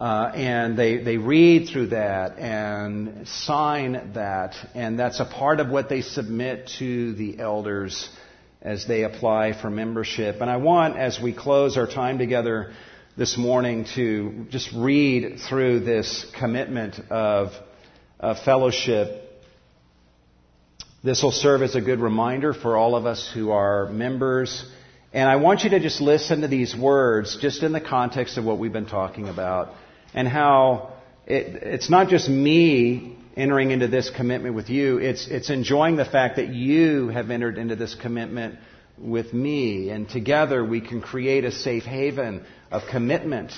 uh, 0.00 0.32
and 0.34 0.78
they 0.78 0.96
they 0.96 1.18
read 1.18 1.68
through 1.68 1.88
that 1.88 2.38
and 2.38 3.28
sign 3.28 4.12
that, 4.14 4.56
and 4.74 4.98
that's 4.98 5.20
a 5.20 5.26
part 5.26 5.60
of 5.60 5.68
what 5.68 5.90
they 5.90 6.00
submit 6.00 6.70
to 6.78 7.12
the 7.12 7.38
elders 7.38 8.08
as 8.62 8.86
they 8.86 9.04
apply 9.04 9.52
for 9.52 9.68
membership. 9.68 10.40
And 10.40 10.50
I 10.50 10.56
want, 10.56 10.96
as 10.96 11.20
we 11.20 11.34
close 11.34 11.76
our 11.76 11.86
time 11.86 12.16
together 12.16 12.72
this 13.18 13.36
morning, 13.36 13.84
to 13.94 14.46
just 14.48 14.72
read 14.74 15.38
through 15.38 15.80
this 15.80 16.24
commitment 16.38 16.98
of 17.10 17.52
uh, 18.18 18.42
fellowship. 18.42 19.26
This 21.04 21.22
will 21.22 21.30
serve 21.30 21.60
as 21.60 21.74
a 21.74 21.80
good 21.82 22.00
reminder 22.00 22.54
for 22.54 22.78
all 22.78 22.94
of 22.94 23.04
us 23.04 23.30
who 23.32 23.50
are 23.50 23.86
members. 23.90 24.64
And 25.12 25.28
I 25.28 25.36
want 25.36 25.64
you 25.64 25.70
to 25.70 25.80
just 25.80 26.00
listen 26.00 26.40
to 26.40 26.48
these 26.48 26.74
words 26.74 27.36
just 27.36 27.62
in 27.62 27.72
the 27.72 27.80
context 27.80 28.38
of 28.38 28.44
what 28.46 28.58
we've 28.58 28.72
been 28.72 28.86
talking 28.86 29.28
about 29.28 29.74
and 30.14 30.26
how 30.26 30.92
it, 31.26 31.62
it's 31.62 31.90
not 31.90 32.08
just 32.08 32.28
me 32.28 33.16
entering 33.36 33.70
into 33.70 33.88
this 33.88 34.10
commitment 34.10 34.54
with 34.54 34.68
you, 34.68 34.98
it's, 34.98 35.28
it's 35.28 35.50
enjoying 35.50 35.96
the 35.96 36.04
fact 36.04 36.36
that 36.36 36.48
you 36.48 37.08
have 37.08 37.30
entered 37.30 37.58
into 37.58 37.76
this 37.76 37.94
commitment 37.94 38.58
with 38.98 39.32
me. 39.32 39.90
And 39.90 40.08
together 40.08 40.64
we 40.64 40.80
can 40.80 41.00
create 41.00 41.44
a 41.44 41.52
safe 41.52 41.84
haven 41.84 42.44
of 42.70 42.82
commitment 42.90 43.52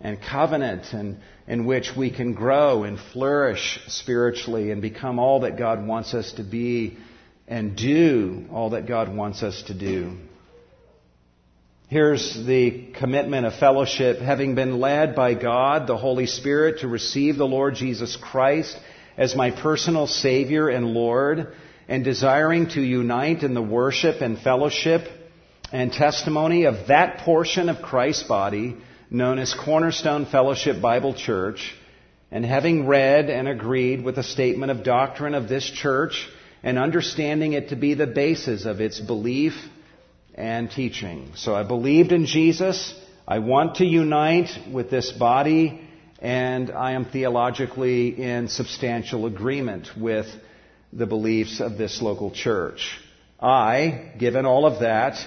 and 0.00 0.18
covenant 0.20 0.92
and 0.92 1.18
in 1.46 1.66
which 1.66 1.92
we 1.96 2.10
can 2.10 2.34
grow 2.34 2.84
and 2.84 2.98
flourish 3.12 3.80
spiritually 3.88 4.70
and 4.70 4.82
become 4.82 5.18
all 5.18 5.40
that 5.40 5.56
God 5.56 5.86
wants 5.86 6.14
us 6.14 6.32
to 6.32 6.42
be 6.42 6.96
and 7.46 7.76
do 7.76 8.46
all 8.50 8.70
that 8.70 8.86
God 8.86 9.14
wants 9.14 9.42
us 9.42 9.62
to 9.66 9.74
do. 9.74 10.16
Here's 11.92 12.42
the 12.46 12.86
commitment 12.94 13.44
of 13.44 13.56
fellowship, 13.56 14.18
having 14.18 14.54
been 14.54 14.80
led 14.80 15.14
by 15.14 15.34
God, 15.34 15.86
the 15.86 15.98
Holy 15.98 16.24
Spirit, 16.24 16.80
to 16.80 16.88
receive 16.88 17.36
the 17.36 17.46
Lord 17.46 17.74
Jesus 17.74 18.16
Christ 18.16 18.74
as 19.18 19.36
my 19.36 19.50
personal 19.50 20.06
Savior 20.06 20.70
and 20.70 20.94
Lord, 20.94 21.52
and 21.88 22.02
desiring 22.02 22.70
to 22.70 22.80
unite 22.80 23.42
in 23.42 23.52
the 23.52 23.60
worship 23.60 24.22
and 24.22 24.38
fellowship 24.38 25.06
and 25.70 25.92
testimony 25.92 26.64
of 26.64 26.86
that 26.88 27.18
portion 27.26 27.68
of 27.68 27.82
Christ's 27.82 28.22
body 28.22 28.74
known 29.10 29.38
as 29.38 29.52
Cornerstone 29.52 30.24
Fellowship 30.24 30.80
Bible 30.80 31.12
Church, 31.12 31.74
and 32.30 32.42
having 32.42 32.86
read 32.86 33.28
and 33.28 33.46
agreed 33.46 34.02
with 34.02 34.14
the 34.14 34.22
statement 34.22 34.72
of 34.72 34.82
doctrine 34.82 35.34
of 35.34 35.46
this 35.46 35.70
church, 35.70 36.26
and 36.62 36.78
understanding 36.78 37.52
it 37.52 37.68
to 37.68 37.76
be 37.76 37.92
the 37.92 38.06
basis 38.06 38.64
of 38.64 38.80
its 38.80 38.98
belief 38.98 39.52
and 40.34 40.70
teaching. 40.70 41.32
So 41.36 41.54
I 41.54 41.62
believed 41.62 42.12
in 42.12 42.26
Jesus. 42.26 42.94
I 43.26 43.38
want 43.38 43.76
to 43.76 43.84
unite 43.84 44.50
with 44.72 44.90
this 44.90 45.12
body, 45.12 45.80
and 46.20 46.70
I 46.70 46.92
am 46.92 47.04
theologically 47.04 48.08
in 48.20 48.48
substantial 48.48 49.26
agreement 49.26 49.90
with 49.96 50.26
the 50.92 51.06
beliefs 51.06 51.60
of 51.60 51.78
this 51.78 52.02
local 52.02 52.30
church. 52.30 52.98
I, 53.40 54.12
given 54.18 54.46
all 54.46 54.66
of 54.66 54.80
that, 54.80 55.18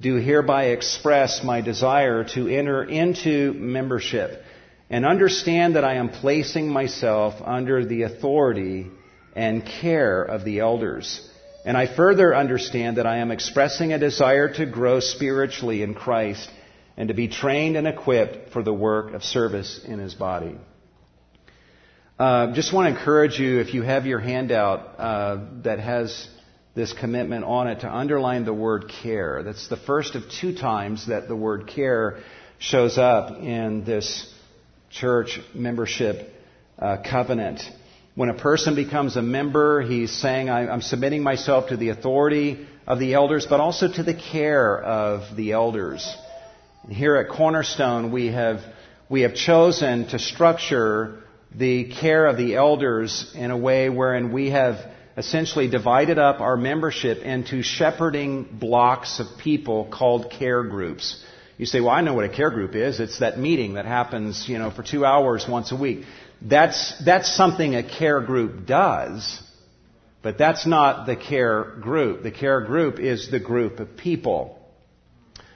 do 0.00 0.14
hereby 0.14 0.66
express 0.66 1.42
my 1.42 1.60
desire 1.60 2.24
to 2.34 2.48
enter 2.48 2.84
into 2.84 3.52
membership 3.54 4.42
and 4.90 5.04
understand 5.04 5.76
that 5.76 5.84
I 5.84 5.94
am 5.94 6.08
placing 6.08 6.68
myself 6.68 7.34
under 7.44 7.84
the 7.84 8.02
authority 8.02 8.86
and 9.34 9.64
care 9.64 10.22
of 10.22 10.44
the 10.44 10.60
elders. 10.60 11.27
And 11.68 11.76
I 11.76 11.86
further 11.86 12.34
understand 12.34 12.96
that 12.96 13.06
I 13.06 13.18
am 13.18 13.30
expressing 13.30 13.92
a 13.92 13.98
desire 13.98 14.48
to 14.54 14.64
grow 14.64 15.00
spiritually 15.00 15.82
in 15.82 15.92
Christ 15.92 16.50
and 16.96 17.08
to 17.08 17.14
be 17.14 17.28
trained 17.28 17.76
and 17.76 17.86
equipped 17.86 18.54
for 18.54 18.62
the 18.62 18.72
work 18.72 19.12
of 19.12 19.22
service 19.22 19.78
in 19.84 19.98
His 19.98 20.14
body. 20.14 20.56
Uh, 22.18 22.54
just 22.54 22.72
want 22.72 22.86
to 22.86 22.98
encourage 22.98 23.38
you, 23.38 23.60
if 23.60 23.74
you 23.74 23.82
have 23.82 24.06
your 24.06 24.18
handout 24.18 24.98
uh, 24.98 25.44
that 25.64 25.78
has 25.78 26.28
this 26.74 26.94
commitment 26.94 27.44
on 27.44 27.68
it 27.68 27.80
to 27.80 27.94
underline 27.94 28.46
the 28.46 28.54
word 28.54 28.90
care. 29.02 29.42
That's 29.42 29.68
the 29.68 29.76
first 29.76 30.14
of 30.14 30.22
two 30.40 30.56
times 30.56 31.08
that 31.08 31.28
the 31.28 31.36
word 31.36 31.66
care 31.66 32.20
shows 32.58 32.96
up 32.96 33.42
in 33.42 33.84
this 33.84 34.34
church 34.88 35.38
membership 35.54 36.32
uh, 36.78 36.96
covenant. 37.04 37.60
When 38.18 38.30
a 38.30 38.34
person 38.34 38.74
becomes 38.74 39.16
a 39.16 39.22
member, 39.22 39.80
he's 39.80 40.10
saying, 40.10 40.50
I'm 40.50 40.82
submitting 40.82 41.22
myself 41.22 41.68
to 41.68 41.76
the 41.76 41.90
authority 41.90 42.66
of 42.84 42.98
the 42.98 43.14
elders, 43.14 43.46
but 43.48 43.60
also 43.60 43.86
to 43.86 44.02
the 44.02 44.12
care 44.12 44.76
of 44.76 45.36
the 45.36 45.52
elders. 45.52 46.16
Here 46.88 47.14
at 47.14 47.28
Cornerstone, 47.28 48.10
we 48.10 48.26
have, 48.32 48.58
we 49.08 49.20
have 49.20 49.36
chosen 49.36 50.08
to 50.08 50.18
structure 50.18 51.22
the 51.54 51.92
care 51.92 52.26
of 52.26 52.36
the 52.36 52.56
elders 52.56 53.30
in 53.36 53.52
a 53.52 53.56
way 53.56 53.88
wherein 53.88 54.32
we 54.32 54.50
have 54.50 54.84
essentially 55.16 55.68
divided 55.68 56.18
up 56.18 56.40
our 56.40 56.56
membership 56.56 57.18
into 57.18 57.62
shepherding 57.62 58.58
blocks 58.58 59.20
of 59.20 59.38
people 59.38 59.90
called 59.92 60.32
care 60.32 60.64
groups. 60.64 61.24
You 61.56 61.66
say, 61.66 61.80
well, 61.80 61.90
I 61.90 62.00
know 62.00 62.14
what 62.14 62.24
a 62.24 62.28
care 62.28 62.50
group 62.50 62.74
is. 62.74 62.98
It's 62.98 63.20
that 63.20 63.38
meeting 63.38 63.74
that 63.74 63.84
happens, 63.84 64.48
you 64.48 64.58
know, 64.58 64.72
for 64.72 64.82
two 64.82 65.04
hours 65.04 65.46
once 65.48 65.70
a 65.70 65.76
week. 65.76 66.04
That's, 66.40 66.94
that's 67.04 67.34
something 67.34 67.74
a 67.74 67.82
care 67.82 68.20
group 68.20 68.66
does, 68.66 69.42
but 70.22 70.38
that's 70.38 70.66
not 70.66 71.06
the 71.06 71.16
care 71.16 71.64
group. 71.80 72.22
The 72.22 72.30
care 72.30 72.60
group 72.60 73.00
is 73.00 73.30
the 73.30 73.40
group 73.40 73.80
of 73.80 73.96
people 73.96 74.58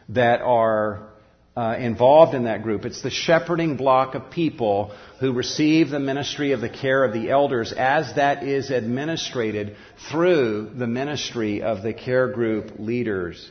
that 0.09 0.41
are 0.41 1.09
uh, 1.57 1.77
involved 1.79 2.35
in 2.35 2.45
that 2.45 2.63
group. 2.63 2.85
It's 2.85 3.03
the 3.03 3.11
shepherding 3.11 3.77
block 3.77 4.15
of 4.15 4.31
people 4.31 4.97
who 5.21 5.33
receive 5.33 5.91
the 5.91 6.01
ministry 6.01 6.53
of 6.53 6.61
the 6.61 6.69
care 6.69 7.05
of 7.05 7.13
the 7.13 7.31
elders 7.31 7.73
as 7.73 8.15
that 8.17 8.43
is 8.43 8.71
administrated 8.71 9.77
through 10.11 10.71
the 10.75 10.87
ministry 10.87 11.63
of 11.63 11.83
the 11.83 11.93
care 11.93 12.29
group 12.29 12.79
leaders 12.79 13.51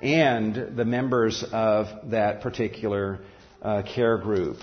and 0.00 0.76
the 0.76 0.84
members 0.84 1.44
of 1.52 2.10
that 2.10 2.40
particular 2.40 3.20
uh, 3.60 3.82
care 3.82 4.18
group. 4.18 4.56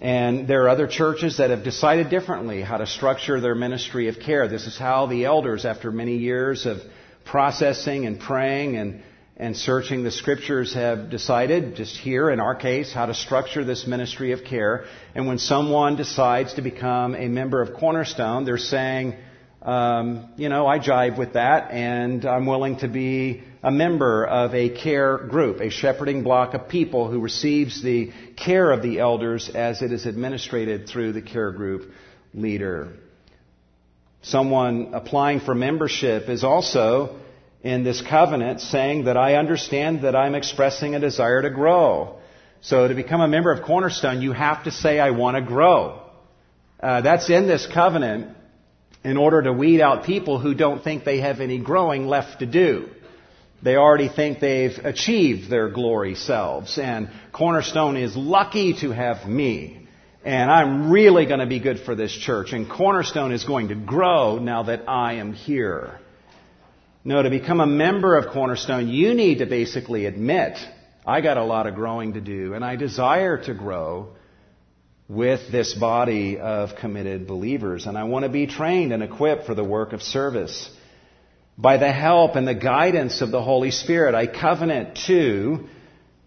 And 0.00 0.48
there 0.48 0.64
are 0.64 0.68
other 0.70 0.86
churches 0.86 1.36
that 1.36 1.50
have 1.50 1.62
decided 1.62 2.08
differently 2.08 2.62
how 2.62 2.78
to 2.78 2.86
structure 2.86 3.40
their 3.40 3.54
ministry 3.54 4.08
of 4.08 4.18
care. 4.18 4.48
This 4.48 4.66
is 4.66 4.78
how 4.78 5.06
the 5.06 5.26
elders, 5.26 5.64
after 5.66 5.92
many 5.92 6.16
years 6.16 6.64
of 6.64 6.78
processing 7.24 8.06
and 8.06 8.18
praying 8.18 8.76
and 8.76 9.02
and 9.40 9.56
searching 9.56 10.02
the 10.04 10.10
scriptures 10.10 10.74
have 10.74 11.08
decided, 11.08 11.74
just 11.74 11.96
here 11.96 12.28
in 12.28 12.40
our 12.40 12.54
case, 12.54 12.92
how 12.92 13.06
to 13.06 13.14
structure 13.14 13.64
this 13.64 13.86
ministry 13.86 14.32
of 14.32 14.44
care. 14.44 14.84
And 15.14 15.26
when 15.26 15.38
someone 15.38 15.96
decides 15.96 16.52
to 16.54 16.62
become 16.62 17.14
a 17.14 17.26
member 17.26 17.62
of 17.62 17.72
Cornerstone, 17.72 18.44
they're 18.44 18.58
saying, 18.58 19.16
um, 19.62 20.30
you 20.36 20.48
know, 20.48 20.66
I 20.66 20.78
jive 20.78 21.18
with 21.18 21.34
that, 21.34 21.70
and 21.70 22.24
I'm 22.24 22.46
willing 22.46 22.78
to 22.78 22.88
be 22.88 23.42
a 23.62 23.70
member 23.70 24.26
of 24.26 24.54
a 24.54 24.70
care 24.70 25.18
group, 25.18 25.60
a 25.60 25.68
shepherding 25.68 26.22
block 26.22 26.54
of 26.54 26.68
people 26.68 27.10
who 27.10 27.20
receives 27.20 27.82
the 27.82 28.10
care 28.36 28.70
of 28.70 28.82
the 28.82 29.00
elders 29.00 29.50
as 29.50 29.82
it 29.82 29.92
is 29.92 30.06
administrated 30.06 30.88
through 30.88 31.12
the 31.12 31.20
care 31.20 31.52
group 31.52 31.92
leader. 32.32 32.94
Someone 34.22 34.94
applying 34.94 35.40
for 35.40 35.54
membership 35.54 36.30
is 36.30 36.42
also 36.42 37.18
in 37.62 37.84
this 37.84 38.00
covenant 38.00 38.62
saying 38.62 39.04
that 39.04 39.18
I 39.18 39.34
understand 39.34 40.02
that 40.02 40.16
I'm 40.16 40.34
expressing 40.34 40.94
a 40.94 41.00
desire 41.00 41.42
to 41.42 41.50
grow. 41.50 42.18
So 42.62 42.88
to 42.88 42.94
become 42.94 43.20
a 43.20 43.28
member 43.28 43.52
of 43.52 43.62
Cornerstone, 43.62 44.22
you 44.22 44.32
have 44.32 44.64
to 44.64 44.70
say, 44.70 44.98
I 44.98 45.10
want 45.10 45.36
to 45.36 45.42
grow. 45.42 46.02
Uh, 46.82 47.02
that's 47.02 47.28
in 47.28 47.46
this 47.46 47.66
covenant 47.66 48.36
in 49.02 49.16
order 49.16 49.42
to 49.42 49.52
weed 49.52 49.80
out 49.80 50.04
people 50.04 50.38
who 50.38 50.54
don't 50.54 50.84
think 50.84 51.04
they 51.04 51.20
have 51.20 51.40
any 51.40 51.58
growing 51.58 52.06
left 52.06 52.40
to 52.40 52.46
do. 52.46 52.88
They 53.62 53.76
already 53.76 54.08
think 54.08 54.40
they've 54.40 54.78
achieved 54.84 55.50
their 55.50 55.68
glory 55.68 56.14
selves. 56.14 56.78
And 56.78 57.10
Cornerstone 57.32 57.96
is 57.96 58.16
lucky 58.16 58.74
to 58.80 58.90
have 58.90 59.28
me. 59.28 59.86
And 60.24 60.50
I'm 60.50 60.90
really 60.90 61.26
going 61.26 61.40
to 61.40 61.46
be 61.46 61.60
good 61.60 61.80
for 61.80 61.94
this 61.94 62.12
church. 62.12 62.52
And 62.52 62.68
Cornerstone 62.68 63.32
is 63.32 63.44
going 63.44 63.68
to 63.68 63.74
grow 63.74 64.38
now 64.38 64.64
that 64.64 64.88
I 64.88 65.14
am 65.14 65.32
here. 65.32 65.98
No, 67.04 67.22
to 67.22 67.30
become 67.30 67.60
a 67.60 67.66
member 67.66 68.16
of 68.16 68.32
Cornerstone, 68.32 68.88
you 68.88 69.14
need 69.14 69.38
to 69.38 69.46
basically 69.46 70.04
admit, 70.04 70.58
I 71.06 71.22
got 71.22 71.38
a 71.38 71.44
lot 71.44 71.66
of 71.66 71.74
growing 71.74 72.14
to 72.14 72.20
do, 72.20 72.52
and 72.52 72.62
I 72.62 72.76
desire 72.76 73.42
to 73.44 73.54
grow 73.54 74.10
with 75.10 75.50
this 75.50 75.74
body 75.74 76.38
of 76.38 76.76
committed 76.76 77.26
believers, 77.26 77.86
and 77.86 77.98
I 77.98 78.04
want 78.04 78.22
to 78.22 78.28
be 78.28 78.46
trained 78.46 78.92
and 78.92 79.02
equipped 79.02 79.44
for 79.44 79.56
the 79.56 79.64
work 79.64 79.92
of 79.92 80.02
service. 80.02 80.70
by 81.60 81.76
the 81.76 81.92
help 81.92 82.36
and 82.36 82.48
the 82.48 82.54
guidance 82.54 83.20
of 83.20 83.30
the 83.30 83.42
Holy 83.42 83.70
Spirit, 83.70 84.14
I 84.14 84.26
covenant 84.26 84.98
to, 85.06 85.66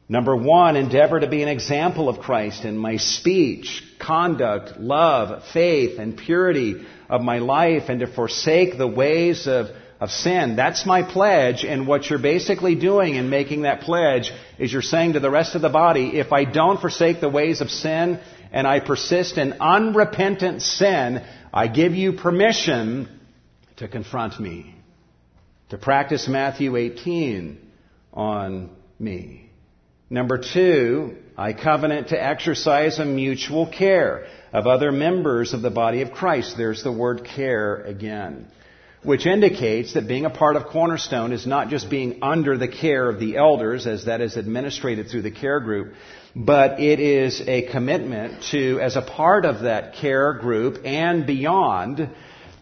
number 0.08 0.36
one, 0.36 0.76
endeavor 0.76 1.20
to 1.20 1.28
be 1.28 1.42
an 1.42 1.50
example 1.50 2.08
of 2.08 2.20
Christ 2.20 2.66
in 2.66 2.78
my 2.78 2.98
speech, 2.98 3.84
conduct, 4.00 4.80
love, 4.80 5.44
faith, 5.52 5.98
and 5.98 6.16
purity 6.16 6.86
of 7.10 7.22
my 7.22 7.40
life, 7.40 7.84
and 7.90 8.02
to 8.02 8.08
forsake 8.08 8.78
the 8.78 8.88
ways 8.88 9.48
of, 9.48 9.68
of 10.00 10.12
sin. 10.12 10.56
That's 10.56 10.86
my 10.86 11.02
pledge, 11.02 11.66
and 11.66 11.88
what 11.88 12.08
you're 12.10 12.20
basically 12.20 12.76
doing 12.76 13.16
in 13.16 13.32
making 13.32 13.64
that 13.64 13.82
pledge 13.82 14.32
is 14.60 14.72
you're 14.72 14.84
saying 14.84 15.14
to 15.14 15.20
the 15.20 15.32
rest 15.32 15.56
of 15.56 15.64
the 15.64 15.70
body, 15.70 16.20
if 16.20 16.32
I 16.32 16.44
don't 16.46 16.80
forsake 16.80 17.22
the 17.22 17.30
ways 17.30 17.60
of 17.60 17.72
sin, 17.72 18.20
and 18.54 18.68
I 18.68 18.80
persist 18.80 19.38
in 19.38 19.54
unrepentant 19.60 20.62
sin, 20.62 21.26
I 21.52 21.68
give 21.68 21.94
you 21.96 22.14
permission 22.14 23.10
to 23.78 23.88
confront 23.88 24.40
me 24.40 24.76
to 25.70 25.78
practice 25.80 26.28
Matthew 26.28 26.76
18 26.76 27.58
on 28.14 28.70
me. 29.00 29.50
Number 30.08 30.38
two, 30.38 31.18
I 31.36 31.54
covenant 31.54 32.10
to 32.10 32.24
exercise 32.24 33.00
a 33.00 33.06
mutual 33.06 33.66
care 33.66 34.28
of 34.54 34.68
other 34.68 34.92
members 34.92 35.54
of 35.54 35.64
the 35.64 35.72
body 35.72 36.04
of 36.04 36.12
Christ. 36.12 36.56
There's 36.56 36.84
the 36.84 36.92
word 36.92 37.26
care 37.26 37.78
again, 37.78 38.46
which 39.02 39.26
indicates 39.26 39.96
that 39.96 40.08
being 40.08 40.26
a 40.26 40.30
part 40.30 40.58
of 40.58 40.68
Cornerstone 40.68 41.32
is 41.32 41.48
not 41.48 41.70
just 41.70 41.90
being 41.90 42.20
under 42.22 42.56
the 42.56 42.68
care 42.68 43.10
of 43.10 43.20
the 43.20 43.38
elders, 43.38 43.88
as 43.88 44.06
that 44.06 44.22
is 44.22 44.38
administrated 44.38 45.10
through 45.10 45.24
the 45.24 45.32
care 45.32 45.60
group, 45.60 45.96
but 46.36 46.80
it 46.80 47.00
is 47.00 47.42
a 47.48 47.64
commitment 47.72 48.44
to, 48.52 48.80
as 48.80 48.96
a 48.96 49.02
part 49.02 49.46
of 49.46 49.62
that 49.62 49.96
care 49.96 50.34
group 50.34 50.82
and 50.84 51.28
beyond, 51.28 52.10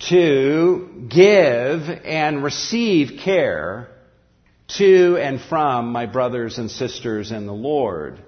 to 0.09 1.07
give 1.09 1.89
and 1.89 2.43
receive 2.43 3.19
care 3.23 3.87
to 4.67 5.17
and 5.17 5.39
from 5.41 5.91
my 5.91 6.05
brothers 6.05 6.57
and 6.57 6.71
sisters 6.71 7.31
in 7.31 7.45
the 7.45 7.53
Lord. 7.53 8.19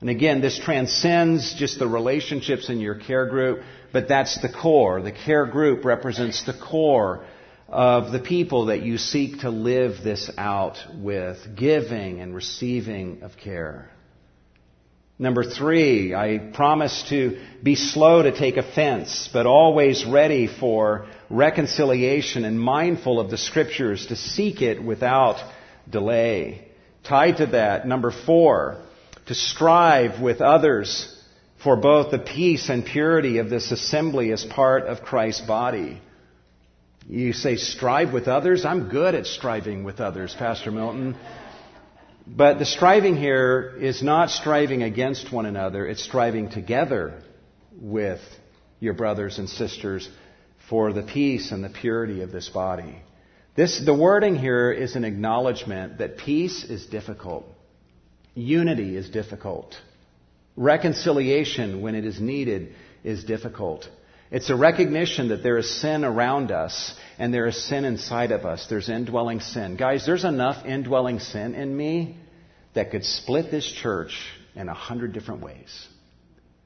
And 0.00 0.10
again, 0.10 0.40
this 0.40 0.58
transcends 0.58 1.54
just 1.54 1.78
the 1.78 1.86
relationships 1.86 2.68
in 2.68 2.80
your 2.80 2.96
care 2.96 3.26
group, 3.26 3.62
but 3.92 4.08
that's 4.08 4.40
the 4.42 4.48
core. 4.48 5.00
The 5.00 5.12
care 5.12 5.46
group 5.46 5.84
represents 5.84 6.44
the 6.44 6.54
core 6.54 7.24
of 7.68 8.10
the 8.10 8.18
people 8.18 8.66
that 8.66 8.82
you 8.82 8.98
seek 8.98 9.40
to 9.40 9.50
live 9.50 10.02
this 10.02 10.30
out 10.36 10.78
with, 10.94 11.38
giving 11.56 12.20
and 12.20 12.34
receiving 12.34 13.22
of 13.22 13.36
care. 13.36 13.90
Number 15.22 15.44
three, 15.44 16.16
I 16.16 16.50
promise 16.52 17.04
to 17.10 17.38
be 17.62 17.76
slow 17.76 18.22
to 18.22 18.36
take 18.36 18.56
offense, 18.56 19.30
but 19.32 19.46
always 19.46 20.04
ready 20.04 20.48
for 20.48 21.06
reconciliation 21.30 22.44
and 22.44 22.60
mindful 22.60 23.20
of 23.20 23.30
the 23.30 23.38
scriptures 23.38 24.06
to 24.06 24.16
seek 24.16 24.62
it 24.62 24.82
without 24.82 25.36
delay. 25.88 26.66
Tied 27.04 27.36
to 27.36 27.46
that, 27.46 27.86
number 27.86 28.10
four, 28.10 28.78
to 29.26 29.34
strive 29.36 30.20
with 30.20 30.40
others 30.40 31.16
for 31.62 31.76
both 31.76 32.10
the 32.10 32.18
peace 32.18 32.68
and 32.68 32.84
purity 32.84 33.38
of 33.38 33.48
this 33.48 33.70
assembly 33.70 34.32
as 34.32 34.42
part 34.42 34.86
of 34.86 35.02
Christ's 35.02 35.46
body. 35.46 36.02
You 37.08 37.32
say 37.32 37.54
strive 37.54 38.12
with 38.12 38.26
others? 38.26 38.64
I'm 38.64 38.88
good 38.88 39.14
at 39.14 39.26
striving 39.26 39.84
with 39.84 40.00
others, 40.00 40.34
Pastor 40.36 40.72
Milton. 40.72 41.16
But 42.26 42.58
the 42.58 42.64
striving 42.64 43.16
here 43.16 43.74
is 43.80 44.02
not 44.02 44.30
striving 44.30 44.82
against 44.82 45.32
one 45.32 45.46
another, 45.46 45.86
it's 45.86 46.04
striving 46.04 46.50
together 46.50 47.22
with 47.80 48.20
your 48.80 48.94
brothers 48.94 49.38
and 49.38 49.48
sisters 49.48 50.08
for 50.68 50.92
the 50.92 51.02
peace 51.02 51.50
and 51.50 51.64
the 51.64 51.68
purity 51.68 52.22
of 52.22 52.30
this 52.30 52.48
body. 52.48 52.96
This, 53.56 53.82
the 53.84 53.94
wording 53.94 54.36
here 54.36 54.70
is 54.70 54.96
an 54.96 55.04
acknowledgement 55.04 55.98
that 55.98 56.16
peace 56.16 56.64
is 56.64 56.86
difficult. 56.86 57.44
Unity 58.34 58.96
is 58.96 59.10
difficult. 59.10 59.74
Reconciliation, 60.56 61.82
when 61.82 61.94
it 61.94 62.04
is 62.04 62.20
needed, 62.20 62.74
is 63.04 63.24
difficult. 63.24 63.88
It's 64.32 64.48
a 64.48 64.56
recognition 64.56 65.28
that 65.28 65.42
there 65.42 65.58
is 65.58 65.70
sin 65.82 66.06
around 66.06 66.52
us 66.52 66.94
and 67.18 67.34
there 67.34 67.46
is 67.46 67.64
sin 67.64 67.84
inside 67.84 68.32
of 68.32 68.46
us. 68.46 68.66
There's 68.66 68.88
indwelling 68.88 69.40
sin. 69.40 69.76
Guys, 69.76 70.06
there's 70.06 70.24
enough 70.24 70.64
indwelling 70.64 71.18
sin 71.18 71.54
in 71.54 71.76
me 71.76 72.16
that 72.72 72.90
could 72.90 73.04
split 73.04 73.50
this 73.50 73.70
church 73.70 74.18
in 74.54 74.70
a 74.70 74.74
hundred 74.74 75.12
different 75.12 75.42
ways. 75.42 75.86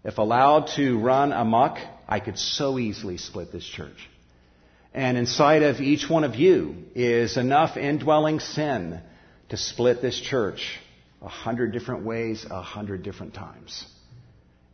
If 0.05 0.19
allowed 0.19 0.69
to 0.77 1.01
run 1.01 1.33
amok, 1.33 1.79
I 2.09 2.21
could 2.21 2.39
so 2.39 2.79
easily 2.79 3.17
split 3.19 3.51
this 3.51 3.67
church. 3.67 3.99
And 4.95 5.19
inside 5.19 5.65
of 5.65 5.81
each 5.81 6.09
one 6.09 6.23
of 6.23 6.37
you 6.37 6.85
is 6.95 7.37
enough 7.37 7.77
indwelling 7.77 8.39
sin 8.39 9.01
to 9.49 9.57
split 9.57 10.01
this 10.01 10.21
church 10.21 10.79
a 11.21 11.29
hundred 11.29 11.73
different 11.73 12.05
ways, 12.05 12.47
a 12.49 12.63
hundred 12.63 13.03
different 13.03 13.35
times. 13.35 13.85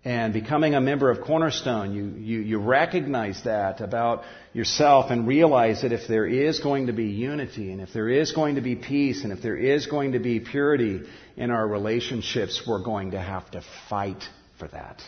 And 0.04 0.32
becoming 0.32 0.74
a 0.74 0.80
member 0.80 1.10
of 1.10 1.20
Cornerstone, 1.20 1.92
you, 1.92 2.06
you, 2.18 2.40
you 2.40 2.58
recognize 2.58 3.40
that 3.44 3.80
about 3.80 4.24
yourself 4.52 5.12
and 5.12 5.28
realize 5.28 5.82
that 5.82 5.92
if 5.92 6.08
there 6.08 6.26
is 6.26 6.58
going 6.58 6.88
to 6.88 6.92
be 6.92 7.04
unity 7.04 7.70
and 7.70 7.80
if 7.80 7.92
there 7.92 8.08
is 8.08 8.32
going 8.32 8.56
to 8.56 8.60
be 8.60 8.74
peace 8.74 9.22
and 9.22 9.32
if 9.32 9.42
there 9.42 9.56
is 9.56 9.86
going 9.86 10.12
to 10.12 10.18
be 10.18 10.40
purity 10.40 11.02
in 11.36 11.52
our 11.52 11.66
relationships, 11.66 12.62
we're 12.66 12.82
going 12.82 13.12
to 13.12 13.20
have 13.20 13.48
to 13.52 13.62
fight 13.88 14.24
for 14.58 14.66
that. 14.68 15.00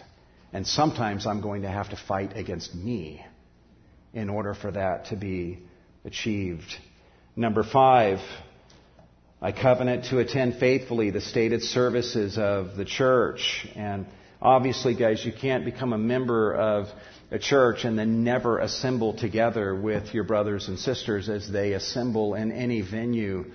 And 0.53 0.65
sometimes 0.65 1.27
I'm 1.27 1.41
going 1.41 1.63
to 1.63 1.71
have 1.71 1.91
to 1.91 1.97
fight 1.97 2.37
against 2.37 2.73
me 2.73 3.27
in 4.13 4.31
order 4.31 4.55
for 4.55 4.71
that 4.71 5.07
to 5.07 5.17
be 5.17 5.59
achieved. 6.05 6.73
Number 7.35 7.65
five, 7.65 8.21
I 9.43 9.51
covenant 9.51 10.05
to 10.11 10.21
attend 10.21 10.61
faithfully 10.61 11.11
the 11.11 11.21
stated 11.21 11.63
services 11.63 12.39
of 12.39 12.77
the 12.77 12.85
church 12.85 13.67
and 13.75 14.07
Obviously, 14.45 14.95
guys, 14.95 15.25
you 15.25 15.33
can't 15.33 15.65
become 15.65 15.95
a 15.95 15.99
member 15.99 16.55
of 16.55 16.89
a 17.31 17.39
church 17.39 17.87
and 17.87 17.99
then 17.99 18.25
never 18.25 18.59
assemble 18.59 19.15
together 19.15 19.75
with 19.75 20.13
your 20.13 20.25
brothers 20.25 20.69
and 20.69 20.79
sisters 20.79 21.31
as 21.31 21.51
they 21.51 21.73
assemble 21.73 22.35
in 22.35 22.53
any 22.53 22.83
venue 22.83 23.47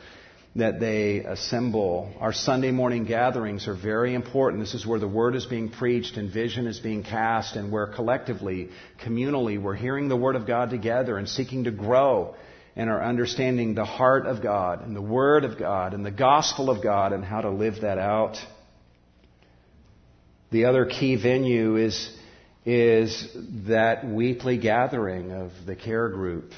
that 0.56 0.80
they 0.80 1.20
assemble. 1.20 2.12
Our 2.20 2.34
Sunday 2.34 2.72
morning 2.72 3.06
gatherings 3.06 3.68
are 3.68 3.76
very 3.76 4.16
important. 4.16 4.64
This 4.64 4.74
is 4.74 4.84
where 4.84 4.98
the 4.98 5.08
word 5.08 5.36
is 5.36 5.46
being 5.46 5.70
preached 5.70 6.18
and 6.18 6.34
vision 6.34 6.66
is 6.66 6.80
being 6.80 7.04
cast 7.04 7.56
and 7.56 7.72
where 7.72 7.86
collectively, 7.86 8.70
communally, 9.00 9.62
we're 9.62 9.76
hearing 9.76 10.08
the 10.08 10.18
word 10.18 10.36
of 10.36 10.48
God 10.48 10.72
together 10.72 11.20
and 11.20 11.30
seeking 11.30 11.66
to 11.66 11.72
grow 11.72 12.34
in 12.76 12.90
our 12.90 13.04
understanding 13.04 13.76
the 13.76 13.86
heart 13.86 14.26
of 14.26 14.42
God 14.42 14.84
and 14.84 14.96
the 14.96 15.04
word 15.04 15.46
of 15.46 15.60
God 15.60 15.94
and 15.94 16.04
the 16.04 16.10
gospel 16.10 16.72
of 16.72 16.82
God 16.82 17.14
and 17.14 17.24
how 17.24 17.42
to 17.42 17.52
live 17.52 17.82
that 17.82 18.00
out. 18.00 18.38
The 20.52 20.66
other 20.66 20.88
key 20.88 21.16
venue 21.16 21.76
is, 21.76 22.10
is 22.66 23.30
that 23.68 24.08
weekly 24.08 24.58
gathering 24.58 25.32
of 25.32 25.52
the 25.68 25.76
care 25.76 26.10
group. 26.10 26.54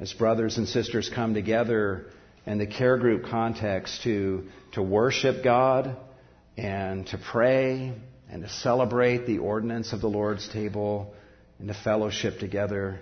As 0.00 0.12
brothers 0.12 0.58
and 0.58 0.66
sisters 0.66 1.08
come 1.08 1.32
together 1.32 2.06
in 2.46 2.58
the 2.58 2.66
care 2.66 2.98
group 2.98 3.26
context 3.26 4.02
to, 4.02 4.48
to 4.72 4.82
worship 4.82 5.44
God 5.44 5.96
and 6.56 7.06
to 7.08 7.18
pray 7.18 7.94
and 8.28 8.42
to 8.42 8.48
celebrate 8.48 9.26
the 9.26 9.38
ordinance 9.38 9.92
of 9.92 10.00
the 10.00 10.08
Lord's 10.08 10.48
table 10.48 11.14
and 11.60 11.68
to 11.68 11.74
fellowship 11.74 12.40
together. 12.40 12.98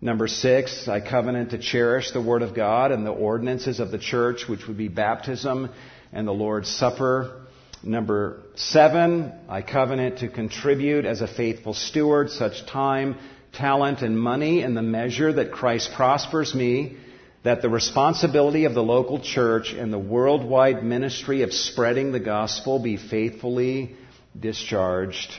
Number 0.00 0.26
six, 0.26 0.88
I 0.88 1.00
covenant 1.00 1.50
to 1.50 1.58
cherish 1.58 2.12
the 2.12 2.22
Word 2.22 2.40
of 2.40 2.54
God 2.54 2.92
and 2.92 3.04
the 3.04 3.10
ordinances 3.10 3.78
of 3.78 3.90
the 3.90 3.98
church, 3.98 4.48
which 4.48 4.66
would 4.66 4.78
be 4.78 4.88
baptism 4.88 5.68
and 6.14 6.26
the 6.26 6.32
Lord's 6.32 6.70
Supper. 6.70 7.44
Number 7.82 8.42
seven, 8.56 9.32
I 9.48 9.62
covenant 9.62 10.18
to 10.18 10.28
contribute 10.28 11.04
as 11.04 11.20
a 11.20 11.28
faithful 11.28 11.74
steward 11.74 12.30
such 12.30 12.66
time, 12.66 13.16
talent, 13.52 14.02
and 14.02 14.18
money 14.18 14.62
in 14.62 14.74
the 14.74 14.82
measure 14.82 15.32
that 15.32 15.52
Christ 15.52 15.92
prospers 15.94 16.54
me, 16.54 16.96
that 17.44 17.62
the 17.62 17.68
responsibility 17.68 18.64
of 18.64 18.74
the 18.74 18.82
local 18.82 19.20
church 19.20 19.72
and 19.72 19.92
the 19.92 19.98
worldwide 19.98 20.82
ministry 20.82 21.42
of 21.42 21.52
spreading 21.52 22.10
the 22.10 22.20
gospel 22.20 22.80
be 22.80 22.96
faithfully 22.96 23.94
discharged. 24.38 25.30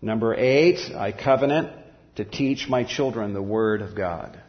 Number 0.00 0.34
eight, 0.34 0.78
I 0.96 1.12
covenant 1.12 1.76
to 2.16 2.24
teach 2.24 2.70
my 2.70 2.84
children 2.84 3.34
the 3.34 3.42
Word 3.42 3.82
of 3.82 3.94
God. 3.94 4.40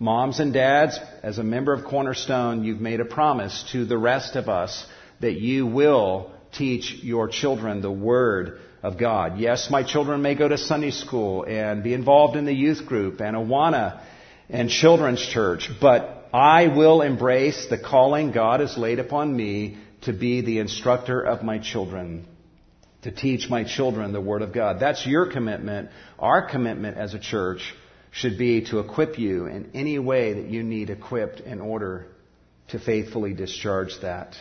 Moms 0.00 0.40
and 0.40 0.52
dads, 0.52 0.98
as 1.22 1.38
a 1.38 1.44
member 1.44 1.72
of 1.72 1.84
Cornerstone, 1.84 2.64
you've 2.64 2.80
made 2.80 3.00
a 3.00 3.04
promise 3.04 3.64
to 3.70 3.84
the 3.84 3.98
rest 3.98 4.34
of 4.34 4.48
us 4.48 4.84
that 5.20 5.34
you 5.34 5.66
will 5.66 6.32
teach 6.52 7.02
your 7.02 7.28
children 7.28 7.80
the 7.80 7.90
Word 7.90 8.60
of 8.82 8.98
God. 8.98 9.38
Yes, 9.38 9.68
my 9.70 9.82
children 9.82 10.22
may 10.22 10.34
go 10.34 10.48
to 10.48 10.58
Sunday 10.58 10.90
school 10.90 11.44
and 11.44 11.82
be 11.82 11.94
involved 11.94 12.36
in 12.36 12.44
the 12.44 12.54
youth 12.54 12.86
group 12.86 13.20
and 13.20 13.36
Awana 13.36 14.02
and 14.48 14.68
children's 14.68 15.24
church, 15.26 15.70
but 15.80 16.28
I 16.32 16.68
will 16.68 17.02
embrace 17.02 17.66
the 17.68 17.78
calling 17.78 18.32
God 18.32 18.60
has 18.60 18.76
laid 18.76 18.98
upon 18.98 19.34
me 19.36 19.78
to 20.02 20.12
be 20.12 20.40
the 20.40 20.58
instructor 20.58 21.20
of 21.20 21.42
my 21.42 21.58
children, 21.58 22.26
to 23.02 23.10
teach 23.10 23.50
my 23.50 23.64
children 23.64 24.12
the 24.12 24.20
Word 24.20 24.42
of 24.42 24.52
God. 24.52 24.80
That's 24.80 25.06
your 25.06 25.30
commitment, 25.30 25.90
our 26.18 26.48
commitment 26.48 26.96
as 26.96 27.14
a 27.14 27.18
church 27.18 27.74
should 28.12 28.38
be 28.38 28.64
to 28.66 28.80
equip 28.80 29.18
you 29.18 29.46
in 29.46 29.70
any 29.74 29.98
way 29.98 30.34
that 30.34 30.46
you 30.46 30.62
need 30.62 30.90
equipped 30.90 31.40
in 31.40 31.60
order 31.60 32.06
to 32.68 32.78
faithfully 32.78 33.34
discharge 33.34 34.00
that. 34.02 34.36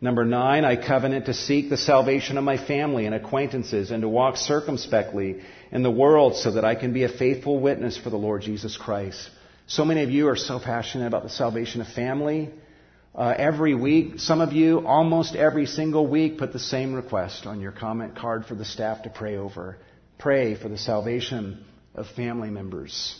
Number 0.00 0.24
nine, 0.24 0.64
I 0.64 0.76
covenant 0.76 1.26
to 1.26 1.34
seek 1.34 1.70
the 1.70 1.76
salvation 1.76 2.38
of 2.38 2.44
my 2.44 2.56
family 2.56 3.06
and 3.06 3.14
acquaintances 3.14 3.90
and 3.90 4.02
to 4.02 4.08
walk 4.08 4.36
circumspectly 4.36 5.40
in 5.72 5.82
the 5.82 5.90
world 5.90 6.36
so 6.36 6.52
that 6.52 6.64
I 6.64 6.76
can 6.76 6.92
be 6.92 7.02
a 7.02 7.08
faithful 7.08 7.58
witness 7.58 7.98
for 7.98 8.08
the 8.08 8.16
Lord 8.16 8.42
Jesus 8.42 8.76
Christ. 8.76 9.28
So 9.66 9.84
many 9.84 10.04
of 10.04 10.10
you 10.10 10.28
are 10.28 10.36
so 10.36 10.60
passionate 10.60 11.08
about 11.08 11.24
the 11.24 11.28
salvation 11.28 11.80
of 11.80 11.88
family. 11.88 12.50
Uh, 13.12 13.34
every 13.36 13.74
week, 13.74 14.20
some 14.20 14.40
of 14.40 14.52
you, 14.52 14.86
almost 14.86 15.34
every 15.34 15.66
single 15.66 16.06
week, 16.06 16.38
put 16.38 16.52
the 16.52 16.60
same 16.60 16.94
request 16.94 17.44
on 17.44 17.60
your 17.60 17.72
comment 17.72 18.16
card 18.16 18.46
for 18.46 18.54
the 18.54 18.64
staff 18.64 19.02
to 19.02 19.10
pray 19.10 19.36
over. 19.36 19.78
Pray 20.16 20.54
for 20.54 20.68
the 20.68 20.78
salvation 20.78 21.64
of 21.96 22.06
family 22.14 22.50
members. 22.50 23.18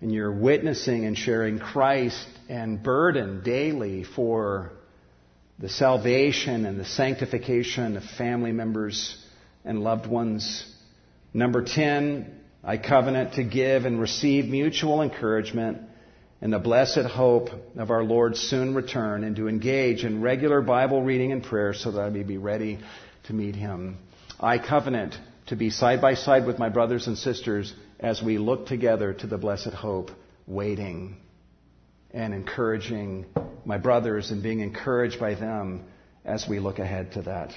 And 0.00 0.10
you're 0.10 0.32
witnessing 0.32 1.04
and 1.04 1.18
sharing 1.18 1.58
Christ 1.58 2.26
and 2.48 2.82
burden 2.82 3.42
daily 3.44 4.04
for 4.04 4.72
the 5.62 5.68
salvation 5.68 6.66
and 6.66 6.78
the 6.78 6.84
sanctification 6.84 7.96
of 7.96 8.02
family 8.02 8.50
members 8.50 9.16
and 9.64 9.80
loved 9.80 10.08
ones. 10.08 10.66
Number 11.32 11.62
10, 11.62 12.40
I 12.64 12.78
covenant 12.78 13.34
to 13.34 13.44
give 13.44 13.84
and 13.84 14.00
receive 14.00 14.46
mutual 14.46 15.02
encouragement 15.02 15.78
in 16.40 16.50
the 16.50 16.58
blessed 16.58 17.06
hope 17.06 17.50
of 17.76 17.92
our 17.92 18.02
Lord's 18.02 18.40
soon 18.40 18.74
return 18.74 19.22
and 19.22 19.36
to 19.36 19.46
engage 19.46 20.04
in 20.04 20.20
regular 20.20 20.62
Bible 20.62 21.00
reading 21.00 21.30
and 21.30 21.44
prayer 21.44 21.74
so 21.74 21.92
that 21.92 22.00
I 22.00 22.10
may 22.10 22.24
be 22.24 22.38
ready 22.38 22.80
to 23.24 23.32
meet 23.32 23.54
Him. 23.54 23.98
I 24.40 24.58
covenant 24.58 25.16
to 25.46 25.54
be 25.54 25.70
side 25.70 26.00
by 26.00 26.14
side 26.14 26.44
with 26.44 26.58
my 26.58 26.70
brothers 26.70 27.06
and 27.06 27.16
sisters 27.16 27.72
as 28.00 28.20
we 28.20 28.36
look 28.36 28.66
together 28.66 29.14
to 29.14 29.28
the 29.28 29.38
blessed 29.38 29.74
hope, 29.74 30.10
waiting 30.44 31.18
and 32.12 32.34
encouraging 32.34 33.26
my 33.64 33.78
brothers 33.78 34.30
and 34.30 34.42
being 34.42 34.60
encouraged 34.60 35.18
by 35.20 35.34
them 35.34 35.84
as 36.24 36.46
we 36.48 36.58
look 36.58 36.78
ahead 36.78 37.12
to 37.12 37.22
that. 37.22 37.52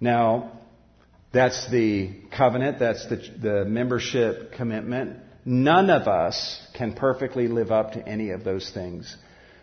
Now, 0.00 0.52
that's 1.32 1.70
the 1.70 2.10
covenant. 2.36 2.78
That's 2.78 3.06
the, 3.08 3.16
the 3.40 3.64
membership 3.64 4.52
commitment. 4.52 5.18
None 5.44 5.90
of 5.90 6.08
us 6.08 6.60
can 6.74 6.94
perfectly 6.94 7.48
live 7.48 7.70
up 7.70 7.92
to 7.92 8.06
any 8.06 8.30
of 8.30 8.44
those 8.44 8.70
things. 8.70 9.16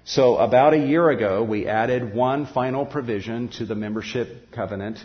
So 0.06 0.38
about 0.38 0.74
a 0.74 0.78
year 0.78 1.10
ago, 1.10 1.44
we 1.44 1.68
added 1.68 2.16
one 2.16 2.46
final 2.46 2.86
provision 2.86 3.50
to 3.58 3.66
the 3.66 3.76
membership 3.76 4.52
covenant, 4.52 5.00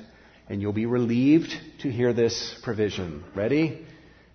and 0.48 0.62
you'll 0.62 0.72
be 0.72 0.86
relieved 0.86 1.50
to 1.80 1.90
hear 1.90 2.12
this 2.12 2.54
provision. 2.62 3.24
Ready? 3.34 3.84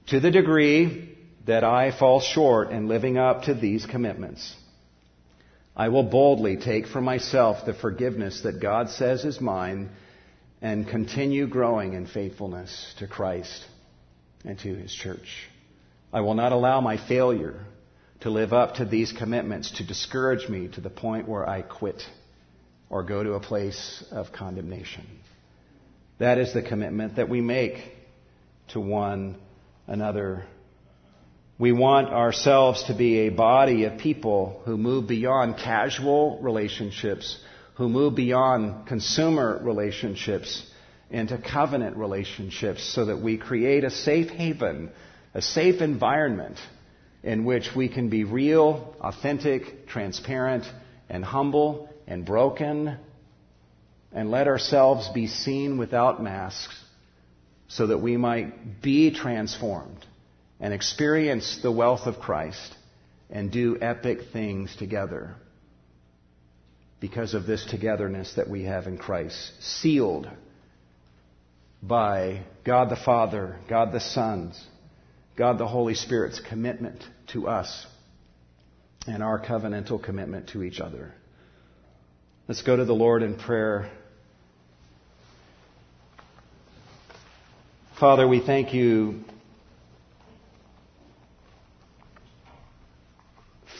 To 0.07 0.19
the 0.19 0.29
degree 0.29 1.16
that 1.47 1.63
I 1.63 1.97
fall 1.97 2.19
short 2.19 2.71
in 2.71 2.87
living 2.87 3.17
up 3.17 3.43
to 3.43 3.53
these 3.53 3.85
commitments, 3.85 4.55
I 5.75 5.89
will 5.89 6.03
boldly 6.03 6.57
take 6.57 6.87
for 6.87 7.01
myself 7.01 7.65
the 7.65 7.73
forgiveness 7.73 8.41
that 8.41 8.61
God 8.61 8.89
says 8.89 9.25
is 9.25 9.39
mine 9.39 9.89
and 10.61 10.87
continue 10.87 11.47
growing 11.47 11.93
in 11.93 12.07
faithfulness 12.07 12.93
to 12.99 13.07
Christ 13.07 13.65
and 14.43 14.59
to 14.59 14.75
His 14.75 14.93
church. 14.93 15.47
I 16.11 16.21
will 16.21 16.33
not 16.33 16.51
allow 16.51 16.81
my 16.81 16.97
failure 16.97 17.59
to 18.21 18.29
live 18.29 18.53
up 18.53 18.75
to 18.75 18.85
these 18.85 19.11
commitments 19.11 19.71
to 19.77 19.85
discourage 19.85 20.49
me 20.49 20.67
to 20.69 20.81
the 20.81 20.89
point 20.89 21.27
where 21.27 21.47
I 21.47 21.61
quit 21.61 22.01
or 22.89 23.03
go 23.03 23.23
to 23.23 23.33
a 23.33 23.39
place 23.39 24.03
of 24.11 24.31
condemnation. 24.31 25.05
That 26.17 26.39
is 26.39 26.53
the 26.53 26.63
commitment 26.63 27.17
that 27.17 27.29
we 27.29 27.41
make 27.41 27.77
to 28.69 28.79
one 28.79 29.37
another. 29.85 30.45
We 31.59 31.71
want 31.71 32.09
ourselves 32.09 32.83
to 32.83 32.93
be 32.93 33.21
a 33.21 33.29
body 33.29 33.85
of 33.85 33.97
people 33.97 34.61
who 34.65 34.77
move 34.77 35.07
beyond 35.07 35.57
casual 35.57 36.39
relationships 36.39 37.39
who 37.75 37.89
move 37.89 38.15
beyond 38.15 38.87
consumer 38.87 39.59
relationships 39.61 40.63
into 41.09 41.37
covenant 41.37 41.97
relationships 41.97 42.83
so 42.83 43.05
that 43.05 43.21
we 43.21 43.37
create 43.37 43.83
a 43.83 43.89
safe 43.89 44.29
haven, 44.29 44.91
a 45.33 45.41
safe 45.41 45.81
environment 45.81 46.57
in 47.23 47.45
which 47.45 47.75
we 47.75 47.87
can 47.87 48.09
be 48.09 48.23
real, 48.23 48.95
authentic, 48.99 49.87
transparent, 49.87 50.65
and 51.09 51.23
humble 51.23 51.89
and 52.07 52.25
broken 52.25 52.97
and 54.11 54.31
let 54.31 54.47
ourselves 54.47 55.07
be 55.09 55.27
seen 55.27 55.77
without 55.77 56.21
masks 56.21 56.79
so 57.67 57.87
that 57.87 57.99
we 57.99 58.15
might 58.15 58.81
be 58.81 59.11
transformed 59.11 60.05
and 60.59 60.73
experience 60.73 61.59
the 61.61 61.71
wealth 61.71 62.07
of 62.07 62.19
Christ 62.19 62.75
and 63.29 63.51
do 63.51 63.77
epic 63.79 64.19
things 64.33 64.75
together 64.75 65.35
because 66.99 67.33
of 67.33 67.45
this 67.45 67.65
togetherness 67.65 68.33
that 68.35 68.49
we 68.49 68.63
have 68.63 68.87
in 68.87 68.97
Christ, 68.97 69.51
sealed 69.59 70.27
by 71.81 72.43
God 72.63 72.89
the 72.89 72.95
Father, 72.95 73.59
God 73.69 73.91
the 73.91 73.99
Son's, 73.99 74.59
God 75.35 75.59
the 75.59 75.67
Holy 75.67 75.93
Spirit's 75.93 76.39
commitment 76.39 77.03
to 77.33 77.47
us 77.47 77.85
and 79.05 79.21
our 79.21 79.39
covenantal 79.39 80.01
commitment 80.01 80.49
to 80.49 80.63
each 80.63 80.79
other. 80.79 81.13
Let's 82.47 82.63
go 82.63 82.75
to 82.75 82.85
the 82.85 82.95
Lord 82.95 83.21
in 83.21 83.35
prayer. 83.35 83.91
Father, 87.99 88.27
we 88.27 88.39
thank 88.39 88.73
you 88.73 89.23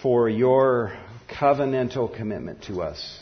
for 0.02 0.30
your 0.30 0.98
covenantal 1.30 2.16
commitment 2.16 2.64
to 2.64 2.82
us. 2.82 3.20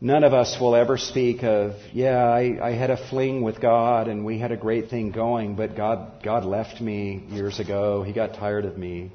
None 0.00 0.22
of 0.22 0.32
us 0.32 0.56
will 0.60 0.76
ever 0.76 0.96
speak 0.96 1.42
of, 1.42 1.72
yeah, 1.92 2.22
I, 2.22 2.68
I, 2.68 2.72
had 2.72 2.90
a 2.90 3.08
fling 3.10 3.42
with 3.42 3.60
God 3.60 4.06
and 4.06 4.24
we 4.24 4.38
had 4.38 4.52
a 4.52 4.56
great 4.56 4.90
thing 4.90 5.10
going, 5.10 5.56
but 5.56 5.74
God, 5.76 6.22
God 6.22 6.44
left 6.44 6.80
me 6.80 7.24
years 7.30 7.58
ago. 7.58 8.04
He 8.04 8.12
got 8.12 8.34
tired 8.34 8.64
of 8.64 8.78
me. 8.78 9.10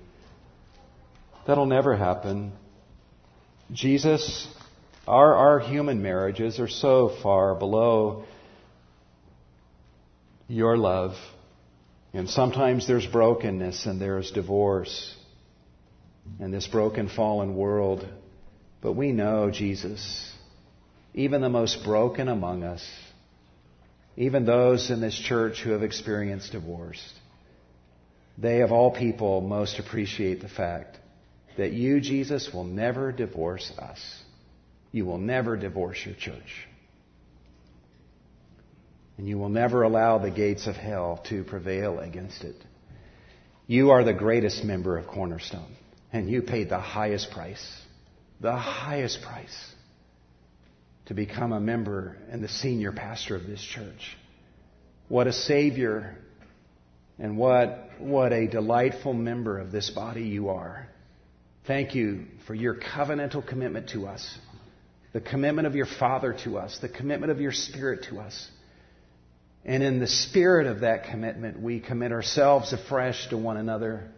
That'll 1.48 1.68
never 1.68 1.96
happen. 1.96 2.52
Jesus, 3.72 4.46
our, 5.08 5.36
our 5.36 5.60
human 5.60 6.02
marriages 6.02 6.60
are 6.60 6.68
so 6.68 7.16
far 7.24 7.56
below 7.56 8.26
your 10.48 10.78
love. 10.78 11.16
And 12.14 12.30
sometimes 12.30 12.88
there's 12.88 13.08
brokenness 13.08 13.86
and 13.86 14.00
there's 14.00 14.32
divorce 14.32 15.16
in 16.40 16.52
this 16.52 16.68
broken, 16.68 17.10
fallen 17.10 17.56
world. 17.56 18.08
But 18.82 18.94
we 18.94 19.12
know, 19.12 19.50
Jesus, 19.50 20.32
even 21.14 21.42
the 21.42 21.50
most 21.50 21.84
broken 21.84 22.28
among 22.28 22.64
us, 22.64 22.88
even 24.16 24.46
those 24.46 24.92
in 24.92 25.02
this 25.02 25.18
church 25.18 25.62
who 25.62 25.72
have 25.72 25.84
experienced 25.84 26.52
divorce, 26.52 27.02
they 28.38 28.62
of 28.62 28.72
all 28.72 28.92
people 28.92 29.42
most 29.42 29.80
appreciate 29.80 30.42
the 30.42 30.50
fact 30.50 30.98
that 31.58 31.72
you, 31.72 32.00
Jesus, 32.00 32.52
will 32.54 32.64
never 32.64 33.12
divorce 33.12 33.72
us. 33.78 34.00
You 34.92 35.06
will 35.06 35.18
never 35.18 35.56
divorce 35.56 36.00
your 36.06 36.16
church. 36.16 36.68
And 39.18 39.28
you 39.28 39.38
will 39.38 39.50
never 39.50 39.84
allow 39.84 40.18
the 40.18 40.32
gates 40.32 40.68
of 40.68 40.76
hell 40.76 41.22
to 41.30 41.44
prevail 41.44 42.00
against 42.00 42.44
it. 42.44 42.56
You 43.68 43.92
are 43.92 44.04
the 44.04 44.14
greatest 44.14 44.64
member 44.64 44.98
of 44.98 45.08
Cornerstone, 45.08 45.76
and 46.12 46.30
you 46.30 46.42
paid 46.42 46.70
the 46.70 46.80
highest 46.80 47.32
price, 47.32 47.82
the 48.42 48.56
highest 48.56 49.22
price, 49.22 49.74
to 51.06 51.14
become 51.14 51.52
a 51.52 51.60
member 51.60 52.18
and 52.30 52.44
the 52.44 52.48
senior 52.48 52.92
pastor 52.92 53.36
of 53.36 53.46
this 53.46 53.62
church. 53.62 54.18
What 55.08 55.28
a 55.28 55.34
Savior 55.34 56.18
and 57.20 57.38
what, 57.38 57.90
what 58.00 58.34
a 58.34 58.48
delightful 58.48 59.14
member 59.14 59.60
of 59.60 59.72
this 59.72 59.90
body 59.90 60.24
you 60.24 60.50
are. 60.50 60.88
Thank 61.66 61.96
you 61.96 62.26
for 62.48 62.56
your 62.56 62.76
covenantal 62.76 63.46
commitment 63.46 63.90
to 63.90 64.08
us, 64.08 64.38
the 65.14 65.22
commitment 65.22 65.68
of 65.68 65.76
your 65.76 65.86
Father 65.86 66.36
to 66.44 66.58
us, 66.58 66.80
the 66.80 66.90
commitment 66.90 67.32
of 67.32 67.40
your 67.40 67.52
Spirit 67.52 68.08
to 68.10 68.20
us. 68.20 68.50
And 69.66 69.82
in 69.82 70.00
the 70.00 70.08
spirit 70.08 70.68
of 70.68 70.82
that 70.82 71.06
commitment, 71.06 71.62
we 71.62 71.80
commit 71.80 72.12
ourselves 72.12 72.74
afresh 72.74 73.30
to 73.30 73.38
one 73.38 73.58
another 73.58 74.10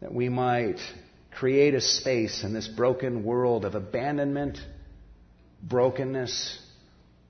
that 0.00 0.14
we 0.14 0.28
might 0.28 0.78
create 1.32 1.74
a 1.74 1.80
space 1.80 2.44
in 2.44 2.52
this 2.52 2.68
broken 2.68 3.24
world 3.24 3.64
of 3.64 3.74
abandonment, 3.74 4.58
brokenness, 5.62 6.60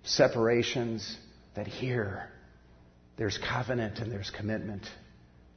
separations, 0.03 1.17
that 1.55 1.67
here 1.67 2.29
there's 3.17 3.39
covenant 3.39 4.01
and 4.01 4.13
there's 4.13 4.31
commitment, 4.31 4.83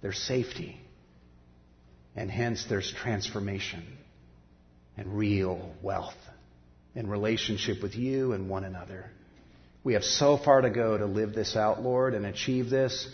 there's 0.02 0.18
safety, 0.18 0.80
and 2.16 2.32
hence 2.32 2.66
there's 2.70 2.94
transformation 3.02 3.84
and 4.96 5.18
real 5.18 5.74
wealth 5.82 6.16
in 6.96 7.10
relationship 7.10 7.82
with 7.84 7.96
you 7.96 8.32
and 8.34 8.50
one 8.50 8.64
another. 8.64 9.12
We 9.88 9.94
have 9.94 10.04
so 10.04 10.36
far 10.36 10.60
to 10.60 10.70
go 10.70 10.98
to 10.98 11.06
live 11.06 11.34
this 11.34 11.56
out, 11.56 11.82
Lord, 11.82 12.14
and 12.14 12.26
achieve 12.26 12.70
this, 12.70 13.08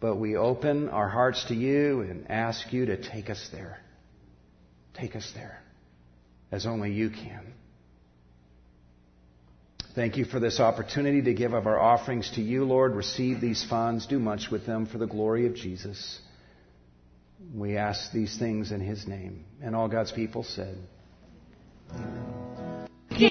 but 0.00 0.16
we 0.16 0.34
open 0.34 0.88
our 0.88 1.10
hearts 1.10 1.44
to 1.48 1.54
you 1.54 2.00
and 2.00 2.30
ask 2.30 2.72
you 2.72 2.86
to 2.86 2.96
take 2.96 3.28
us 3.28 3.50
there. 3.52 3.78
Take 4.94 5.14
us 5.14 5.30
there 5.34 5.60
as 6.50 6.64
only 6.64 6.90
you 6.90 7.10
can. 7.10 7.52
Thank 9.94 10.16
you 10.16 10.24
for 10.24 10.40
this 10.40 10.58
opportunity 10.58 11.20
to 11.20 11.34
give 11.34 11.52
of 11.52 11.66
our 11.66 11.78
offerings 11.78 12.30
to 12.36 12.40
you, 12.40 12.64
Lord. 12.64 12.94
Receive 12.94 13.42
these 13.42 13.62
funds. 13.68 14.06
Do 14.06 14.18
much 14.18 14.50
with 14.50 14.64
them 14.64 14.86
for 14.86 14.96
the 14.96 15.06
glory 15.06 15.46
of 15.46 15.54
Jesus. 15.54 16.18
We 17.54 17.76
ask 17.76 18.10
these 18.10 18.38
things 18.38 18.72
in 18.72 18.80
his 18.80 19.06
name. 19.06 19.44
And 19.62 19.76
all 19.76 19.88
God's 19.88 20.12
people 20.12 20.44
said, 20.44 20.78